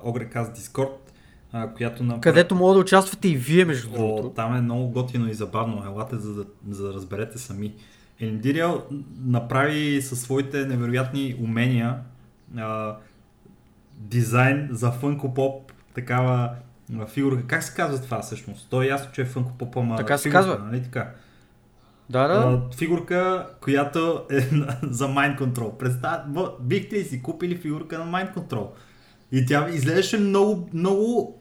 [0.04, 1.09] Огреказ Дискорд,
[1.52, 4.30] а, която на Където мога да участвате и вие, между О, другото.
[4.30, 5.84] там е много готино и забавно.
[5.84, 7.74] Елате, за да, за да разберете сами.
[8.20, 8.82] Елендириал
[9.24, 11.96] направи със своите невероятни умения
[12.56, 12.96] а,
[13.94, 15.60] дизайн за Funko Pop,
[15.94, 16.50] такава
[17.08, 17.46] фигурка.
[17.46, 18.70] Как се казва това всъщност?
[18.70, 20.58] То е ясно, че е Funko Pop, ама Така се фигурка, казва.
[20.64, 21.10] Нали така?
[22.10, 22.34] Да, да.
[22.34, 24.40] А, фигурка, която е
[24.82, 25.76] за Mind Control.
[25.76, 26.20] Представ...
[26.60, 28.68] Бихте ли си купили фигурка на Mind Control?
[29.32, 31.39] И тя изглеждаше много, много,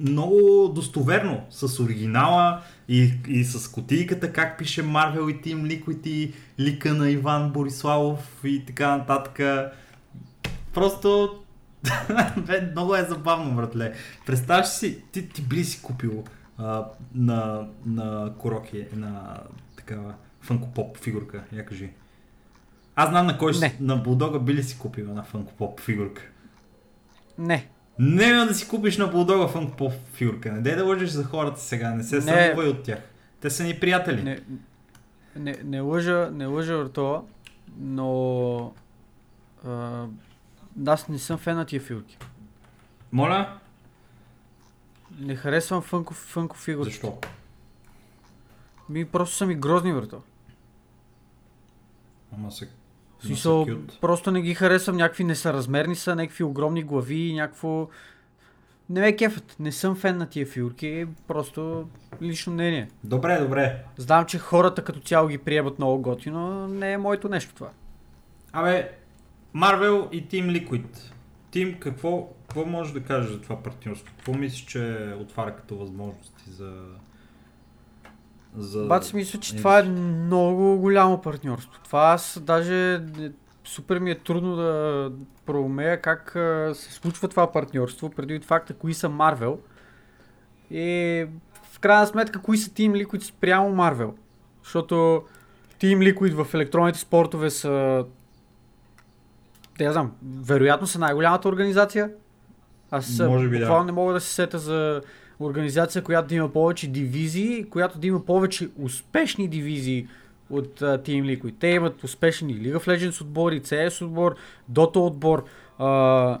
[0.00, 6.34] много достоверно с оригинала и, и с котийката, как пише Marvel и Team Liquid и
[6.58, 9.40] лика на Иван Бориславов и така нататък.
[10.74, 11.38] Просто
[12.72, 13.94] много е забавно, братле.
[14.26, 16.24] Представяш си, ти, ти би ли си купил
[16.58, 19.40] а, на, на Короки, на
[19.76, 20.14] такава
[20.44, 21.90] Funko Pop фигурка, я кажи.
[22.94, 23.76] Аз знам на кой Не.
[23.80, 26.22] на Булдога би ли си купил една Pop фигурка.
[27.38, 27.68] Не.
[28.02, 30.52] Не бе да си купиш на Булдога Funko Pop фигурка.
[30.52, 32.98] Не дай да лъжеш за хората сега, не се срамувай от тях.
[33.40, 34.22] Те са ни приятели.
[34.22, 34.40] Не,
[35.36, 37.22] не, не лъжа, не лъжа Артова,
[37.78, 38.72] но
[39.66, 40.06] а,
[40.86, 42.18] аз не съм фен на тия фигурки.
[43.12, 43.58] Моля?
[45.18, 46.90] Не харесвам фънко, фънко фигурки.
[46.90, 47.18] Защо?
[48.88, 50.22] Ми просто са ми грозни, брато.
[52.32, 52.68] Ама се...
[53.20, 53.66] Смисъл,
[54.00, 57.88] просто не ги харесвам, някакви несъразмерни са, някакви огромни глави, някакво...
[58.90, 61.88] Не ме кефът, не съм фен на тия фигурки, просто
[62.22, 62.88] лично мнение.
[63.04, 63.84] Добре, добре.
[63.96, 67.70] Знам, че хората като цяло ги приемат много готино, но не е моето нещо това.
[68.52, 68.90] Абе,
[69.56, 71.12] Marvel и Team Liquid.
[71.50, 74.14] Тим, какво, какво можеш да кажеш за това партньорство?
[74.16, 76.72] Какво мислиш, че отваря като възможности за...
[78.56, 79.00] за...
[79.02, 81.80] Си мисля, че това е много голямо партньорство.
[81.84, 83.00] Това аз даже
[83.64, 85.12] супер ми е трудно да
[85.46, 86.30] проумея как
[86.76, 89.58] се случва това партньорство, преди факта кои са Марвел.
[90.70, 91.26] И
[91.72, 94.14] в крайна сметка кои са Team Liquid спрямо Марвел.
[94.62, 95.22] Защото
[95.80, 98.04] Team Liquid в електронните спортове са
[99.78, 102.10] те, я знам, вероятно са най-голямата организация.
[102.90, 103.84] Аз Може би, да.
[103.84, 105.02] не мога да се сета за
[105.40, 110.08] организация, която да има повече дивизии, която да има повече успешни дивизии
[110.50, 111.54] от uh, Team Liquid.
[111.58, 114.36] Те имат успешни League of Legends отбори, CS отбор,
[114.72, 115.44] Dota отбор,
[115.78, 116.38] uh,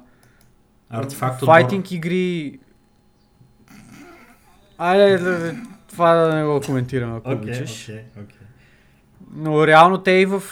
[0.90, 2.58] Артефакт файтинг игри.
[4.78, 5.54] Айде,
[5.88, 7.70] това да не го коментирам, ако okay, обичаш.
[7.70, 8.40] Okay, okay.
[9.34, 10.42] Но реално те и в,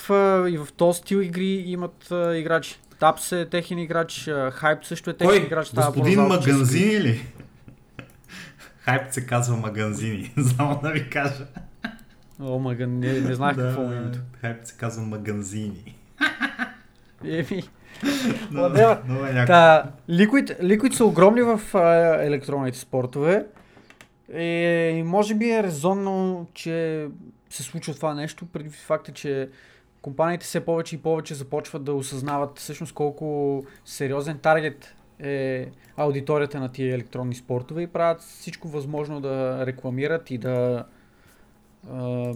[0.51, 2.81] и в този стил игри имат играчи.
[2.99, 5.47] Тапс е техен играч, Хайп също е техен Кой?
[5.47, 5.70] играч.
[5.75, 7.27] Господин Маганзини ли?
[8.89, 11.47] Хайп се казва Маганзини, само да ви кажа.
[12.40, 12.98] О, маган...
[12.98, 14.19] не, не знаех да, какво е името.
[14.40, 15.97] Хайп се казва Маганзини.
[17.24, 17.62] Еми,
[18.51, 23.47] но, да, но, е Та, Liquid, Liquid са огромни в а, електронните спортове.
[24.35, 27.09] И може би е резонно, че
[27.51, 29.48] се случва това нещо, преди факта, че
[30.02, 35.66] компаниите все повече и повече започват да осъзнават всъщност колко сериозен таргет е
[35.97, 40.85] аудиторията на тия електронни спортове и правят всичко възможно да рекламират и да
[41.90, 42.35] а,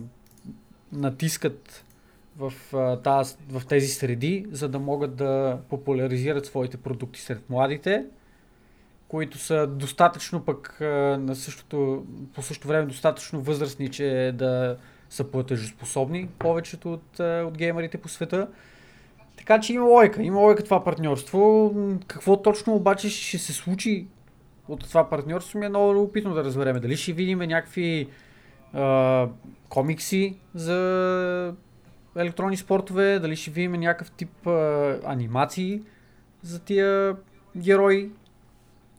[0.92, 1.84] натискат
[2.36, 2.52] в,
[3.02, 8.04] таз, в тези среди, за да могат да популяризират своите продукти сред младите
[9.12, 14.76] които са достатъчно пък на същото, по същото време достатъчно възрастни, че да
[15.10, 18.48] са платежоспособни повечето от, от геймерите по света.
[19.42, 21.72] Така че има лойка, има лойка това партньорство.
[22.06, 24.06] Какво точно обаче ще се случи
[24.68, 26.80] от това партньорство ми е много любопитно да разбереме.
[26.80, 28.08] Дали ще видим някакви
[28.72, 29.28] а,
[29.68, 31.54] комикси за
[32.16, 35.82] електронни спортове, дали ще видим някакъв тип а, анимации
[36.42, 37.16] за тия
[37.56, 38.10] герои,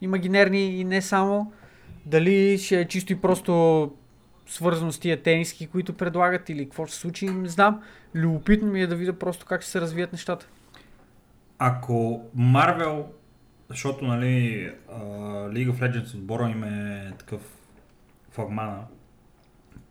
[0.01, 1.51] имагинерни и не само.
[2.05, 3.91] Дали ще е чисто и просто
[4.53, 7.81] свързано с тия тениски, които предлагат или какво ще се случи, не знам.
[8.15, 10.47] Любопитно ми е да видя просто как ще се развият нещата.
[11.59, 13.09] Ако Марвел,
[13.69, 14.71] защото нали,
[15.49, 17.41] League of Legends отбора им е такъв
[18.29, 18.79] флагмана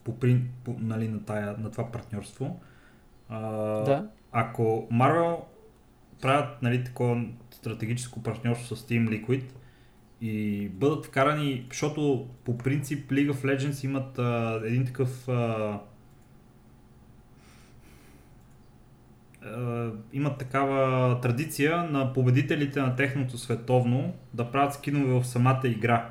[0.04, 0.16] по,
[0.64, 2.60] по, нали, на, тая, на това партньорство,
[3.28, 3.40] а,
[3.84, 4.08] да.
[4.32, 5.44] ако Марвел
[6.20, 9.44] правят нали, такова стратегическо партньорство с Team Liquid,
[10.22, 15.80] и бъдат вкарани, защото по принцип League of Legends имат а, един такъв а,
[19.42, 26.10] а, имат такава традиция на победителите на техното световно да правят скинове в самата игра.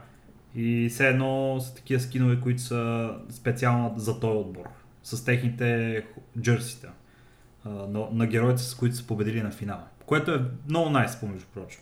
[0.56, 4.66] И все едно са такива скинове, които са специално за този отбор.
[5.04, 6.04] С техните
[6.40, 6.92] джърсита
[7.66, 9.84] на, на героите, с които са победили на финала.
[10.06, 11.82] Което е много найс, nice, между прочим.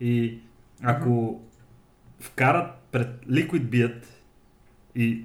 [0.00, 0.40] И
[0.82, 1.42] ако
[2.20, 4.06] вкарат пред Liquid бият
[4.94, 5.24] и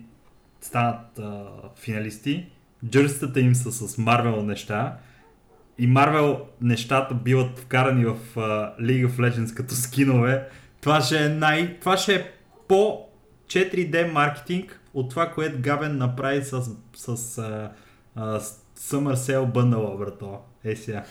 [0.62, 1.46] станат а,
[1.76, 2.46] финалисти,
[2.86, 4.98] джърситата им са с Марвел неща
[5.78, 8.40] и Марвел нещата биват вкарани в а,
[8.82, 10.48] League of Legends като скинове,
[10.82, 11.80] това ще е най...
[11.80, 12.32] това ще е
[12.68, 13.06] по
[13.48, 16.62] 4D маркетинг от това, което Габен направи с,
[16.96, 17.72] с а,
[18.16, 18.40] а,
[18.80, 20.40] Summer Sale Bundle, брато.
[20.64, 21.04] Е сега.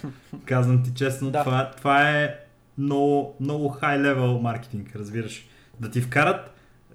[0.45, 1.45] Казвам ти честно, да.
[1.45, 2.37] това, това е
[2.79, 5.47] много, много high level маркетинг, разбираш
[5.81, 6.51] да ти вкарат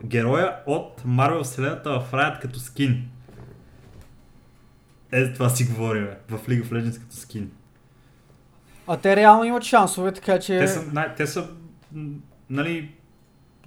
[0.06, 3.10] героя от Марвел вселената в Riot като скин.
[5.12, 7.52] Е, за това си говорим, в League of Legends като скин.
[8.88, 10.60] А те реално имат шансове, така че...
[10.60, 11.50] Те са, най- те са
[12.50, 12.96] нали,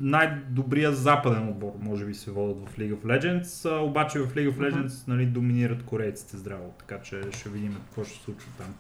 [0.01, 4.53] най-добрия западен отбор, може би се водят в League of Legends, а, обаче в League
[4.53, 5.09] of Legends uh-huh.
[5.09, 8.75] нали, доминират корейците здраво, така че ще видим какво ще се случва там.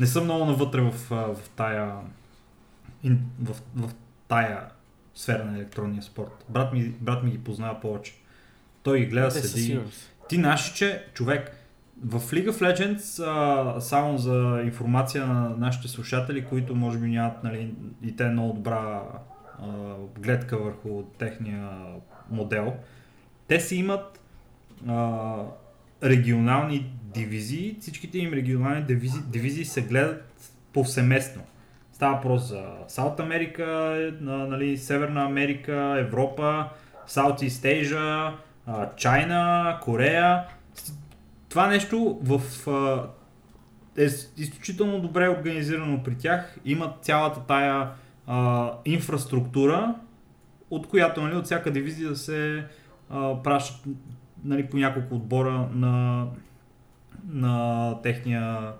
[0.00, 1.94] Не съм много навътре в, в тая
[3.42, 3.94] в, в
[4.28, 4.68] тая
[5.14, 6.44] сфера на електронния спорт.
[6.48, 8.14] Брат ми, брат ми ги познава повече.
[8.82, 9.80] Той ги гледа, седи.
[10.28, 11.64] Ти наши, че човек,
[12.04, 17.44] в League of Legends, а, само за информация на нашите слушатели, които може би нямат
[17.44, 19.02] нали, и те много добра
[19.58, 19.66] а,
[20.18, 21.70] гледка върху техния
[22.30, 22.74] модел,
[23.48, 24.20] те си имат
[24.88, 25.36] а,
[26.02, 31.42] регионални дивизии, всичките им регионални дивизии, дивизии се гледат повсеместно.
[32.04, 33.66] Става въпрос за Саут Америка,
[34.20, 36.68] нали, Северна Америка, Европа,
[37.08, 38.32] Southeast Asia,
[38.96, 40.44] Чайна, Корея.
[41.48, 42.40] Това нещо в,
[43.98, 44.04] е
[44.36, 46.56] изключително добре организирано при тях.
[46.64, 47.88] Имат цялата тая
[48.26, 49.94] а, инфраструктура,
[50.70, 52.64] от която нали, от всяка дивизия се
[53.10, 53.86] а, пращат
[54.44, 56.26] нали, по няколко отбора на,
[57.28, 58.72] на техния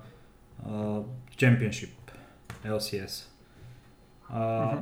[1.36, 2.03] чемпионшип
[2.66, 3.26] LCS.
[4.28, 4.78] А.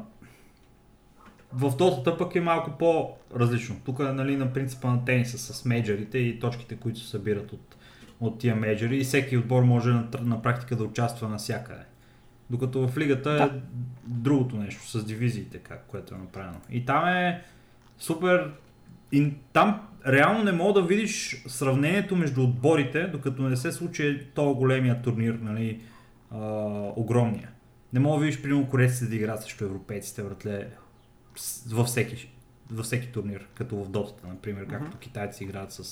[1.53, 3.77] В Дотата пък е малко по-различно.
[3.85, 7.77] Тук е нали, на принципа на тениса с мейджорите и точките, които се събират от,
[8.21, 11.83] от тия мейджори и всеки отбор може на, на практика да участва навсякъде.
[12.51, 13.45] Докато в лигата е да.
[13.45, 13.51] е
[14.07, 16.59] другото нещо, с дивизиите, как, което е направено.
[16.71, 17.43] И там е
[17.99, 18.51] супер...
[19.13, 24.55] И там реално не мога да видиш сравнението между отборите, докато не се случи този
[24.55, 25.81] големия турнир, нали,
[26.31, 26.39] а,
[26.97, 27.49] огромния.
[27.93, 30.69] Не мога да видиш, примерно, корейците да играят срещу европейците, братле,
[31.69, 32.33] във всеки,
[32.71, 35.01] във всеки турнир, като в дотата, например, както mm-hmm.
[35.01, 35.85] китайци играят с,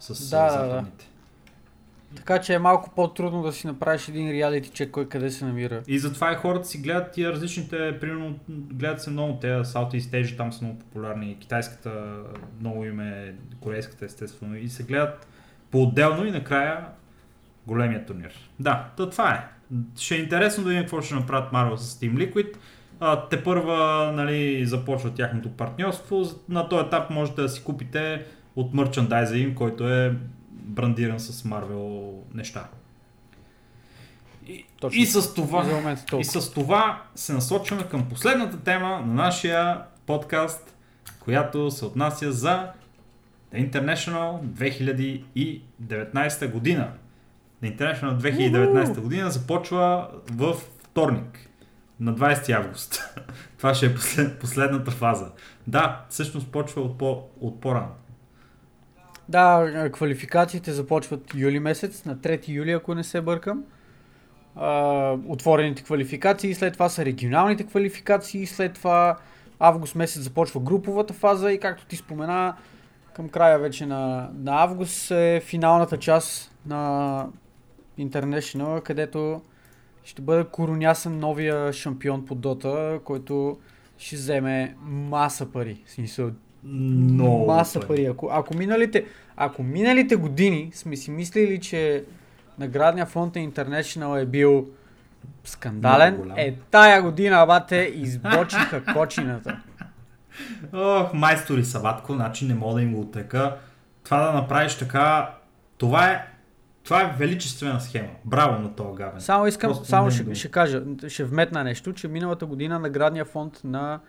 [0.00, 0.70] с да, западните.
[0.70, 2.16] Да, да.
[2.16, 5.82] Така че е малко по-трудно да си направиш един реалити чек кой къде се намира.
[5.86, 10.36] И затова и хората си гледат тия различните, примерно гледат се много те, Southeast Asia
[10.36, 12.22] там са много популярни, китайската
[12.60, 15.26] много име, корейската естествено и се гледат
[15.70, 16.86] по-отделно и накрая
[17.66, 18.50] големия турнир.
[18.60, 19.55] Да, то това е.
[19.98, 22.56] Ще е интересно да видим какво ще направят Marvel с Team Liquid.
[23.00, 26.24] А, те първа нали, започва тяхното партньорство.
[26.48, 28.24] На този етап можете да си купите
[28.56, 30.16] от мерчандайза им, който е
[30.50, 32.68] брандиран с Marvel неща.
[34.48, 35.02] И, Точно.
[35.02, 35.86] и, с това,
[36.18, 40.76] и с това се насочваме към последната тема на нашия подкаст,
[41.20, 42.70] която се отнася за
[43.54, 44.40] The International
[45.80, 46.92] 2019 година.
[47.62, 51.48] The International 2019 година започва в вторник,
[52.00, 53.02] на 20 август.
[53.58, 55.30] Това ще е послед, последната фаза.
[55.66, 57.94] Да, всъщност почва от, по, от по-рано.
[59.28, 63.64] Да, квалификациите започват юли месец, на 3 юли, ако не се бъркам.
[64.56, 69.16] А, отворените квалификации, след това са регионалните квалификации, след това
[69.58, 72.54] август месец започва груповата фаза и както ти спомена,
[73.14, 77.26] към края вече на, на август е финалната част на
[77.98, 79.42] International, където
[80.04, 83.58] ще бъде коронясен новия шампион по Дота, който
[83.98, 85.82] ще вземе маса пари.
[85.86, 86.30] В смисъл,
[86.64, 88.06] много маса пари.
[88.06, 89.04] Ако, ако, миналите,
[89.36, 92.04] ако миналите години сме си мислили, че
[92.58, 94.66] наградния фонд на International е бил
[95.44, 99.60] скандален, е тая година, бате, избочиха кочината.
[100.72, 103.56] Ох, майстори са, батко, значи не мога да им го отека.
[104.04, 105.30] Това да направиш така,
[105.78, 106.26] това е
[106.86, 108.08] това е величествена схема.
[108.24, 109.20] Браво на този гавен.
[109.20, 113.60] Само искам, Просто само ще, ще кажа, ще вметна нещо, че миналата година наградния фонд
[113.64, 114.00] на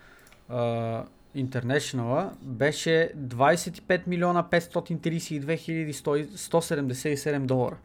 [0.50, 1.04] uh,
[1.36, 7.76] International беше 25 милиона 532 хиляди 177 долара,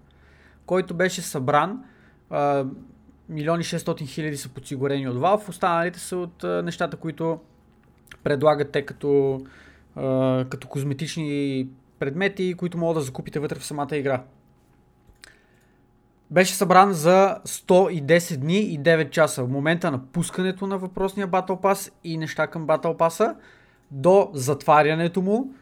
[0.66, 1.84] който беше събран
[2.32, 2.70] uh,
[3.30, 7.40] милиони 600 хиляди са подсигурени от Valve, останалите са от uh, нещата, които
[8.24, 9.42] предлагат те като,
[9.98, 11.68] uh, като козметични
[12.00, 14.24] предмети, които могат да закупите вътре в самата игра
[16.34, 19.44] беше събран за 110 дни и 9 часа.
[19.44, 23.36] В момента на пускането на въпросния Battle Pass и неща към Battle Pass
[23.92, 25.54] до затварянето му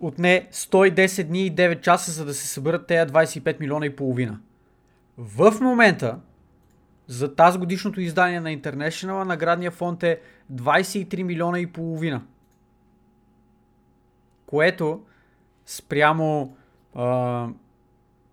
[0.00, 4.40] отне 110 дни и 9 часа, за да се съберат тези 25 милиона и половина.
[5.18, 6.18] В момента,
[7.06, 10.20] за тази годишното издание на International, наградния фонд е
[10.52, 12.22] 23 милиона и половина.
[14.46, 15.00] Което
[15.66, 16.56] спрямо
[16.94, 17.48] а,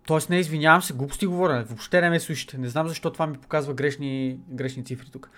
[0.08, 2.58] Тоест, не извинявам се, глупости говоря, въобще не ме слушате.
[2.58, 5.30] Не знам защо това ми показва грешни, грешни цифри тук.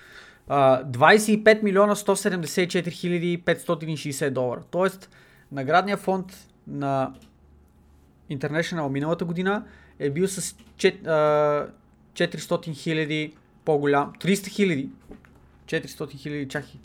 [0.48, 4.60] Uh, 25 милиона 174 хиляди 560 долара.
[4.70, 5.10] Тоест,
[5.52, 7.12] наградния фонд на
[8.30, 9.64] International миналата година
[9.98, 13.32] е бил с 400 хиляди
[13.64, 14.12] по-голям.
[14.20, 14.88] 300 хиляди.
[15.66, 16.80] 400 хиляди, чакай.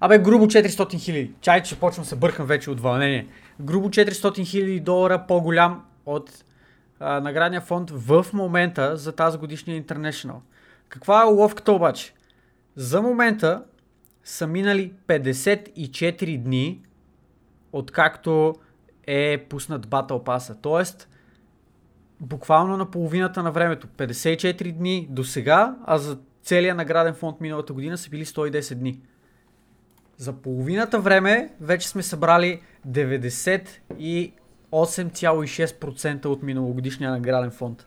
[0.00, 1.30] Абе, грубо 400 хиляди.
[1.40, 3.26] Чай, че почвам се бъркам вече от вълнение.
[3.60, 6.42] Грубо 400 хиляди долара по-голям от
[7.00, 10.36] а, наградния фонд в момента за тази годишния International.
[10.88, 12.14] Каква е уловката обаче?
[12.76, 13.64] За момента
[14.24, 16.82] са минали 54 дни
[17.72, 18.54] откакто
[19.06, 20.56] е пуснат Battle Pass.
[20.62, 21.08] Тоест,
[22.20, 23.86] буквално на половината на времето.
[23.86, 29.00] 54 дни до сега, а за целия награден фонд миналата година са били 110 дни.
[30.16, 33.68] За половината време вече сме събрали 90
[33.98, 34.32] и
[34.72, 37.86] 8,6% от миналогодишния награден фонд.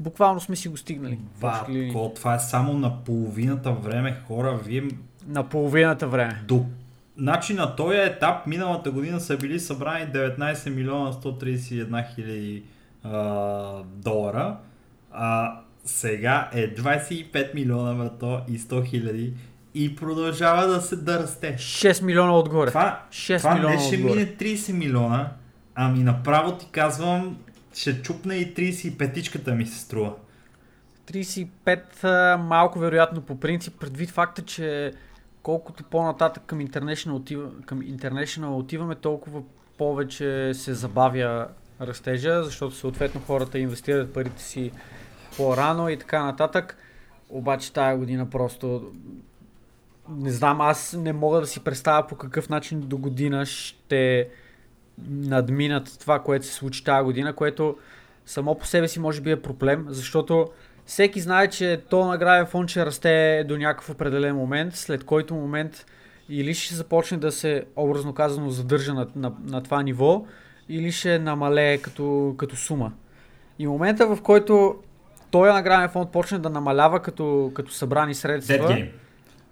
[0.00, 1.18] Буквално сме си го стигнали.
[1.40, 4.60] Батко, това е само на половината време, хора.
[4.64, 4.82] Вие...
[5.26, 6.42] На половината време.
[6.48, 6.64] До...
[7.18, 12.62] Значи на този етап миналата година са били събрани 19 милиона 131 хиляди
[13.84, 14.56] долара.
[15.12, 19.34] А сега е 25 милиона брато и 100 хиляди
[19.74, 21.54] и продължава да се да расте.
[21.54, 22.68] 6 милиона отгоре.
[22.68, 24.14] Това, 6 това милиона не ще отгоре.
[24.14, 25.30] мине 30 милиона,
[25.74, 27.38] ами направо ти казвам,
[27.74, 30.14] ще чупне и 35-ичката ми се струва.
[31.06, 34.92] 35 а, малко вероятно по принцип, предвид факта, че
[35.42, 39.42] колкото по-нататък към International, отива, към International отиваме, толкова
[39.78, 41.48] повече се забавя
[41.80, 44.72] растежа, защото съответно хората инвестират парите си
[45.36, 46.76] по-рано и така нататък.
[47.28, 48.92] Обаче тая година просто
[50.08, 54.28] не знам, аз не мога да си представя по какъв начин до година ще
[55.08, 57.76] надминат това, което се случи тази година, което
[58.26, 60.48] само по себе си може би е проблем, защото
[60.86, 65.86] всеки знае, че то награден фонд ще расте до някакъв определен момент, след който момент
[66.28, 70.26] или ще започне да се, образно казано, задържа на, на, на това ниво,
[70.68, 72.92] или ще намалее като, като сума.
[73.58, 74.76] И момента, в който
[75.30, 78.86] този награден фонд почне да намалява като, като събрани средства.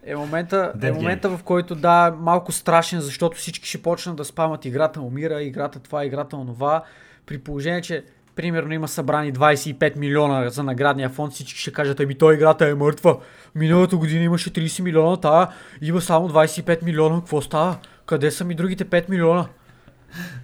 [0.05, 4.65] Е момента, е момента в който да, малко страшен, защото всички ще почнат да спамат
[4.65, 6.83] играта умира, играта това, играта онова.
[7.27, 8.05] При положение, че
[8.37, 12.75] примерно има събрани 25 милиона за наградния фонд, всички ще кажат, ами той играта е
[12.75, 13.19] мъртва.
[13.55, 15.49] Миналата година имаше 30 милиона, тая
[15.83, 17.77] има само 25 милиона, какво става?
[18.07, 19.47] Къде са ми другите 5 милиона?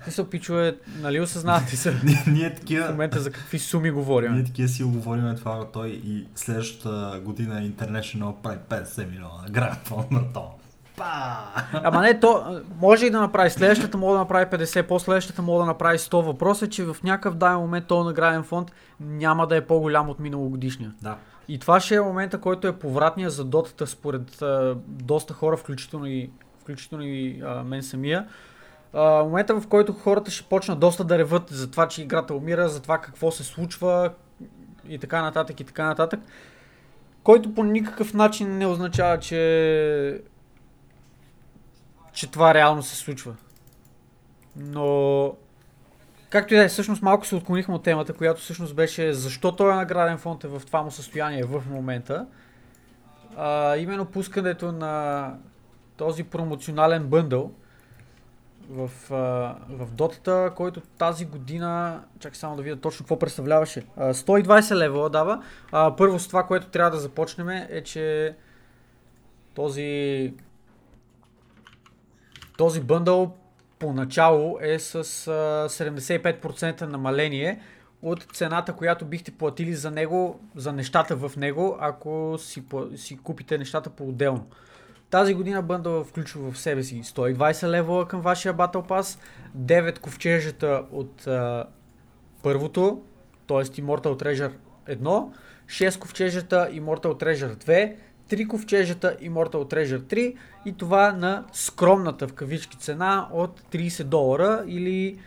[0.09, 2.89] Са пичове, нали осъзнавате се Ние, ние в такива...
[2.89, 4.33] момента за какви суми говорим.
[4.33, 9.77] Ние такива си оговориме това, той и следващата година International прави 50 милиона.
[9.85, 10.51] Фонд брато.
[10.97, 11.37] Па!
[11.73, 15.67] Ама не, то може и да направи следващата, може да направи 50, по-следващата може да
[15.67, 16.23] направи 100.
[16.23, 20.21] Въпросът е, че в някакъв даден момент този награден фонд няма да е по-голям от
[20.21, 20.93] миналогодишния.
[21.03, 21.17] Да.
[21.49, 26.07] И това ще е момента, който е повратния за дотата според а, доста хора, включително
[26.07, 26.31] и,
[26.61, 28.27] включително и а, мен самия.
[28.97, 32.83] Момента, в който хората ще почнат доста да реват за това, че играта умира, за
[32.83, 34.13] това какво се случва
[34.89, 36.21] и така нататък и така нататък,
[37.23, 40.21] който по никакъв начин не означава, че
[42.13, 43.35] че това реално се случва.
[44.57, 45.33] Но
[46.31, 49.77] Както и да е, всъщност малко се отклонихме от темата, която всъщност беше защо този
[49.77, 52.27] награден фонд е в това му състояние в момента.
[53.37, 55.35] А, именно пускането на
[55.97, 57.53] този промоционален бъндъл
[58.71, 58.91] в,
[59.69, 63.87] в дотата, който тази година, чакай само да видя точно какво представляваше.
[63.97, 65.43] А, 120 лева дава.
[65.97, 68.35] Първо с това, което трябва да започнем е, че
[69.55, 70.33] този
[72.57, 73.37] този бъндъл
[73.79, 75.01] поначало е с а,
[75.69, 77.61] 75% намаление
[78.03, 82.63] от цената, която бихте платили за него, за нещата в него, ако си,
[82.97, 84.47] си купите нещата по-отделно.
[85.17, 89.21] Тази година бъндъл включва в себе си 120 лева към вашия Battle Pass,
[89.59, 91.65] 9 ковчежата от а,
[92.43, 93.03] първото,
[93.49, 93.57] т.е.
[93.57, 94.53] Immortal Treasure
[94.89, 95.27] 1,
[95.67, 97.95] 6 ковчежата Immortal Treasure 2,
[98.31, 100.37] 3 ковчежата Immortal Treasure 3
[100.67, 105.19] и това на скромната в кавички цена от 30 долара или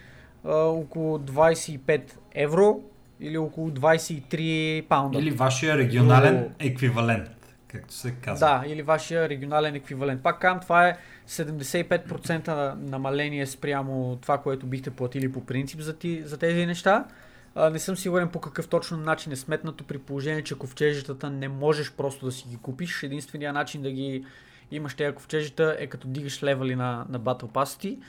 [0.46, 2.02] а, около 25
[2.36, 2.82] евро
[3.20, 5.20] или около 23 паунда.
[5.20, 7.39] Или вашия регионален еквивалент,
[7.72, 8.48] както се казва.
[8.48, 10.24] Да, или вашия регионален еквивалент.
[10.24, 10.98] Пак казвам, това е
[11.28, 17.06] 75% намаление спрямо това, което бихте платили по принцип за, ти, за тези неща.
[17.56, 21.48] А, не съм сигурен по какъв точно начин е сметнато при положение, че ковчежетата не
[21.48, 23.04] можеш просто да си ги купиш.
[23.04, 24.26] Единственият начин да ги
[24.72, 28.00] имаш тези ковчежета е като дигаш левели на, на Battle Pass ти.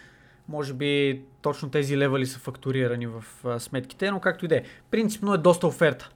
[0.49, 4.63] Може би точно тези левели са фактурирани в а, сметките, но както и да е.
[4.91, 6.11] Принципно е доста оферта.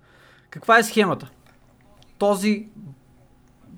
[0.51, 1.31] Каква е схемата?
[2.19, 2.69] Този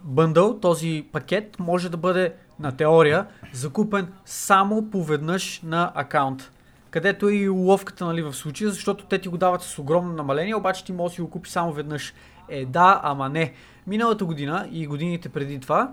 [0.07, 6.51] бъндъл, този пакет може да бъде на теория закупен само поведнъж на акаунт.
[6.91, 10.55] Където е и уловката нали, в случая, защото те ти го дават с огромно намаление,
[10.55, 12.15] обаче ти можеш да си го купиш само веднъж.
[12.49, 13.53] Е да, ама не.
[13.87, 15.93] Миналата година и годините преди това,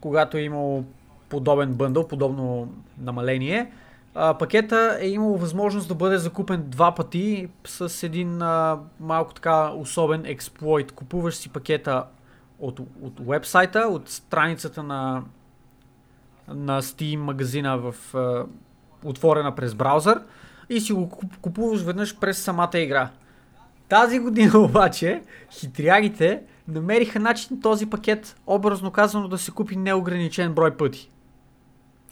[0.00, 0.84] когато е имало
[1.28, 3.72] подобен бъндъл, подобно намаление,
[4.14, 10.26] пакета е имал възможност да бъде закупен два пъти с един а, малко така особен
[10.26, 10.92] експлойт.
[10.92, 12.04] Купуваш си пакета
[12.62, 15.22] от, от вебсайта, от страницата на,
[16.48, 17.94] на Steam магазина в,
[19.04, 20.22] отворена през браузър
[20.68, 23.10] и си го куп- купуваш веднъж през самата игра.
[23.88, 30.76] Тази година обаче хитрягите намериха начин този пакет, образно казано, да се купи неограничен брой
[30.76, 31.10] пъти.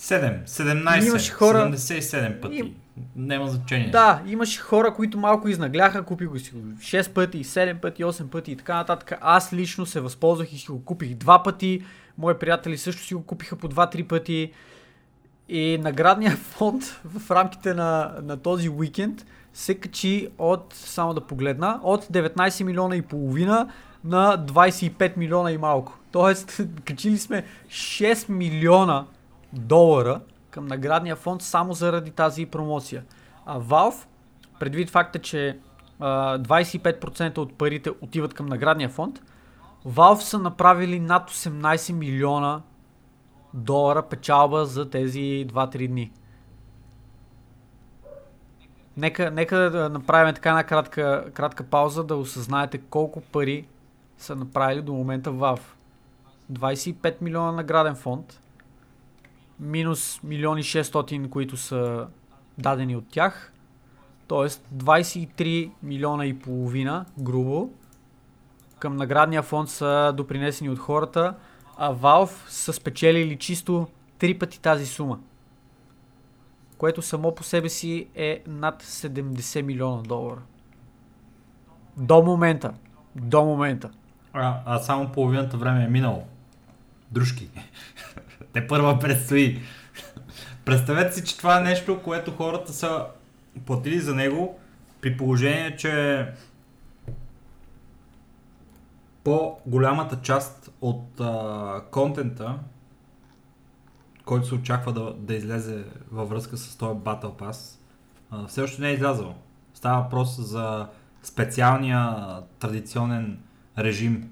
[0.01, 2.57] 7, 17, Имаше хора- 77 пъти.
[2.57, 2.75] Им-
[3.17, 3.91] Няма значение.
[3.91, 8.29] Да, имаше хора, които малко изнагляха, купи го си го 6 пъти, 7 пъти, 8
[8.29, 9.19] пъти и така нататък.
[9.21, 11.83] Аз лично се възползвах и си го купих два пъти.
[12.19, 14.53] Мои приятели също си го купиха по 2-3 пъти.
[15.49, 21.81] И наградният фонд в рамките на, на този уикенд се качи от, само да погледна,
[21.83, 23.69] от 19 милиона и половина
[24.05, 25.99] на 25 милиона и малко.
[26.13, 29.05] Тоест, качили сме 6 милиона
[29.53, 30.21] долара
[30.51, 33.05] към наградния фонд само заради тази промоция.
[33.47, 34.07] А Valve,
[34.61, 35.59] предвид факта, че
[36.01, 39.23] а, 25% от парите отиват към наградния фонд,
[39.87, 42.61] Valve са направили над 18 милиона
[43.55, 46.13] долара печалба за тези 2-3 дни.
[48.97, 53.67] Нека, нека да направим така една кратка, кратка пауза да осъзнаете колко пари
[54.19, 55.59] са направили до момента в
[56.53, 58.41] 25 милиона награден фонд,
[59.61, 62.07] минус милиони 600, които са
[62.59, 63.53] дадени от тях,
[64.29, 64.49] т.е.
[64.75, 67.71] 23 милиона и половина, грубо,
[68.79, 71.35] към наградния фонд са допринесени от хората,
[71.77, 73.89] а Valve са спечелили чисто
[74.19, 75.19] три пъти тази сума.
[76.79, 80.43] Което само по себе си е над 70 милиона долара.
[81.97, 82.73] До момента.
[83.17, 83.91] До момента.
[84.33, 86.25] А, а само половината време е минало.
[87.11, 87.51] Дружки.
[88.53, 89.61] Те първа предстои.
[90.65, 93.07] Представете си, че това е нещо, което хората са
[93.67, 94.59] платили за него,
[95.01, 96.27] при положение, че
[99.25, 102.59] по-голямата част от а, контента,
[104.25, 107.79] който се очаква да, да излезе във връзка с този Battle Pass,
[108.31, 109.35] а, все още не е излязъл.
[109.75, 110.89] Става въпрос за
[111.23, 112.17] специалния
[112.59, 113.39] традиционен
[113.79, 114.31] режим,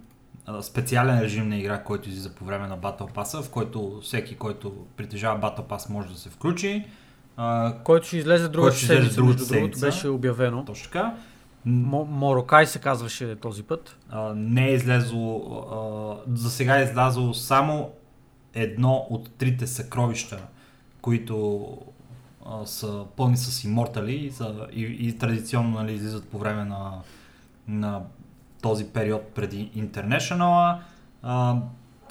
[0.60, 4.86] специален режим на игра, който излиза по време на Battle Pass, в който всеки, който
[4.96, 6.86] притежава Battle Pass може да се включи.
[7.84, 9.86] Който ще излезе другата седмица, между другото, седмица.
[9.86, 10.64] беше обявено.
[10.64, 11.14] точно така.
[11.66, 13.96] Мо- Морокай се казваше този път.
[14.10, 15.42] а, не е излезло,
[16.26, 17.90] а, за сега е излязло само
[18.54, 20.38] едно от трите съкровища,
[21.00, 21.68] които
[22.46, 26.92] а, са пълни с имортали и, са- и, и традиционно нали, излизат по време на,
[27.68, 28.00] на
[28.62, 30.78] този период преди International.
[31.22, 31.56] А,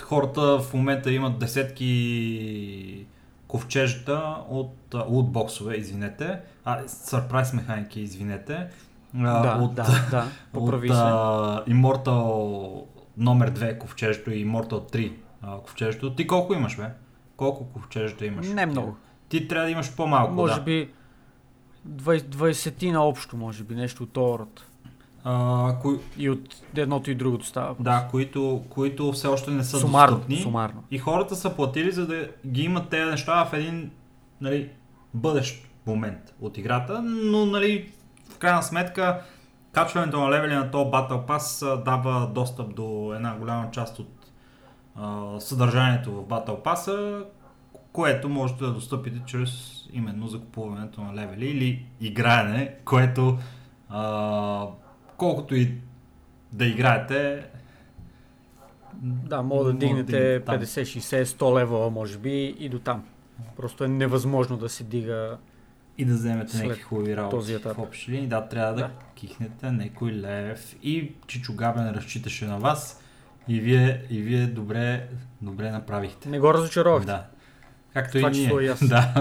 [0.02, 3.06] хората в момента имат десетки
[3.48, 8.68] ковчежта от лутбоксове, извинете, а, сърпрайз механики, извинете,
[9.14, 12.84] да, от, да, да, поправи от а, Immortal
[13.18, 16.16] номер 2 ковчежето и Immortal 3 а, ковчежето.
[16.16, 16.90] Ти колко имаш, бе?
[17.38, 18.48] Колко ковчежета имаш?
[18.48, 18.98] Не много.
[19.30, 20.62] Ти трябва да имаш по-малко, Може да.
[20.62, 20.90] би
[21.90, 24.67] 20, 20 на общо, може би, нещо от този род.
[25.30, 27.76] А, кои, И от едното и другото става.
[27.80, 30.38] да, които, които все още не са сумарно, достъпни.
[30.38, 30.84] сумарно.
[30.92, 33.92] И хората са платили, за да ги имат тези неща в един
[34.42, 34.70] нали,
[35.14, 37.92] бъдещ момент от играта, но нали,
[38.30, 39.22] в крайна сметка
[39.72, 44.32] качването на левели на този Battle Pass дава достъп до една голяма част от
[44.96, 47.24] а, съдържанието в Battle Pass,
[47.92, 49.52] което можете да достъпите чрез
[49.94, 53.38] именно закупуването на левели или играене, което
[53.90, 54.66] а,
[55.18, 55.74] колкото и
[56.52, 57.46] да играете,
[59.04, 60.56] Да, мога да дигнете дигнете там.
[60.56, 63.06] 50, 60, 100 лева, може би, и до там.
[63.58, 65.38] Просто е невъзможно да се дига.
[65.98, 67.78] и да вземете някакви хубави работи този етап.
[67.78, 68.28] в общи линии.
[68.28, 68.90] Да, трябва да, Да.
[69.16, 70.76] кихнете някой лев.
[70.84, 73.04] И Чичо Габен разчиташе на вас.
[73.48, 75.08] И вие, и вие добре,
[75.42, 76.30] добре направихте.
[76.30, 77.06] Не го разочаровахте.
[77.06, 77.26] Да.
[77.94, 78.64] Както Това и ние.
[78.64, 78.80] и аз.
[78.88, 79.14] Да.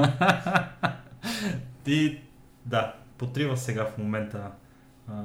[1.87, 2.19] и
[2.67, 4.51] да, потрива сега в момента
[5.09, 5.23] а,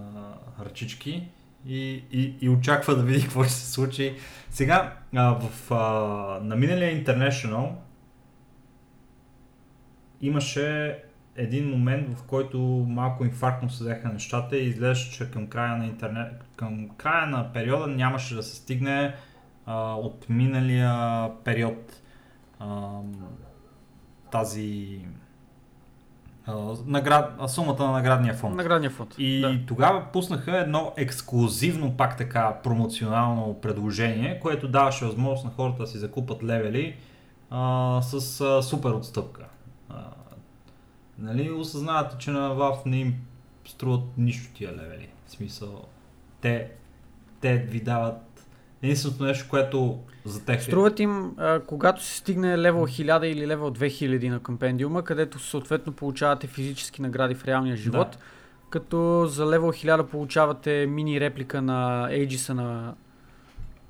[0.66, 1.28] ръчички
[1.66, 4.16] и, и, и очаква да види какво ще се случи.
[4.50, 5.78] Сега а, в, а,
[6.44, 7.72] на миналия International
[10.22, 10.98] имаше
[11.36, 12.60] един момент, в който
[12.90, 17.54] малко инфарктно се взеха нещата и изглеждаше, че към края на, интернет, към края на
[17.54, 19.16] периода нямаше да се стигне
[19.66, 22.02] а, от миналия период
[22.60, 23.00] а,
[24.32, 25.00] тази
[26.86, 28.56] наград, сумата на наградния фонд.
[28.56, 29.16] Наградния фонд.
[29.18, 29.60] И Да.
[29.68, 35.98] тогава пуснаха едно ексклюзивно, пак така, промоционално предложение, което даваше възможност на хората да си
[35.98, 36.96] закупат левели
[37.50, 39.46] а, с а, супер отстъпка.
[39.90, 39.96] А,
[41.20, 43.16] нали, осъзнавате, че на Valve не им
[43.66, 45.10] струват нищо тия левели.
[45.28, 45.82] В смисъл,
[46.42, 46.72] те,
[47.42, 48.48] те ви дават
[48.82, 50.62] единственото нещо, което за тях е...
[50.62, 55.94] Струват им, а, когато се стигне левел 1000 или левел 2000 на компендиума, където съответно
[55.94, 58.18] получавате физически награди в реалния живот,
[58.70, 62.94] като за левел 1000 получавате мини реплика на Aegis на,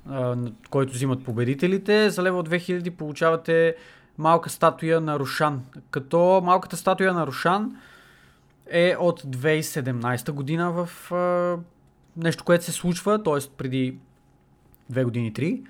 [0.08, 3.74] а, на който взимат победителите, за левел 2000 получавате
[4.18, 7.76] малка статуя на Рушан, като малката статуя на Рушан
[8.70, 11.56] е от 2017 година в а,
[12.16, 13.50] нещо, което се случва, т.е.
[13.56, 13.96] преди
[14.90, 15.62] две години, три.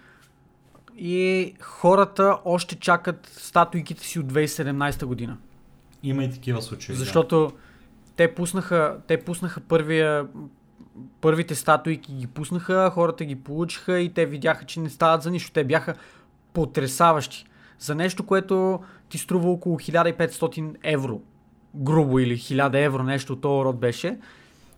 [0.96, 5.36] И хората още чакат статуйките си от 2017 година.
[6.02, 6.94] Има и такива случаи.
[6.94, 6.98] да.
[6.98, 7.52] Защото
[8.16, 10.26] те пуснаха, те пуснаха първия,
[11.20, 15.52] първите статуйки ги пуснаха, хората ги получиха и те видяха, че не стават за нищо.
[15.52, 15.94] Те бяха
[16.52, 17.44] потрясаващи.
[17.78, 21.20] За нещо, което ти струва около 1500 евро.
[21.74, 24.18] Грубо или 1000 евро, нещо от този род беше.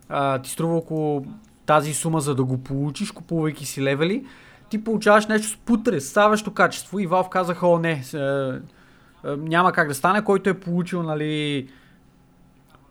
[0.09, 1.25] А, ти струва около
[1.65, 4.25] тази сума, за да го получиш, купувайки си левели.
[4.69, 9.87] Ти получаваш нещо с потрясаващо качество и Valve казаха, о не, е, е, няма как
[9.87, 11.67] да стане, който е получил, нали,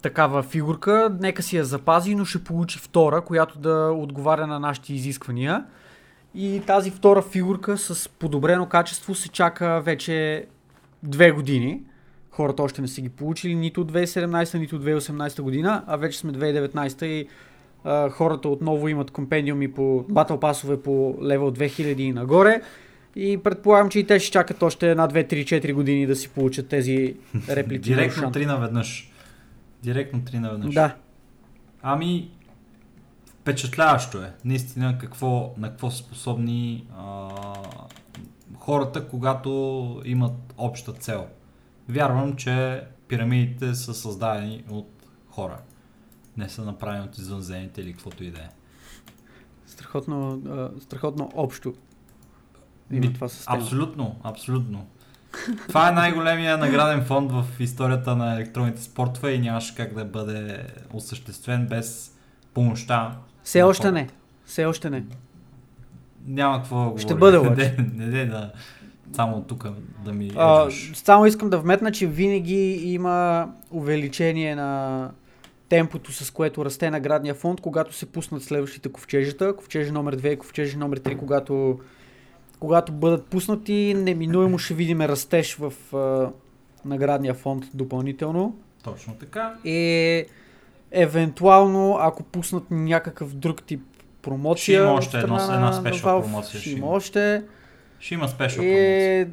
[0.03, 4.95] такава фигурка, нека си я запази, но ще получи втора, която да отговаря на нашите
[4.95, 5.65] изисквания.
[6.35, 10.47] И тази втора фигурка с подобрено качество се чака вече
[11.03, 11.83] две години.
[12.31, 17.05] Хората още не са ги получили нито 2017, нито 2018 година, а вече сме 2019
[17.05, 17.29] и
[17.85, 22.63] а, хората отново имат компендиуми по батл пасове по левел 2000 и нагоре.
[23.17, 26.29] И предполагам, че и те ще чакат още една, 2, 3, 4 години да си
[26.29, 27.17] получат тези
[27.49, 27.91] реплики.
[27.91, 29.11] Директно три наведнъж.
[29.83, 30.75] Директно три наведнъж.
[30.75, 30.95] Да.
[31.83, 32.31] Ами,
[33.41, 34.33] впечатляващо е.
[34.45, 37.29] Наистина какво, на какво са способни а,
[38.59, 41.27] хората, когато имат обща цел.
[41.89, 44.89] Вярвам, че пирамидите са създадени от
[45.29, 45.59] хора.
[46.37, 48.49] Не са направени от извънземните или каквото и да е.
[49.67, 51.75] Страхотно, а, страхотно общо.
[52.91, 53.59] Има това система.
[53.59, 54.87] Абсолютно, абсолютно.
[55.69, 60.67] Това е най-големия награден фонд в историята на електронните спортове и нямаше как да бъде
[60.93, 62.17] осъществен без
[62.55, 63.17] помощта.
[63.45, 64.09] Все още не.
[64.47, 65.05] Все още не.
[66.27, 67.75] Няма какво да Ще бъде обаче.
[67.79, 68.53] Не, не, не, да,
[69.13, 69.67] само тук
[70.05, 75.11] да ми А, само искам да вметна, че винаги има увеличение на
[75.69, 79.57] темпото, с което расте наградния фонд, когато се пуснат следващите ковчежета.
[79.57, 81.79] Ковчежи номер 2 и ковчежи номер 3, когато,
[82.59, 86.31] когато бъдат пуснати, неминуемо ще видим растеж в а,
[86.85, 88.57] наградния фонд допълнително.
[88.85, 89.55] Точно така.
[89.65, 90.25] И
[90.91, 93.81] евентуално, ако пуснат някакъв друг тип
[94.23, 97.43] промоция, Ще има още едно- една на спешъл Valve, промоция, Ще има още.
[97.99, 99.29] Ще има спешъл промоция.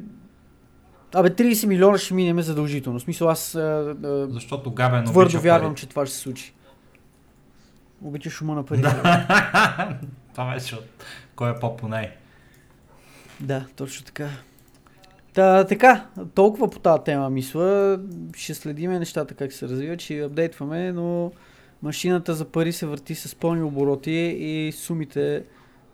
[1.14, 1.18] Е...
[1.18, 2.98] Абе, 30 милиона ще минеме задължително.
[2.98, 3.60] В смисъл, аз а,
[4.04, 5.80] а, Защото Габен твърдо вярвам, пари.
[5.80, 6.54] че това ще се случи.
[8.04, 8.82] Обича шума на пари.
[10.32, 10.84] Това беше от
[11.36, 12.10] кой е по-понай.
[13.40, 14.28] да, точно така.
[15.34, 17.98] Та, така, толкова по тази тема, мисля.
[18.36, 21.32] Ще следиме нещата как се развиват, ще апдейтваме, но
[21.82, 24.10] машината за пари се върти с пълни обороти
[24.40, 25.44] и сумите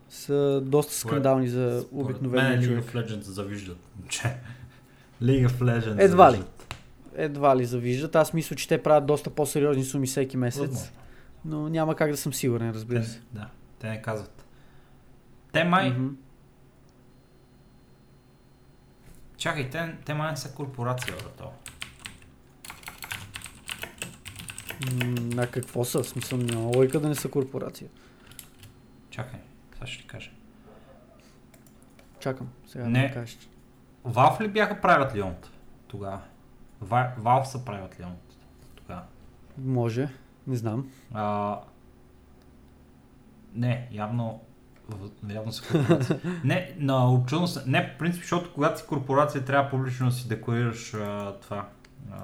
[0.09, 2.85] са доста скандални за обикновения мен League човек.
[2.85, 3.78] of Legends завиждат.
[4.09, 4.35] Че
[5.23, 6.43] League of Legends Едва ли.
[7.15, 8.16] Едва ли завиждат.
[8.16, 10.61] Аз мисля, че те правят доста по-сериозни суми всеки месец.
[10.61, 10.93] Възможно.
[11.45, 13.19] Но няма как да съм сигурен, разбира се.
[13.19, 14.45] Те, да, те не казват.
[15.53, 16.09] Те май, Мгм.
[19.36, 21.51] чакай, те, те май не са корпорация, брато.
[25.35, 26.03] На какво са?
[26.03, 27.89] В смисъл, няма лойка да не са корпорация.
[29.11, 29.40] Чакай,
[29.74, 30.31] сега ще ти кажа.
[32.20, 32.49] Чакам.
[32.66, 33.09] Сега Не.
[33.09, 33.39] да кажеш.
[34.09, 35.51] Valve ли бяха правят Леонт
[35.89, 36.20] тогава?
[36.80, 38.36] Ва- Valve са правят Леонт
[38.76, 39.02] тогава.
[39.59, 40.09] Може.
[40.47, 40.90] Не знам.
[41.14, 41.59] А,
[43.55, 44.40] не, явно,
[45.28, 46.20] явно са корпорация.
[46.44, 47.62] не, на очудно се.
[47.66, 51.68] Не, по принцип, защото когато си корпорация, трябва публично да си декларираш а, това.
[52.12, 52.18] А,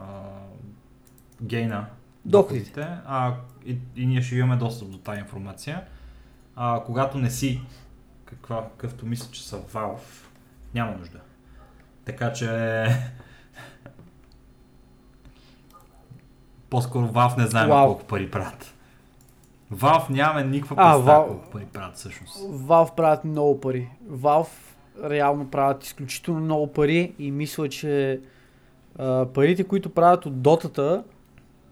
[1.43, 1.87] гейна.
[2.25, 2.89] Доходите.
[3.07, 3.35] А,
[3.67, 5.85] и, и, ние ще имаме достъп до тази информация.
[6.57, 7.61] А, когато не си,
[8.25, 10.27] каква, какъвто мисля, че са Valve,
[10.75, 11.21] няма нужда.
[12.05, 12.49] Така че...
[16.71, 17.87] По-скоро Valve не знаем Вау.
[17.87, 18.75] колко пари правят.
[19.75, 22.37] Valve нямаме никаква представа Valve- колко пари правят всъщност.
[22.39, 23.89] Valve правят много пари.
[24.11, 24.49] Valve
[25.11, 28.21] реално правят изключително много пари и мисля, че
[28.99, 31.05] а, парите, които правят от дотата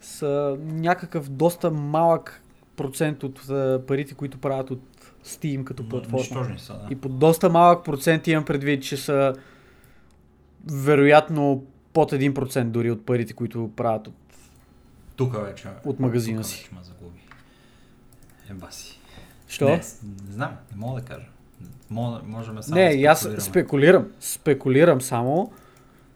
[0.00, 2.42] са някакъв доста малък
[2.76, 4.82] процент от а, парите, които правят от
[5.24, 6.18] Steam като платформа.
[6.18, 6.86] Нищожни са, да.
[6.90, 9.34] И по доста малък процент имам предвид, че са
[10.64, 14.14] вероятно под 1% дори от парите, които правят от...
[15.16, 15.68] Тук вече.
[15.84, 16.62] От магазина тук си.
[16.62, 17.20] вече ме загуби.
[18.50, 19.00] Еба си.
[19.48, 19.68] Що?
[19.68, 19.82] Не, не
[20.30, 21.26] знам, не мога да кажа.
[21.90, 24.08] Мога, можем само Не, да аз спекулирам.
[24.20, 25.52] Спекулирам само.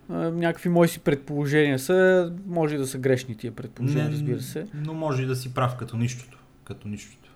[0.09, 4.67] Някакви мои си предположения са, може да са грешни тия предположения, Не, разбира се.
[4.75, 6.39] Но може и да си прав като нищото.
[6.65, 7.31] Като нищото.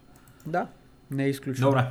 [0.46, 0.66] Да,
[1.10, 1.68] не е изключено.
[1.68, 1.86] Добре.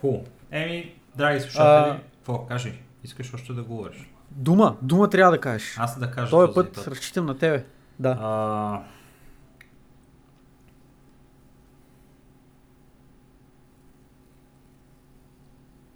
[0.00, 0.24] Хубаво.
[0.50, 2.72] Еми, драги слушатели, какво кажи?
[3.04, 4.08] Искаш още да говориш?
[4.30, 5.74] Дума, дума трябва да кажеш.
[5.78, 6.88] Аз да кажа Този този път, път.
[6.88, 7.64] разчитам на тебе.
[7.98, 8.18] Да.
[8.20, 8.82] А...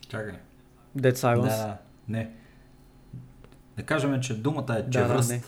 [0.09, 0.35] Чакай.
[0.99, 1.41] Dead Silence.
[1.43, 1.77] Да, да,
[2.09, 2.31] не.
[3.77, 5.31] Да кажем, че думата е Да, да, чевръст.
[5.31, 5.43] не.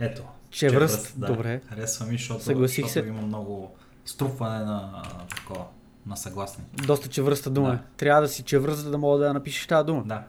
[0.00, 1.26] Ето, Чевръст, да.
[1.26, 1.60] добре.
[1.68, 3.08] Харесва ми, защото, Съгласих защото се.
[3.08, 5.02] има много струпване на
[5.36, 5.64] такова,
[6.06, 6.64] на съгласни.
[6.86, 7.70] Доста чевръста дума.
[7.70, 7.78] Да.
[7.96, 10.02] Трябва да си чевръст, за да мога да напишеш тази дума.
[10.06, 10.24] Да.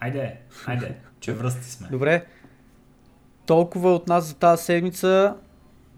[0.00, 0.36] Айде,
[0.66, 1.88] айде, чевръсти сме.
[1.90, 2.26] Добре.
[3.46, 5.34] Толкова от нас за тази седмица.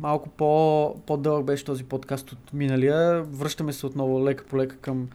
[0.00, 3.22] Малко по, по-дълъг беше този подкаст от миналия.
[3.22, 5.08] Връщаме се отново лека по лека към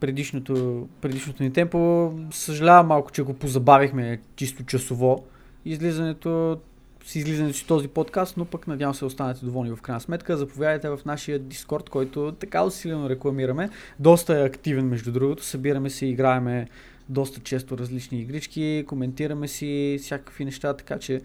[0.00, 2.12] предишното, предишното ни темпо.
[2.30, 5.24] Съжалявам малко, че го позабавихме чисто часово.
[5.64, 6.60] Излизането
[7.04, 10.36] с излизането си този подкаст, но пък надявам се останете доволни в крайна сметка.
[10.36, 13.70] Заповядайте в нашия Дискорд, който така усилено рекламираме.
[13.98, 15.44] Доста е активен между другото.
[15.44, 16.68] Събираме се, играеме
[17.08, 21.20] доста често различни игрички, коментираме си всякакви неща, така че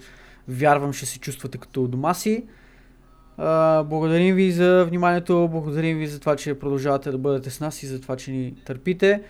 [0.47, 2.45] вярвам ще се чувствате като у дома си.
[3.37, 7.83] А, благодарим ви за вниманието, благодарим ви за това, че продължавате да бъдете с нас
[7.83, 9.23] и за това, че ни търпите.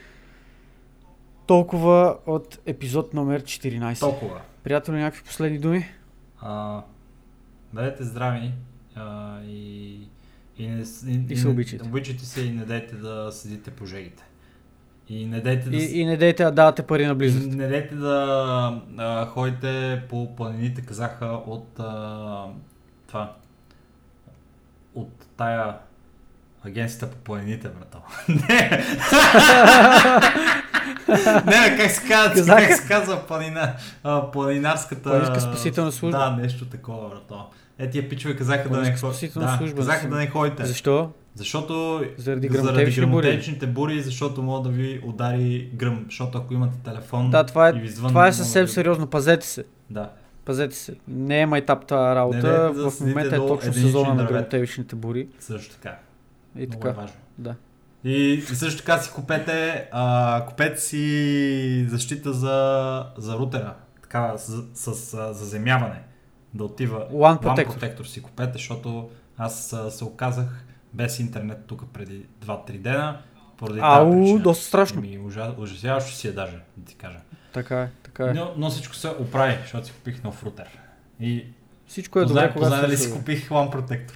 [1.47, 3.99] Толкова от епизод номер 14.
[3.99, 4.41] Толкова.
[4.63, 5.85] Приятели, някакви последни думи?
[6.41, 6.81] А,
[7.73, 8.51] бъдете здрави
[8.95, 9.93] а, и,
[10.57, 11.87] и, не, и, И се обичайте.
[11.87, 14.23] Обичайте се и не дайте да седите по жегите.
[15.09, 17.47] И не дайте да, И, и не дейте да давате пари на близост.
[17.47, 22.45] не дайте да а, ходите по планините, казаха от а,
[23.07, 23.33] това.
[24.95, 25.77] От тая
[26.65, 28.01] агенцията по планините, брато.
[28.29, 28.83] не!
[31.45, 33.75] не, как се казва, как се казва планина,
[34.33, 35.09] планинарската...
[35.09, 36.17] Планинска спасителна служба.
[36.17, 37.45] Да, нещо такова, брато.
[37.79, 38.97] Е, тия пичове казаха да не Да,
[39.57, 40.65] служба, казаха да не ходите.
[40.65, 41.11] Защо?
[41.35, 43.67] Защото Заради заради гръмотевични бури.
[43.67, 46.05] бури, защото мога да ви удари гръм.
[46.05, 49.07] Защото ако имате телефон Да, това е, и ви звънне, това е съвсем да сериозно.
[49.07, 49.63] Пазете се.
[49.89, 50.09] Да.
[50.45, 50.95] Пазете се.
[51.07, 52.37] Не е майтап тази работа.
[52.37, 52.43] Не
[52.83, 55.27] да в момента е точно сезона на гръмотевичните бури.
[55.39, 55.95] Също така.
[56.55, 56.89] И Много така.
[56.89, 57.17] е важно.
[57.37, 57.55] Да.
[58.03, 63.73] И, и също така си купете, а, купете си защита за, за рутера.
[64.01, 66.01] Така, с, с, с заземяване.
[66.53, 67.07] Да отива.
[67.11, 67.67] One One Protector.
[67.67, 73.17] Protector си купете, защото аз се оказах без интернет тук преди 2-3 дена.
[73.57, 74.39] Поради Ау, причина.
[74.39, 75.01] доста страшно.
[75.01, 77.17] Ми, ужа, ужасяващо си е даже, да ти кажа.
[77.53, 78.33] Така е, така е.
[78.33, 80.79] Но, но всичко се оправи, защото си купих нов рутер.
[81.19, 81.45] И
[81.87, 84.13] Всичко е познай, добре, когато познай дали се си купих One Protector.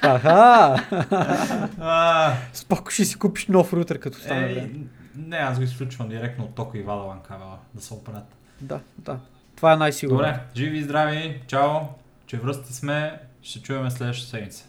[0.00, 0.76] Ха-ха!
[1.80, 4.70] А, Споко ще си купиш нов рутер, като стане Е,
[5.16, 8.36] не, аз го изключвам директно от тока и вада кабела, да се оправят.
[8.60, 9.18] Да, да.
[9.56, 10.18] Това е най-сигурно.
[10.18, 11.80] Добре, живи и здрави, чао,
[12.26, 14.68] че връсти сме, ще чуваме следващата седмица.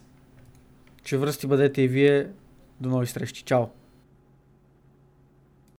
[1.03, 2.27] Че връсти бъдете и вие.
[2.81, 3.43] До нови срещи.
[3.43, 3.65] Чао!